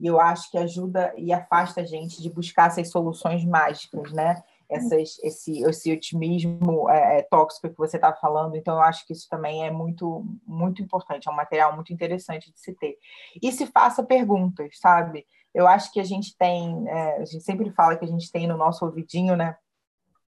E 0.00 0.06
eu 0.06 0.20
acho 0.20 0.50
que 0.50 0.58
ajuda 0.58 1.12
e 1.16 1.32
afasta 1.32 1.82
a 1.82 1.84
gente 1.84 2.20
de 2.22 2.30
buscar 2.30 2.68
essas 2.68 2.90
soluções 2.90 3.44
mágicas, 3.44 4.12
né? 4.12 4.42
essas, 4.68 5.18
esse, 5.22 5.62
esse 5.62 5.92
otimismo 5.92 6.88
é, 6.88 7.18
é 7.18 7.22
tóxico 7.22 7.68
que 7.68 7.78
você 7.78 7.96
está 7.96 8.12
falando. 8.12 8.56
Então, 8.56 8.74
eu 8.74 8.82
acho 8.82 9.06
que 9.06 9.12
isso 9.12 9.28
também 9.28 9.66
é 9.66 9.70
muito, 9.70 10.24
muito 10.46 10.82
importante, 10.82 11.28
é 11.28 11.30
um 11.30 11.36
material 11.36 11.74
muito 11.74 11.92
interessante 11.92 12.52
de 12.52 12.58
se 12.58 12.72
ter. 12.74 12.96
E 13.40 13.52
se 13.52 13.66
faça 13.66 14.02
perguntas, 14.02 14.78
sabe? 14.78 15.26
Eu 15.54 15.66
acho 15.66 15.92
que 15.92 16.00
a 16.00 16.04
gente 16.04 16.36
tem, 16.36 16.88
é, 16.88 17.16
a 17.18 17.24
gente 17.24 17.44
sempre 17.44 17.70
fala 17.72 17.96
que 17.96 18.04
a 18.04 18.08
gente 18.08 18.30
tem 18.30 18.46
no 18.46 18.56
nosso 18.56 18.84
ouvidinho, 18.84 19.36
né? 19.36 19.56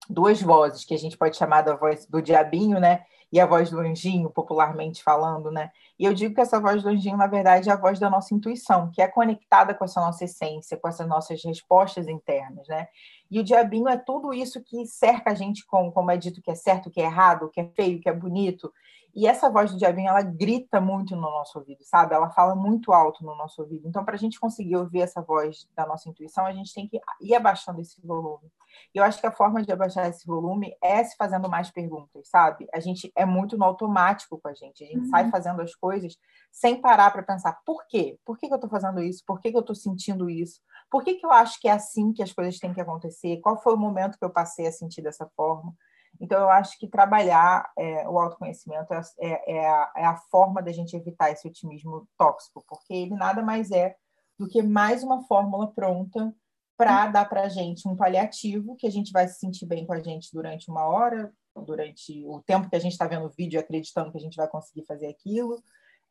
Duas 0.10 0.42
vozes, 0.42 0.86
que 0.86 0.94
a 0.94 0.98
gente 0.98 1.18
pode 1.18 1.38
chamar 1.38 1.62
da 1.62 1.76
voz 1.76 2.06
do 2.06 2.22
diabinho, 2.22 2.80
né? 2.80 3.04
E 3.32 3.40
a 3.40 3.46
voz 3.46 3.70
do 3.70 3.80
anjinho, 3.80 4.30
popularmente 4.30 5.04
falando, 5.04 5.52
né? 5.52 5.72
E 6.00 6.06
eu 6.06 6.14
digo 6.14 6.34
que 6.34 6.42
essa 6.42 6.60
voz 6.60 6.82
do 6.82 6.90
anjinho, 6.90 7.18
na 7.18 7.28
verdade, 7.28 7.70
é 7.70 7.74
a 7.74 7.76
voz 7.76 8.00
da 8.00 8.10
nossa 8.10 8.34
intuição, 8.34 8.90
que 8.92 9.02
é 9.02 9.08
conectada 9.08 9.74
com 9.74 9.86
essa 9.86 10.02
nossa 10.02 10.24
essência, 10.24 10.78
com 10.78 10.88
essas 10.88 11.08
nossas 11.08 11.44
respostas 11.44 12.08
internas, 12.08 12.68
né? 12.68 12.88
E 13.30 13.40
o 13.40 13.44
diabinho 13.44 13.88
é 13.88 13.98
tudo 13.98 14.34
isso 14.34 14.64
que 14.64 14.86
cerca 14.86 15.32
a 15.32 15.36
gente 15.36 15.66
com, 15.68 15.92
como 15.92 16.10
é 16.10 16.18
dito, 16.18 16.42
que 16.42 16.50
é 16.50 16.56
certo, 16.56 16.90
que 16.90 17.00
é 17.00 17.06
errado, 17.06 17.50
que 17.50 17.62
é 17.62 17.68
feio, 17.76 18.02
que 18.02 18.10
é 18.10 18.14
bonito. 18.14 18.72
E 19.16 19.28
essa 19.28 19.50
voz 19.50 19.72
do 19.72 19.78
diabinho, 19.78 20.10
ela 20.10 20.22
grita 20.22 20.80
muito 20.80 21.16
no 21.16 21.22
nosso 21.22 21.60
ouvido, 21.60 21.84
sabe? 21.84 22.16
Ela 22.16 22.30
fala 22.30 22.56
muito 22.56 22.94
alto 22.94 23.24
no 23.24 23.36
nosso 23.36 23.62
ouvido. 23.62 23.88
Então, 23.88 24.06
para 24.06 24.16
a 24.16 24.20
gente 24.20 24.40
conseguir 24.40 24.78
ouvir 24.78 25.02
essa 25.02 25.22
voz 25.22 25.68
da 25.76 25.86
nossa 25.86 26.10
intuição, 26.10 26.46
a 26.46 26.54
gente 26.54 26.74
tem 26.74 26.88
que 26.88 27.00
ir 27.22 27.36
abaixando 27.36 27.82
esse 27.82 28.00
volume. 28.06 28.50
E 28.94 28.98
eu 28.98 29.04
acho 29.04 29.20
que 29.20 29.28
a 29.28 29.32
forma 29.32 29.62
de 29.62 29.72
abaixar 29.72 30.08
esse 30.08 30.26
volume 30.26 30.76
é 30.82 31.04
se 31.04 31.16
fazendo 31.16 31.50
mais 31.50 31.70
perguntas, 31.70 32.30
sabe? 32.30 32.68
A 32.74 32.80
gente 32.80 33.12
é 33.16 33.26
muito 33.26 33.58
no 33.58 33.66
automático 33.66 34.40
com 34.40 34.48
a 34.48 34.54
gente. 34.54 34.84
A 34.84 34.88
gente 34.88 35.00
uhum. 35.00 35.10
sai 35.10 35.30
fazendo 35.30 35.62
as 35.62 35.76
coisas 35.76 36.18
sem 36.52 36.80
parar 36.80 37.12
para 37.12 37.24
pensar 37.24 37.60
por 37.66 37.86
quê? 37.88 38.18
Por 38.26 38.38
que, 38.38 38.48
que 38.48 38.54
eu 38.54 38.58
estou 38.58 38.70
fazendo 38.70 39.02
isso? 39.02 39.24
Por 39.26 39.40
que, 39.40 39.52
que 39.52 39.58
eu 39.58 39.62
estou 39.62 39.76
sentindo 39.76 40.30
isso? 40.30 40.60
Por 40.90 41.04
que, 41.04 41.16
que 41.16 41.26
eu 41.26 41.32
acho 41.32 41.60
que 41.60 41.68
é 41.68 41.72
assim 41.72 42.12
que 42.12 42.24
as 42.24 42.34
coisas 42.34 42.58
têm 42.58 42.74
que 42.74 42.82
acontecer? 42.82 43.40
Qual 43.42 43.62
foi 43.62 43.74
o 43.74 43.78
momento 43.78 44.18
que 44.18 44.26
eu 44.26 44.30
passei 44.30 44.68
a 44.68 44.72
sentir 44.72 45.02
dessa 45.02 45.30
forma? 45.36 45.74
Então, 46.20 46.42
eu 46.42 46.50
acho 46.50 46.78
que 46.78 46.88
trabalhar 46.88 47.72
é, 47.78 48.08
o 48.08 48.18
autoconhecimento 48.20 48.94
é, 48.94 49.02
é, 49.20 49.58
é, 49.58 49.70
a, 49.70 49.92
é 49.98 50.06
a 50.06 50.18
forma 50.32 50.62
da 50.62 50.72
gente 50.72 50.96
evitar 50.96 51.32
esse 51.32 51.48
otimismo 51.48 52.08
tóxico, 52.18 52.64
porque 52.68 52.94
ele 52.94 53.16
nada 53.16 53.42
mais 53.42 53.72
é 53.72 53.96
do 54.38 54.48
que 54.48 54.62
mais 54.62 55.04
uma 55.04 55.22
fórmula 55.28 55.72
pronta 55.72 56.34
para 56.80 57.08
dar 57.08 57.26
para 57.28 57.42
a 57.42 57.50
gente 57.50 57.86
um 57.90 57.96
paliativo 57.96 58.78
que 58.78 58.88
a 58.88 58.90
gente 58.90 59.12
vai 59.12 59.28
se 59.28 59.38
sentir 59.38 59.66
bem 59.66 59.86
com 59.86 59.92
a 59.92 60.02
gente 60.02 60.30
durante 60.32 60.72
uma 60.72 60.86
hora, 60.86 61.30
durante 61.66 62.26
o 62.26 62.42
tempo 62.42 62.70
que 62.70 62.76
a 62.78 62.80
gente 62.80 62.94
está 62.94 63.06
vendo 63.06 63.26
o 63.26 63.30
vídeo, 63.30 63.60
acreditando 63.60 64.10
que 64.14 64.18
a 64.18 64.22
gente 64.22 64.38
vai 64.38 64.48
conseguir 64.48 64.86
fazer 64.86 65.08
aquilo, 65.08 65.62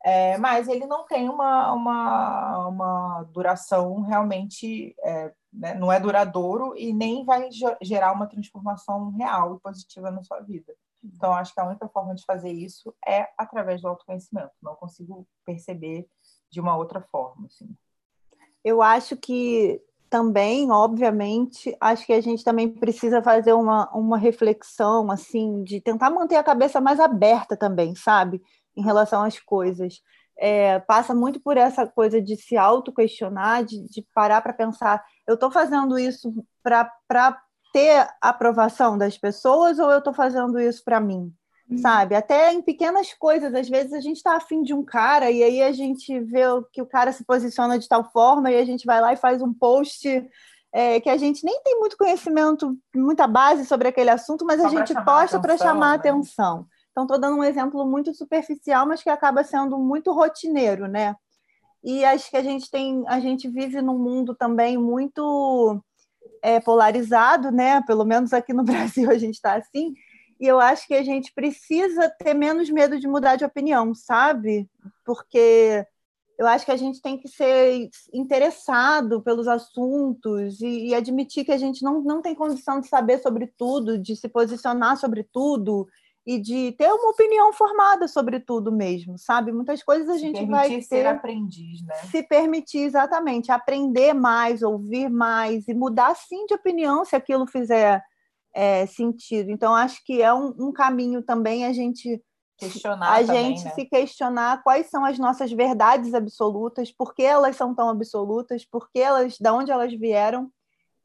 é, 0.05 0.37
mas 0.37 0.67
ele 0.67 0.85
não 0.85 1.07
tem 1.07 1.27
uma, 1.27 1.73
uma, 1.73 2.67
uma 2.67 3.23
duração 3.33 4.01
realmente, 4.01 4.95
é, 5.03 5.33
né, 5.51 5.73
não 5.73 5.91
é 5.91 5.99
duradouro 5.99 6.77
e 6.77 6.93
nem 6.93 7.25
vai 7.25 7.49
gerar 7.81 8.11
uma 8.11 8.27
transformação 8.27 9.09
real 9.17 9.55
e 9.55 9.59
positiva 9.59 10.11
na 10.11 10.21
sua 10.21 10.39
vida. 10.41 10.71
Então, 11.03 11.33
acho 11.33 11.51
que 11.51 11.59
a 11.59 11.65
única 11.65 11.87
forma 11.87 12.13
de 12.13 12.23
fazer 12.25 12.51
isso 12.51 12.93
é 13.07 13.27
através 13.35 13.81
do 13.81 13.87
autoconhecimento. 13.87 14.51
Não 14.61 14.75
consigo 14.75 15.27
perceber 15.43 16.07
de 16.51 16.61
uma 16.61 16.77
outra 16.77 17.01
forma. 17.01 17.47
Assim. 17.47 17.75
Eu 18.63 18.83
acho 18.83 19.17
que 19.17 19.81
também, 20.09 20.71
obviamente, 20.71 21.75
acho 21.79 22.05
que 22.05 22.13
a 22.13 22.21
gente 22.21 22.43
também 22.43 22.67
precisa 22.67 23.21
fazer 23.21 23.53
uma, 23.53 23.89
uma 23.91 24.17
reflexão, 24.17 25.11
assim, 25.11 25.63
de 25.63 25.79
tentar 25.79 26.09
manter 26.09 26.35
a 26.35 26.43
cabeça 26.43 26.81
mais 26.81 26.99
aberta 26.99 27.55
também, 27.55 27.95
sabe? 27.95 28.41
em 28.79 28.83
relação 28.83 29.23
às 29.23 29.39
coisas. 29.39 30.01
É, 30.37 30.79
passa 30.79 31.13
muito 31.13 31.39
por 31.41 31.57
essa 31.57 31.85
coisa 31.85 32.21
de 32.21 32.37
se 32.37 32.55
auto-questionar, 32.55 33.63
de, 33.63 33.85
de 33.89 34.05
parar 34.13 34.41
para 34.41 34.53
pensar: 34.53 35.03
eu 35.27 35.33
estou 35.33 35.51
fazendo 35.51 35.99
isso 35.99 36.33
para 36.63 37.41
ter 37.73 38.07
aprovação 38.21 38.97
das 38.97 39.17
pessoas 39.17 39.77
ou 39.79 39.91
eu 39.91 39.99
estou 39.99 40.13
fazendo 40.13 40.59
isso 40.59 40.83
para 40.83 40.99
mim? 40.99 41.33
Uhum. 41.69 41.77
Sabe? 41.77 42.15
Até 42.15 42.51
em 42.51 42.61
pequenas 42.61 43.13
coisas, 43.13 43.53
às 43.53 43.69
vezes 43.69 43.93
a 43.93 43.99
gente 43.99 44.17
está 44.17 44.35
afim 44.35 44.63
de 44.63 44.73
um 44.73 44.83
cara 44.83 45.29
e 45.29 45.43
aí 45.43 45.61
a 45.61 45.71
gente 45.71 46.19
vê 46.19 46.41
que 46.73 46.81
o 46.81 46.85
cara 46.85 47.11
se 47.11 47.23
posiciona 47.23 47.77
de 47.77 47.87
tal 47.87 48.09
forma 48.11 48.51
e 48.51 48.57
a 48.57 48.65
gente 48.65 48.85
vai 48.85 48.99
lá 48.99 49.13
e 49.13 49.17
faz 49.17 49.41
um 49.41 49.53
post 49.53 50.07
é, 50.71 50.99
que 50.99 51.09
a 51.09 51.17
gente 51.17 51.43
nem 51.43 51.61
tem 51.63 51.79
muito 51.79 51.97
conhecimento, 51.97 52.75
muita 52.95 53.27
base 53.27 53.65
sobre 53.65 53.87
aquele 53.87 54.09
assunto, 54.09 54.45
mas 54.45 54.61
Só 54.61 54.67
a 54.67 54.69
gente 54.69 54.93
posta 55.03 55.39
para 55.39 55.57
chamar 55.57 55.91
né? 55.91 55.95
atenção. 55.95 56.65
Então, 56.91 57.03
estou 57.03 57.19
dando 57.19 57.37
um 57.37 57.43
exemplo 57.43 57.85
muito 57.85 58.13
superficial, 58.13 58.87
mas 58.87 59.01
que 59.01 59.09
acaba 59.09 59.43
sendo 59.43 59.77
muito 59.77 60.11
rotineiro, 60.11 60.87
né? 60.87 61.15
E 61.83 62.03
acho 62.03 62.29
que 62.29 62.37
a 62.37 62.43
gente 62.43 62.69
tem, 62.69 63.03
a 63.07 63.19
gente 63.19 63.47
vive 63.47 63.81
num 63.81 63.97
mundo 63.97 64.35
também 64.35 64.77
muito 64.77 65.81
é, 66.41 66.59
polarizado, 66.59 67.51
né? 67.51 67.81
Pelo 67.83 68.03
menos 68.03 68.33
aqui 68.33 68.53
no 68.53 68.63
Brasil 68.65 69.09
a 69.09 69.17
gente 69.17 69.35
está 69.35 69.53
assim. 69.55 69.93
E 70.39 70.47
eu 70.47 70.59
acho 70.59 70.87
que 70.87 70.93
a 70.93 71.03
gente 71.03 71.33
precisa 71.33 72.09
ter 72.09 72.33
menos 72.33 72.69
medo 72.69 72.99
de 72.99 73.07
mudar 73.07 73.35
de 73.35 73.43
opinião, 73.43 73.93
sabe? 73.93 74.69
Porque 75.05 75.85
eu 76.39 76.47
acho 76.47 76.65
que 76.65 76.71
a 76.71 76.77
gente 76.77 77.01
tem 77.01 77.17
que 77.17 77.27
ser 77.27 77.89
interessado 78.13 79.21
pelos 79.21 79.45
assuntos 79.45 80.61
e, 80.61 80.87
e, 80.87 80.95
admitir 80.95 81.43
que 81.43 81.51
a 81.51 81.57
gente 81.57 81.83
não, 81.83 82.01
não 82.01 82.21
tem 82.21 82.33
condição 82.33 82.79
de 82.79 82.87
saber 82.87 83.19
sobre 83.19 83.47
tudo, 83.57 83.97
de 83.97 84.15
se 84.15 84.29
posicionar 84.29 84.95
sobre 84.95 85.23
tudo 85.23 85.85
e 86.25 86.39
de 86.39 86.71
ter 86.77 86.89
uma 86.93 87.09
opinião 87.09 87.51
formada 87.51 88.07
sobre 88.07 88.39
tudo 88.39 88.71
mesmo, 88.71 89.17
sabe? 89.17 89.51
Muitas 89.51 89.83
coisas 89.83 90.07
a 90.07 90.13
se 90.13 90.19
gente 90.19 90.45
vai 90.45 90.69
ter... 90.69 90.81
ser 90.83 91.07
aprendiz, 91.07 91.81
né? 91.83 91.95
Se 92.09 92.23
permitir, 92.23 92.83
exatamente, 92.83 93.51
aprender 93.51 94.13
mais, 94.13 94.61
ouvir 94.61 95.09
mais 95.09 95.67
e 95.67 95.73
mudar, 95.73 96.15
sim, 96.15 96.45
de 96.45 96.53
opinião 96.53 97.03
se 97.03 97.17
aquilo 97.17 97.45
fizer 97.45 98.01
é, 98.53 98.85
sentido. 98.85 99.51
Então, 99.51 99.73
acho 99.73 100.03
que 100.03 100.21
é 100.21 100.33
um, 100.33 100.53
um 100.59 100.71
caminho 100.71 101.21
também 101.23 101.65
a 101.65 101.73
gente... 101.73 102.21
Questionar 102.57 103.13
a 103.13 103.25
também, 103.25 103.55
gente 103.55 103.63
né? 103.63 103.71
se 103.71 103.85
questionar 103.85 104.61
quais 104.63 104.89
são 104.89 105.05
as 105.05 105.17
nossas 105.17 105.49
verdades 105.49 106.13
absolutas, 106.13 106.91
por 106.91 107.15
que 107.15 107.23
elas 107.23 107.55
são 107.55 107.73
tão 107.73 107.87
absolutas, 107.87 108.65
por 108.65 108.91
que 108.91 108.99
elas, 108.99 109.37
de 109.39 109.49
onde 109.49 109.71
elas 109.71 109.93
vieram 109.93 110.51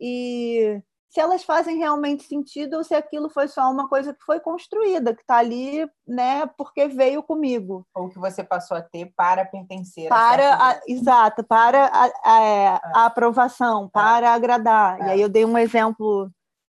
e 0.00 0.82
se 1.14 1.20
elas 1.20 1.44
fazem 1.44 1.78
realmente 1.78 2.24
sentido 2.24 2.74
ou 2.74 2.82
se 2.82 2.92
aquilo 2.92 3.30
foi 3.30 3.46
só 3.46 3.70
uma 3.70 3.88
coisa 3.88 4.12
que 4.12 4.24
foi 4.24 4.40
construída, 4.40 5.14
que 5.14 5.20
está 5.20 5.36
ali, 5.36 5.88
né, 6.04 6.44
porque 6.58 6.88
veio 6.88 7.22
comigo. 7.22 7.86
Ou 7.94 8.08
que 8.08 8.18
você 8.18 8.42
passou 8.42 8.76
a 8.76 8.82
ter 8.82 9.12
para 9.16 9.44
pertencer. 9.44 10.08
Para, 10.08 10.56
a, 10.56 10.80
exato, 10.88 11.44
para 11.44 11.86
a, 11.86 12.04
a, 12.24 12.42
é, 12.42 12.80
a 12.94 13.06
aprovação, 13.06 13.88
para 13.88 14.34
agradar. 14.34 14.98
E 14.98 15.10
aí 15.10 15.20
eu 15.20 15.28
dei 15.28 15.44
um 15.44 15.56
exemplo 15.56 16.28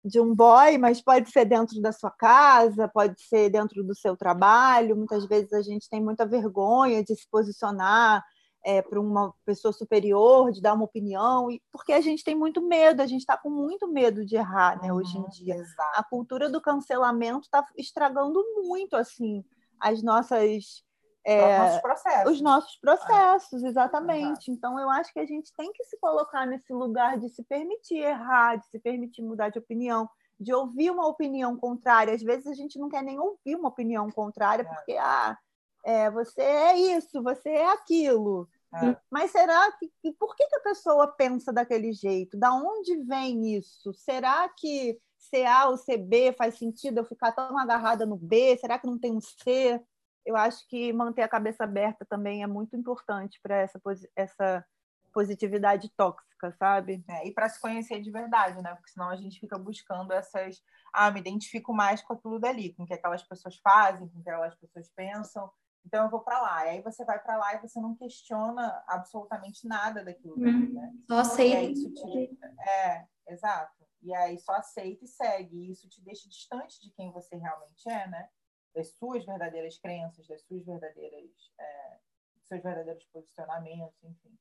de 0.03 0.19
um 0.19 0.33
boy, 0.33 0.77
mas 0.77 1.01
pode 1.01 1.29
ser 1.29 1.45
dentro 1.45 1.81
da 1.81 1.91
sua 1.91 2.11
casa, 2.11 2.87
pode 2.87 3.21
ser 3.21 3.49
dentro 3.49 3.83
do 3.83 3.93
seu 3.95 4.15
trabalho. 4.15 4.95
Muitas 4.95 5.25
vezes 5.25 5.51
a 5.53 5.61
gente 5.61 5.89
tem 5.89 6.01
muita 6.01 6.25
vergonha 6.25 7.03
de 7.03 7.15
se 7.15 7.27
posicionar 7.29 8.23
é, 8.63 8.81
para 8.81 8.99
uma 8.99 9.33
pessoa 9.45 9.71
superior, 9.71 10.51
de 10.51 10.61
dar 10.61 10.73
uma 10.73 10.83
opinião, 10.83 11.49
e 11.49 11.61
porque 11.71 11.93
a 11.93 12.01
gente 12.01 12.23
tem 12.23 12.35
muito 12.35 12.61
medo, 12.61 13.01
a 13.01 13.05
gente 13.07 13.21
está 13.21 13.37
com 13.37 13.49
muito 13.49 13.87
medo 13.87 14.25
de 14.25 14.35
errar, 14.35 14.81
né, 14.81 14.91
hoje 14.91 15.17
em 15.17 15.21
Uhum, 15.21 15.29
dia. 15.29 15.55
exato. 15.55 15.99
A 15.99 16.03
cultura 16.03 16.49
do 16.49 16.61
cancelamento 16.61 17.41
está 17.45 17.65
estragando 17.77 18.43
muito 18.63 18.95
assim 18.95 19.43
as 19.79 20.03
nossas 20.03 20.83
é, 21.25 21.59
nossos 21.59 21.81
processos. 21.81 22.33
os 22.33 22.41
nossos 22.41 22.75
processos, 22.77 23.63
exatamente. 23.63 24.51
Então, 24.51 24.79
eu 24.79 24.89
acho 24.89 25.11
que 25.13 25.19
a 25.19 25.25
gente 25.25 25.53
tem 25.55 25.71
que 25.73 25.83
se 25.83 25.97
colocar 25.99 26.45
nesse 26.45 26.73
lugar 26.73 27.17
de 27.19 27.29
se 27.29 27.43
permitir 27.43 27.97
errar, 27.97 28.55
de 28.55 28.65
se 28.67 28.79
permitir 28.79 29.21
mudar 29.21 29.49
de 29.49 29.59
opinião, 29.59 30.09
de 30.39 30.53
ouvir 30.53 30.89
uma 30.91 31.07
opinião 31.07 31.57
contrária. 31.57 32.13
Às 32.13 32.23
vezes 32.23 32.47
a 32.47 32.53
gente 32.53 32.79
não 32.79 32.89
quer 32.89 33.03
nem 33.03 33.19
ouvir 33.19 33.55
uma 33.55 33.69
opinião 33.69 34.09
contrária, 34.09 34.63
É. 34.63 34.65
porque 34.65 34.97
ah, 34.97 35.37
é, 35.83 36.09
você 36.09 36.41
é 36.41 36.77
isso, 36.77 37.21
você 37.21 37.49
é 37.49 37.71
aquilo. 37.71 38.47
É. 38.73 38.95
Mas 39.09 39.31
será 39.31 39.71
que 39.73 39.91
por 40.13 40.35
que, 40.35 40.45
que 40.47 40.55
a 40.55 40.61
pessoa 40.61 41.07
pensa 41.07 41.51
daquele 41.51 41.91
jeito? 41.91 42.37
Da 42.37 42.53
onde 42.53 42.95
vem 43.03 43.55
isso? 43.55 43.93
Será 43.93 44.47
que 44.49 44.99
ser 45.17 45.45
A 45.45 45.67
ou 45.69 45.77
ser 45.77 45.97
B 45.97 46.33
faz 46.33 46.57
sentido 46.57 46.99
eu 46.99 47.05
ficar 47.05 47.31
tão 47.31 47.57
agarrada 47.57 48.05
no 48.05 48.15
B? 48.15 48.57
Será 48.57 48.77
que 48.77 48.87
não 48.87 48.97
tem 48.97 49.11
um 49.11 49.21
C? 49.21 49.81
Eu 50.29 50.37
acho 50.37 50.67
que 50.67 50.93
manter 50.93 51.23
a 51.23 51.27
cabeça 51.27 51.63
aberta 51.63 52.05
também 52.05 52.43
é 52.43 52.47
muito 52.47 52.75
importante 52.75 53.39
para 53.41 53.55
essa, 53.55 53.81
essa 54.15 54.63
positividade 55.11 55.89
tóxica, 55.97 56.51
sabe? 56.51 57.03
É, 57.09 57.27
e 57.27 57.33
para 57.33 57.49
se 57.49 57.59
conhecer 57.59 57.99
de 57.99 58.11
verdade, 58.11 58.61
né? 58.61 58.75
Porque 58.75 58.91
senão 58.91 59.09
a 59.09 59.15
gente 59.15 59.39
fica 59.39 59.57
buscando 59.57 60.13
essas. 60.13 60.61
Ah, 60.93 61.09
me 61.09 61.19
identifico 61.19 61.73
mais 61.73 62.03
com 62.03 62.13
aquilo 62.13 62.37
dali, 62.37 62.75
com 62.75 62.83
o 62.83 62.85
que 62.85 62.93
aquelas 62.93 63.23
pessoas 63.23 63.57
fazem, 63.57 64.07
com 64.07 64.19
o 64.19 64.23
que 64.23 64.29
aquelas 64.29 64.53
pessoas 64.53 64.87
pensam. 64.95 65.49
Então 65.83 66.03
eu 66.03 66.11
vou 66.11 66.19
para 66.19 66.39
lá. 66.39 66.67
E 66.67 66.69
aí 66.69 66.81
você 66.83 67.03
vai 67.03 67.17
para 67.17 67.35
lá 67.35 67.55
e 67.55 67.61
você 67.61 67.81
não 67.81 67.95
questiona 67.95 68.83
absolutamente 68.87 69.67
nada 69.67 70.05
daquilo 70.05 70.39
dali, 70.39 70.71
né? 70.71 70.93
Só 71.07 71.15
E 71.15 71.21
aceita. 71.21 71.73
te... 71.73 72.37
É, 72.69 73.05
exato. 73.29 73.83
E 74.03 74.13
aí 74.13 74.37
só 74.37 74.51
aceita 74.51 75.03
e 75.05 75.07
segue. 75.07 75.57
E 75.57 75.71
isso 75.71 75.89
te 75.89 76.03
deixa 76.03 76.29
distante 76.29 76.79
de 76.83 76.91
quem 76.91 77.11
você 77.11 77.35
realmente 77.35 77.89
é, 77.89 78.07
né? 78.07 78.29
Das 78.73 78.89
suas 78.97 79.25
verdadeiras 79.25 79.77
crenças, 79.79 80.27
das 80.27 80.41
suas 80.43 80.63
verdadeiras, 80.63 81.29
é, 81.59 81.97
dos 82.37 82.47
seus 82.47 82.61
verdadeiros 82.63 83.03
posicionamentos, 83.05 84.03
enfim. 84.03 84.37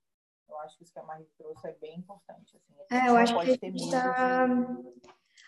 Eu 0.49 0.59
acho 0.61 0.77
que 0.79 0.85
isso 0.85 0.93
que 0.93 0.99
a 0.99 1.03
Marie 1.03 1.29
trouxe 1.37 1.67
é 1.69 1.73
bem 1.73 1.99
importante. 1.99 2.57
Assim. 2.57 2.75
A 2.75 2.95
gente 2.95 3.07
É, 3.07 3.09
eu 3.11 3.17
acho 3.17 3.35
que 3.35 3.41
a 3.41 3.71
gente 3.71 3.91
tá, 3.91 4.47
de- 4.47 5.03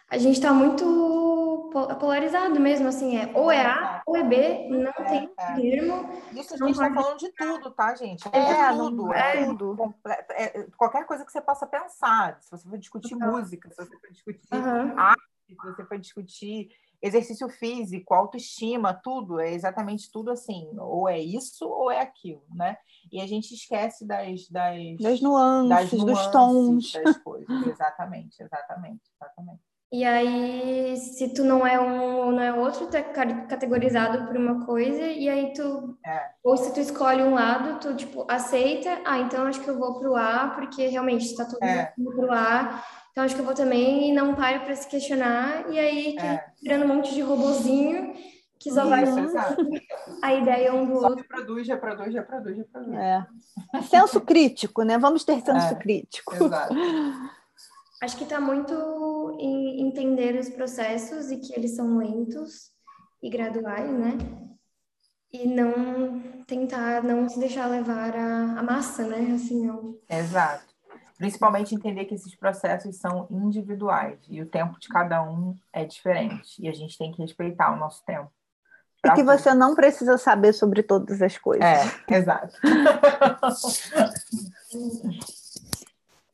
a 0.08 0.18
gente 0.18 0.40
tá 0.40 0.52
muito 0.52 1.70
po- 1.72 1.94
polarizado 1.96 2.58
mesmo, 2.60 2.88
assim, 2.88 3.16
é 3.16 3.32
ou 3.36 3.50
é 3.50 3.64
A 3.64 4.02
ou 4.06 4.16
é 4.16 4.22
B, 4.24 4.68
não 4.68 4.90
É, 4.90 4.92
tem 5.08 5.32
é. 5.38 5.54
termo. 5.54 6.10
Isso 6.32 6.52
a 6.54 6.56
gente 6.58 6.70
está 6.72 6.84
pode- 6.90 6.94
falando 6.94 7.18
de 7.18 7.32
tudo, 7.32 7.70
tá, 7.70 7.94
gente? 7.94 8.28
É, 8.28 8.38
É, 8.38 8.72
tudo. 8.76 9.12
é 9.14 9.42
É, 9.42 9.46
tudo. 9.46 9.76
comple- 9.76 10.12
é, 10.30 10.62
qualquer 10.76 11.06
coisa 11.06 11.24
que 11.24 11.32
você 11.32 11.40
possa 11.40 11.66
pensar. 11.66 12.40
Se 12.42 12.50
você 12.50 12.68
for 12.68 12.78
discutir 12.78 13.14
música, 13.14 13.70
se 13.70 13.76
você 13.76 13.98
for 13.98 14.10
discutir 14.10 14.54
Aham. 14.54 15.14
se 15.46 15.54
você 15.56 15.84
for 15.84 15.98
discutir 15.98 16.76
exercício 17.02 17.48
físico, 17.48 18.12
autoestima, 18.14 18.92
tudo, 18.94 19.40
é 19.40 19.52
exatamente 19.52 20.10
tudo 20.12 20.30
assim, 20.30 20.68
ou 20.78 21.08
é 21.08 21.18
isso 21.18 21.68
ou 21.68 21.90
é 21.90 22.00
aquilo, 22.00 22.42
né? 22.54 22.76
E 23.10 23.20
a 23.20 23.26
gente 23.26 23.54
esquece 23.54 24.06
das, 24.06 24.48
das, 24.48 24.76
Das 25.00 25.20
nuances, 25.20 25.68
das 25.68 25.90
dos 25.90 26.04
nuances 26.04 26.30
tons. 26.30 26.92
das 26.92 27.16
coisas. 27.18 27.48
Exatamente, 27.66 28.42
exatamente, 28.42 29.02
exatamente. 29.16 29.60
E 29.92 30.04
aí, 30.04 30.96
se 30.96 31.34
tu 31.34 31.42
não 31.42 31.66
é 31.66 31.80
um 31.80 32.26
ou 32.26 32.30
não 32.30 32.40
é 32.40 32.52
outro, 32.52 32.86
tu 32.86 32.96
é 32.96 33.02
ca- 33.02 33.46
categorizado 33.46 34.24
por 34.24 34.36
uma 34.36 34.64
coisa, 34.64 35.02
e 35.04 35.28
aí 35.28 35.52
tu. 35.52 35.98
É. 36.06 36.30
Ou 36.44 36.56
se 36.56 36.72
tu 36.72 36.78
escolhe 36.78 37.20
um 37.24 37.34
lado, 37.34 37.80
tu, 37.80 37.96
tipo, 37.96 38.24
aceita, 38.30 39.00
ah, 39.04 39.18
então 39.18 39.46
acho 39.46 39.60
que 39.60 39.68
eu 39.68 39.76
vou 39.80 39.98
pro 39.98 40.14
A, 40.14 40.50
porque 40.54 40.86
realmente 40.86 41.34
tá 41.34 41.44
todo 41.44 41.64
É. 41.64 41.92
mundo 41.98 42.14
pro 42.14 42.30
A, 42.32 42.84
então 43.10 43.24
acho 43.24 43.34
que 43.34 43.40
eu 43.40 43.44
vou 43.44 43.54
também, 43.54 44.08
e 44.10 44.12
não 44.12 44.34
pare 44.34 44.60
pra 44.60 44.74
se 44.76 44.86
questionar, 44.88 45.70
e 45.70 45.78
aí 45.78 46.12
que 46.16 46.26
É. 46.26 46.44
virando 46.62 46.84
um 46.84 46.88
monte 46.96 47.14
de 47.14 47.20
robozinho 47.20 48.14
que 48.58 48.70
só 48.70 48.86
vai 48.86 49.04
Isso, 49.04 49.14
a 50.22 50.34
ideia 50.34 50.74
um 50.74 50.86
do 50.86 51.00
Só 51.00 51.08
outro. 51.08 51.22
reproduz, 51.22 51.66
reproduz, 51.66 52.14
reproduz, 52.14 52.56
reproduz. 52.58 52.94
É. 52.94 53.26
Senso 53.88 54.20
crítico, 54.20 54.82
né? 54.82 54.98
Vamos 54.98 55.24
ter 55.24 55.40
senso 55.40 55.66
É. 55.66 55.74
crítico. 55.76 56.34
Exato. 56.34 56.74
Acho 58.02 58.16
que 58.16 58.24
está 58.24 58.40
muito 58.40 59.36
em 59.38 59.80
entender 59.86 60.38
os 60.38 60.48
processos 60.50 61.30
e 61.30 61.36
que 61.38 61.54
eles 61.54 61.74
são 61.76 61.98
lentos 61.98 62.70
e 63.22 63.28
graduais, 63.30 63.90
né? 63.90 64.16
E 65.32 65.46
não 65.46 66.20
tentar 66.46 67.02
não 67.04 67.28
se 67.28 67.38
deixar 67.38 67.66
levar 67.66 68.16
a, 68.16 68.58
a 68.58 68.62
massa, 68.62 69.04
né? 69.06 69.32
Assim, 69.34 69.66
não. 69.66 69.96
Exato. 70.08 70.69
Principalmente 71.20 71.74
entender 71.74 72.06
que 72.06 72.14
esses 72.14 72.34
processos 72.34 72.96
são 72.96 73.26
individuais 73.30 74.18
e 74.26 74.40
o 74.40 74.46
tempo 74.46 74.80
de 74.80 74.88
cada 74.88 75.22
um 75.22 75.54
é 75.70 75.84
diferente. 75.84 76.56
E 76.58 76.66
a 76.66 76.72
gente 76.72 76.96
tem 76.96 77.12
que 77.12 77.20
respeitar 77.20 77.70
o 77.74 77.76
nosso 77.76 78.02
tempo. 78.06 78.30
E 78.96 79.02
Pra 79.02 79.14
que 79.14 79.22
tudo. 79.22 79.36
você 79.36 79.52
não 79.52 79.74
precisa 79.74 80.16
saber 80.16 80.54
sobre 80.54 80.82
todas 80.82 81.20
as 81.20 81.36
coisas. 81.36 81.62
É, 81.62 82.14
exato. 82.16 82.56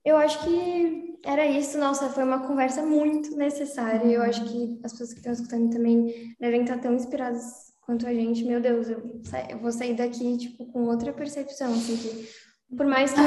Eu 0.05 0.17
acho 0.19 0.39
que 0.45 1.19
era 1.25 1.45
isso. 1.47 1.77
Nossa, 1.79 2.09
foi 2.11 2.23
uma 2.23 2.47
conversa 2.47 2.81
muito 2.83 3.37
necessária. 3.37 4.07
Eu 4.07 4.23
acho 4.23 4.45
que 4.45 4.79
as 4.85 4.93
pessoas 4.93 5.13
que 5.13 5.19
estão 5.19 5.33
escutando 5.33 5.73
também 5.73 6.37
devem 6.39 6.63
estar 6.63 6.79
tão 6.79 6.95
inspiradas 6.95 7.73
quanto 7.81 8.07
a 8.07 8.15
gente. 8.15 8.45
Meu 8.45 8.61
Deus, 8.61 8.89
eu, 8.89 9.21
sa- 9.25 9.45
eu 9.51 9.59
vou 9.59 9.73
sair 9.73 9.95
daqui, 9.97 10.39
tipo, 10.39 10.65
com 10.67 10.85
outra 10.85 11.13
percepção, 11.13 11.73
assim, 11.73 11.97
que 11.97 12.29
por 12.75 12.87
mais 12.87 13.13
que 13.13 13.21
eu 13.21 13.27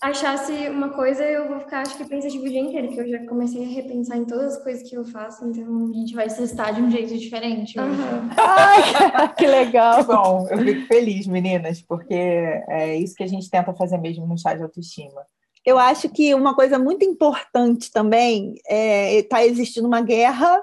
achasse 0.00 0.52
uma 0.68 0.90
coisa, 0.90 1.22
eu 1.24 1.48
vou 1.48 1.60
ficar, 1.60 1.80
acho 1.80 1.96
que, 1.96 2.04
pensativa 2.04 2.44
o 2.44 2.48
dia 2.48 2.60
inteiro, 2.60 2.88
que 2.88 3.00
eu 3.00 3.08
já 3.08 3.26
comecei 3.26 3.64
a 3.64 3.68
repensar 3.68 4.16
em 4.16 4.24
todas 4.24 4.56
as 4.56 4.62
coisas 4.62 4.88
que 4.88 4.96
eu 4.96 5.04
faço, 5.04 5.44
então... 5.44 5.90
A 5.92 5.94
gente 5.94 6.14
vai 6.14 6.28
se 6.30 6.42
estar 6.42 6.72
de 6.72 6.80
um 6.80 6.90
jeito 6.90 7.16
diferente. 7.16 7.78
Aham. 7.78 8.30
Ai, 8.36 9.34
que 9.36 9.46
legal. 9.46 10.04
Bom, 10.04 10.46
eu 10.50 10.58
fico 10.58 10.86
feliz, 10.86 11.26
meninas, 11.26 11.82
porque 11.82 12.14
é 12.14 12.96
isso 12.96 13.14
que 13.14 13.22
a 13.22 13.28
gente 13.28 13.50
tenta 13.50 13.74
fazer 13.74 13.98
mesmo 13.98 14.26
no 14.26 14.38
chá 14.38 14.54
de 14.54 14.62
autoestima. 14.62 15.26
Eu 15.64 15.78
acho 15.78 16.08
que 16.08 16.34
uma 16.34 16.54
coisa 16.54 16.78
muito 16.78 17.04
importante 17.04 17.92
também 17.92 18.54
é 18.66 19.16
está 19.16 19.44
existindo 19.44 19.86
uma 19.86 20.00
guerra 20.00 20.60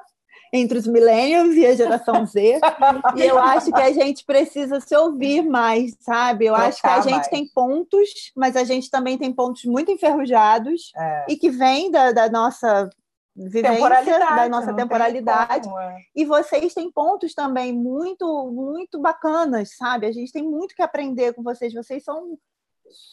entre 0.51 0.77
os 0.77 0.87
millennials 0.87 1.55
e 1.55 1.65
a 1.65 1.75
geração 1.75 2.25
Z. 2.25 2.59
e 3.15 3.21
eu 3.21 3.37
acho 3.39 3.71
que 3.71 3.81
a 3.81 3.91
gente 3.91 4.25
precisa 4.25 4.79
se 4.79 4.95
ouvir 4.95 5.43
mais, 5.43 5.95
sabe? 6.01 6.45
Eu 6.45 6.55
acho 6.55 6.81
que 6.81 6.87
a 6.87 7.01
gente 7.01 7.13
mais. 7.15 7.27
tem 7.27 7.47
pontos, 7.47 8.31
mas 8.35 8.55
a 8.55 8.63
gente 8.63 8.89
também 8.89 9.17
tem 9.17 9.31
pontos 9.31 9.63
muito 9.65 9.91
enferrujados 9.91 10.91
É. 10.97 11.25
e 11.29 11.35
que 11.35 11.49
vêm 11.49 11.91
da, 11.91 12.11
da 12.11 12.29
nossa 12.29 12.89
vivência, 13.35 14.19
da 14.19 14.49
nossa 14.49 14.73
temporalidade. 14.73 15.67
como, 15.67 15.79
é. 15.79 15.97
E 16.15 16.25
vocês 16.25 16.73
têm 16.73 16.91
pontos 16.91 17.33
também 17.33 17.71
muito, 17.71 18.51
muito 18.51 18.99
bacanas, 18.99 19.75
sabe? 19.77 20.05
A 20.07 20.11
gente 20.11 20.31
tem 20.31 20.43
muito 20.43 20.75
que 20.75 20.81
aprender 20.81 21.33
com 21.33 21.41
vocês. 21.43 21.73
Vocês 21.73 22.03
são 22.03 22.37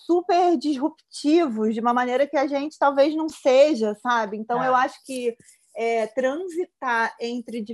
super 0.07 0.57
disruptivos 0.57 1.75
de 1.75 1.81
uma 1.81 1.93
maneira 1.93 2.27
que 2.27 2.37
a 2.37 2.47
gente 2.47 2.79
talvez 2.79 3.15
não 3.15 3.29
seja, 3.29 3.95
sabe? 4.03 4.37
Então 4.37 4.63
É. 4.63 4.69
eu 4.69 4.75
acho 4.75 4.97
que 5.05 5.37
é, 5.77 6.07
transitar 6.07 7.15
entre 7.21 7.65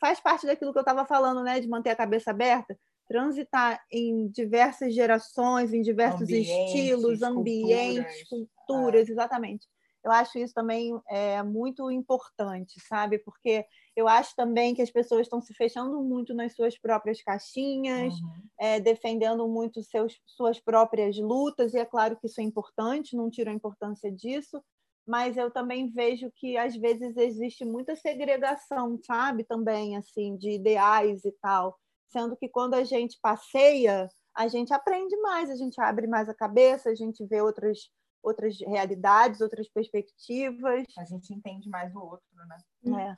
faz 0.00 0.20
parte 0.20 0.46
daquilo 0.46 0.72
que 0.72 0.78
eu 0.78 0.82
estava 0.82 1.04
falando, 1.04 1.42
né? 1.42 1.60
De 1.60 1.68
manter 1.68 1.90
a 1.90 1.96
cabeça 1.96 2.30
aberta. 2.30 2.78
Transitar 3.06 3.82
em 3.90 4.28
diversas 4.28 4.94
gerações, 4.94 5.72
em 5.72 5.80
diversos 5.82 6.22
Ambientes, 6.22 6.48
estilos, 6.74 7.22
ambientes, 7.22 8.22
culturas. 8.28 8.28
culturas, 8.66 9.08
exatamente. 9.08 9.66
Eu 10.04 10.12
acho 10.12 10.38
isso 10.38 10.54
também 10.54 10.92
é, 11.08 11.42
muito 11.42 11.90
importante, 11.90 12.80
sabe? 12.86 13.18
Porque 13.18 13.66
eu 13.96 14.06
acho 14.06 14.34
também 14.36 14.74
que 14.74 14.80
as 14.82 14.90
pessoas 14.90 15.22
estão 15.22 15.40
se 15.40 15.52
fechando 15.54 16.00
muito 16.02 16.32
nas 16.34 16.54
suas 16.54 16.78
próprias 16.78 17.20
caixinhas, 17.22 18.14
Uhum. 18.14 18.42
é, 18.60 18.78
defendendo 18.80 19.46
muito 19.48 19.82
seus, 19.82 20.20
suas 20.26 20.60
próprias 20.60 21.18
lutas, 21.18 21.74
e 21.74 21.78
é 21.78 21.84
claro 21.84 22.16
que 22.16 22.26
isso 22.26 22.40
é 22.40 22.44
importante, 22.44 23.16
não 23.16 23.28
tiro 23.30 23.50
a 23.50 23.54
importância 23.54 24.10
disso, 24.12 24.62
mas 25.08 25.38
eu 25.38 25.50
também 25.50 25.88
vejo 25.88 26.30
que 26.36 26.58
às 26.58 26.76
vezes 26.76 27.16
existe 27.16 27.64
muita 27.64 27.96
segregação, 27.96 29.00
sabe? 29.02 29.42
Também, 29.42 29.96
assim, 29.96 30.36
de 30.36 30.50
ideais 30.50 31.24
e 31.24 31.32
tal. 31.40 31.74
Sendo 32.08 32.36
que 32.36 32.46
quando 32.46 32.74
a 32.74 32.84
gente 32.84 33.18
passeia, 33.22 34.06
a 34.36 34.48
gente 34.48 34.72
aprende 34.72 35.16
mais, 35.16 35.48
a 35.50 35.56
gente 35.56 35.80
abre 35.80 36.06
mais 36.06 36.28
a 36.28 36.34
cabeça, 36.34 36.90
a 36.90 36.94
gente 36.94 37.24
vê 37.24 37.40
outras, 37.40 37.90
outras 38.22 38.58
realidades, 38.60 39.40
outras 39.40 39.66
perspectivas. 39.70 40.84
A 40.98 41.04
gente 41.06 41.32
entende 41.32 41.70
mais 41.70 41.94
o 41.94 42.00
outro, 42.00 42.26
né? 42.34 42.58
né? 42.82 43.16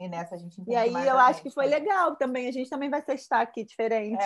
E 0.00 0.08
nessa 0.08 0.34
a 0.34 0.38
gente 0.38 0.60
entende 0.60 0.70
E 0.70 0.76
aí 0.76 0.90
mais 0.90 1.06
eu 1.08 1.18
acho 1.18 1.42
que 1.42 1.48
gente 1.48 1.54
foi 1.54 1.64
também. 1.64 1.80
legal 1.80 2.16
também. 2.16 2.48
A 2.48 2.52
gente 2.52 2.70
também 2.70 2.88
vai 2.88 3.02
testar 3.02 3.42
aqui 3.42 3.64
diferente. 3.64 4.16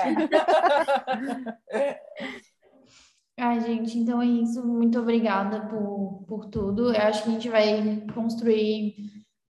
É. 1.68 2.00
Ai, 3.42 3.60
gente, 3.60 3.98
então 3.98 4.22
é 4.22 4.26
isso. 4.26 4.64
Muito 4.64 5.00
obrigada 5.00 5.66
por, 5.66 6.24
por 6.28 6.46
tudo. 6.46 6.92
Eu 6.94 7.00
acho 7.00 7.24
que 7.24 7.30
a 7.30 7.32
gente 7.32 7.48
vai 7.48 8.06
construir 8.14 8.94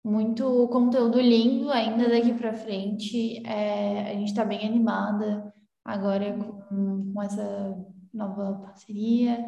muito 0.03 0.67
conteúdo 0.67 1.19
lindo 1.19 1.71
ainda 1.71 2.07
daqui 2.07 2.31
para 2.35 2.53
frente. 2.53 3.43
É, 3.47 4.11
a 4.11 4.13
gente 4.13 4.27
está 4.27 4.45
bem 4.45 4.63
animada. 4.63 5.51
agora 5.83 6.37
com, 6.37 7.11
com 7.11 7.23
essa 7.23 7.75
nova 8.13 8.59
parceria 8.59 9.43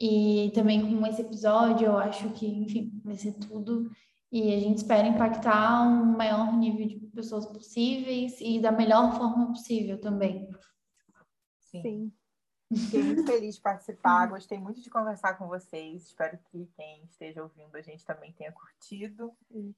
e 0.00 0.50
também 0.54 0.80
com 0.80 1.06
esse 1.06 1.20
episódio, 1.20 1.88
eu 1.88 1.98
acho 1.98 2.30
que, 2.30 2.46
enfim, 2.46 2.98
vai 3.04 3.16
ser 3.16 3.34
tudo. 3.34 3.90
E 4.32 4.54
a 4.54 4.58
gente 4.58 4.78
espera 4.78 5.06
impactar 5.06 5.86
um 5.86 6.16
maior 6.16 6.56
nível 6.56 6.88
de 6.88 6.96
pessoas 7.14 7.44
possíveis 7.44 8.40
e 8.40 8.58
da 8.58 8.72
melhor 8.72 9.12
forma 9.18 9.48
possível 9.48 10.00
também. 10.00 10.48
Sim. 11.60 11.82
Sim. 11.82 12.21
Fiquei 12.74 13.02
muito 13.02 13.24
feliz 13.24 13.56
de 13.56 13.60
participar, 13.60 14.26
gostei 14.26 14.58
muito 14.58 14.80
de 14.80 14.90
conversar 14.90 15.34
com 15.34 15.46
vocês. 15.46 16.06
Espero 16.06 16.38
que 16.50 16.68
quem 16.76 17.02
esteja 17.04 17.42
ouvindo 17.42 17.76
a 17.76 17.82
gente 17.82 18.04
também 18.04 18.32
tenha 18.32 18.52
curtido. 18.52 19.32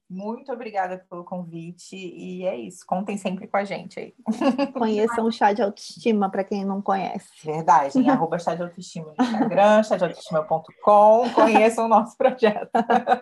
Muito 0.09 0.51
obrigada 0.51 1.05
pelo 1.09 1.23
convite 1.23 1.95
e 1.95 2.45
é 2.45 2.55
isso. 2.55 2.85
Contem 2.85 3.17
sempre 3.17 3.47
com 3.47 3.57
a 3.57 3.63
gente 3.63 3.99
aí. 3.99 4.13
Conheçam 4.73 5.25
o 5.25 5.31
chá 5.31 5.53
de 5.53 5.61
autoestima 5.61 6.29
para 6.29 6.43
quem 6.43 6.63
não 6.63 6.81
conhece. 6.81 7.27
Verdade, 7.43 7.97
em 7.99 8.09
arroba 8.09 8.39
chá 8.39 8.55
de 8.55 8.63
autoestima 8.63 9.13
no 9.17 9.23
Instagram, 9.23 9.83
chádeautoestima.com. 9.83 11.29
Conheçam 11.33 11.85
o 11.85 11.89
nosso 11.89 12.17
projeto. 12.17 12.71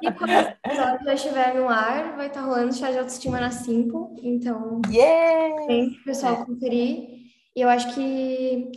E 0.02 0.12
quando 0.12 0.30
o 0.30 0.34
episódio 0.34 1.06
já 1.06 1.14
estiver 1.14 1.56
no 1.56 1.68
ar, 1.68 2.16
vai 2.16 2.28
estar 2.28 2.42
rolando 2.42 2.74
chá 2.74 2.92
de 2.92 3.00
autoestima 3.00 3.40
na 3.40 3.52
Simple. 3.52 4.08
Então, 4.22 4.82
yeah! 4.90 5.66
tem 5.68 5.88
o 5.88 6.04
pessoal 6.04 6.34
é. 6.34 6.46
conferir. 6.46 7.24
E 7.56 7.62
eu 7.62 7.70
acho 7.70 7.94
que 7.94 8.72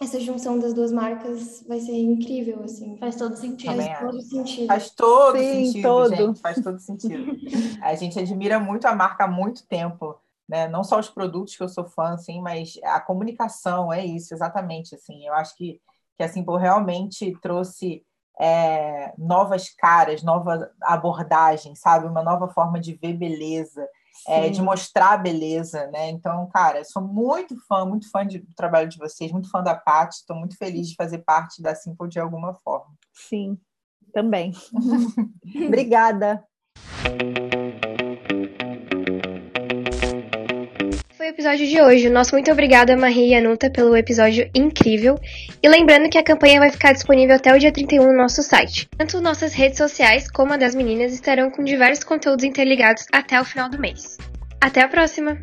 essa 0.00 0.18
junção 0.18 0.58
das 0.58 0.72
duas 0.72 0.90
marcas 0.90 1.62
vai 1.68 1.78
ser 1.78 1.92
incrível, 1.92 2.62
assim. 2.64 2.96
Faz 2.96 3.16
todo 3.16 3.36
sentido. 3.36 3.76
Faz 3.76 3.98
todo 4.00 4.22
sentido. 4.22 4.66
Faz 4.66 4.90
todo 4.90 5.38
Sim, 5.38 5.66
sentido, 5.66 5.82
todo. 5.82 6.16
gente. 6.16 6.40
Faz 6.40 6.62
todo 6.62 6.78
sentido. 6.78 7.36
a 7.82 7.94
gente 7.94 8.18
admira 8.18 8.58
muito 8.58 8.86
a 8.86 8.94
marca 8.94 9.24
há 9.24 9.28
muito 9.28 9.66
tempo, 9.66 10.18
né? 10.48 10.66
Não 10.68 10.82
só 10.82 10.98
os 10.98 11.10
produtos 11.10 11.54
que 11.54 11.62
eu 11.62 11.68
sou 11.68 11.84
fã, 11.84 12.14
assim, 12.14 12.40
mas 12.40 12.78
a 12.82 12.98
comunicação, 12.98 13.92
é 13.92 14.04
isso, 14.04 14.32
exatamente, 14.32 14.94
assim. 14.94 15.26
Eu 15.26 15.34
acho 15.34 15.54
que, 15.54 15.78
que 16.16 16.22
a 16.22 16.28
Simple 16.28 16.58
realmente 16.58 17.38
trouxe 17.42 18.02
é, 18.40 19.12
novas 19.18 19.68
caras, 19.68 20.22
nova 20.22 20.72
abordagem, 20.80 21.74
sabe? 21.74 22.06
Uma 22.06 22.22
nova 22.22 22.48
forma 22.48 22.80
de 22.80 22.94
ver 22.94 23.12
beleza, 23.12 23.86
é, 24.28 24.48
de 24.48 24.60
mostrar 24.62 25.12
a 25.12 25.18
beleza, 25.18 25.86
né? 25.88 26.10
Então, 26.10 26.48
cara, 26.52 26.84
sou 26.84 27.02
muito 27.02 27.56
fã, 27.66 27.84
muito 27.84 28.10
fã 28.10 28.26
de, 28.26 28.38
do 28.38 28.54
trabalho 28.54 28.88
de 28.88 28.98
vocês, 28.98 29.32
muito 29.32 29.50
fã 29.50 29.62
da 29.62 29.74
Paty, 29.74 30.16
estou 30.16 30.36
muito 30.36 30.56
feliz 30.56 30.88
de 30.88 30.94
fazer 30.94 31.18
parte 31.18 31.62
da 31.62 31.74
Simple 31.74 32.08
de 32.08 32.20
alguma 32.20 32.54
forma. 32.54 32.92
Sim, 33.12 33.58
também. 34.12 34.52
Obrigada. 35.66 36.44
Episódio 41.30 41.66
de 41.66 41.80
hoje. 41.80 42.10
Nosso 42.10 42.34
muito 42.34 42.50
obrigada, 42.50 42.96
Marie 42.96 43.30
e 43.30 43.34
Anuta, 43.34 43.70
pelo 43.70 43.96
episódio 43.96 44.50
incrível. 44.54 45.18
E 45.62 45.68
lembrando 45.68 46.10
que 46.10 46.18
a 46.18 46.22
campanha 46.22 46.58
vai 46.58 46.70
ficar 46.70 46.92
disponível 46.92 47.36
até 47.36 47.54
o 47.54 47.58
dia 47.58 47.72
31 47.72 48.04
no 48.04 48.16
nosso 48.16 48.42
site. 48.42 48.88
Tanto 48.98 49.20
nossas 49.20 49.54
redes 49.54 49.78
sociais 49.78 50.30
como 50.30 50.52
a 50.52 50.56
das 50.56 50.74
meninas 50.74 51.12
estarão 51.12 51.50
com 51.50 51.62
diversos 51.62 52.04
conteúdos 52.04 52.44
interligados 52.44 53.06
até 53.12 53.40
o 53.40 53.44
final 53.44 53.70
do 53.70 53.78
mês. 53.78 54.18
Até 54.60 54.82
a 54.82 54.88
próxima! 54.88 55.38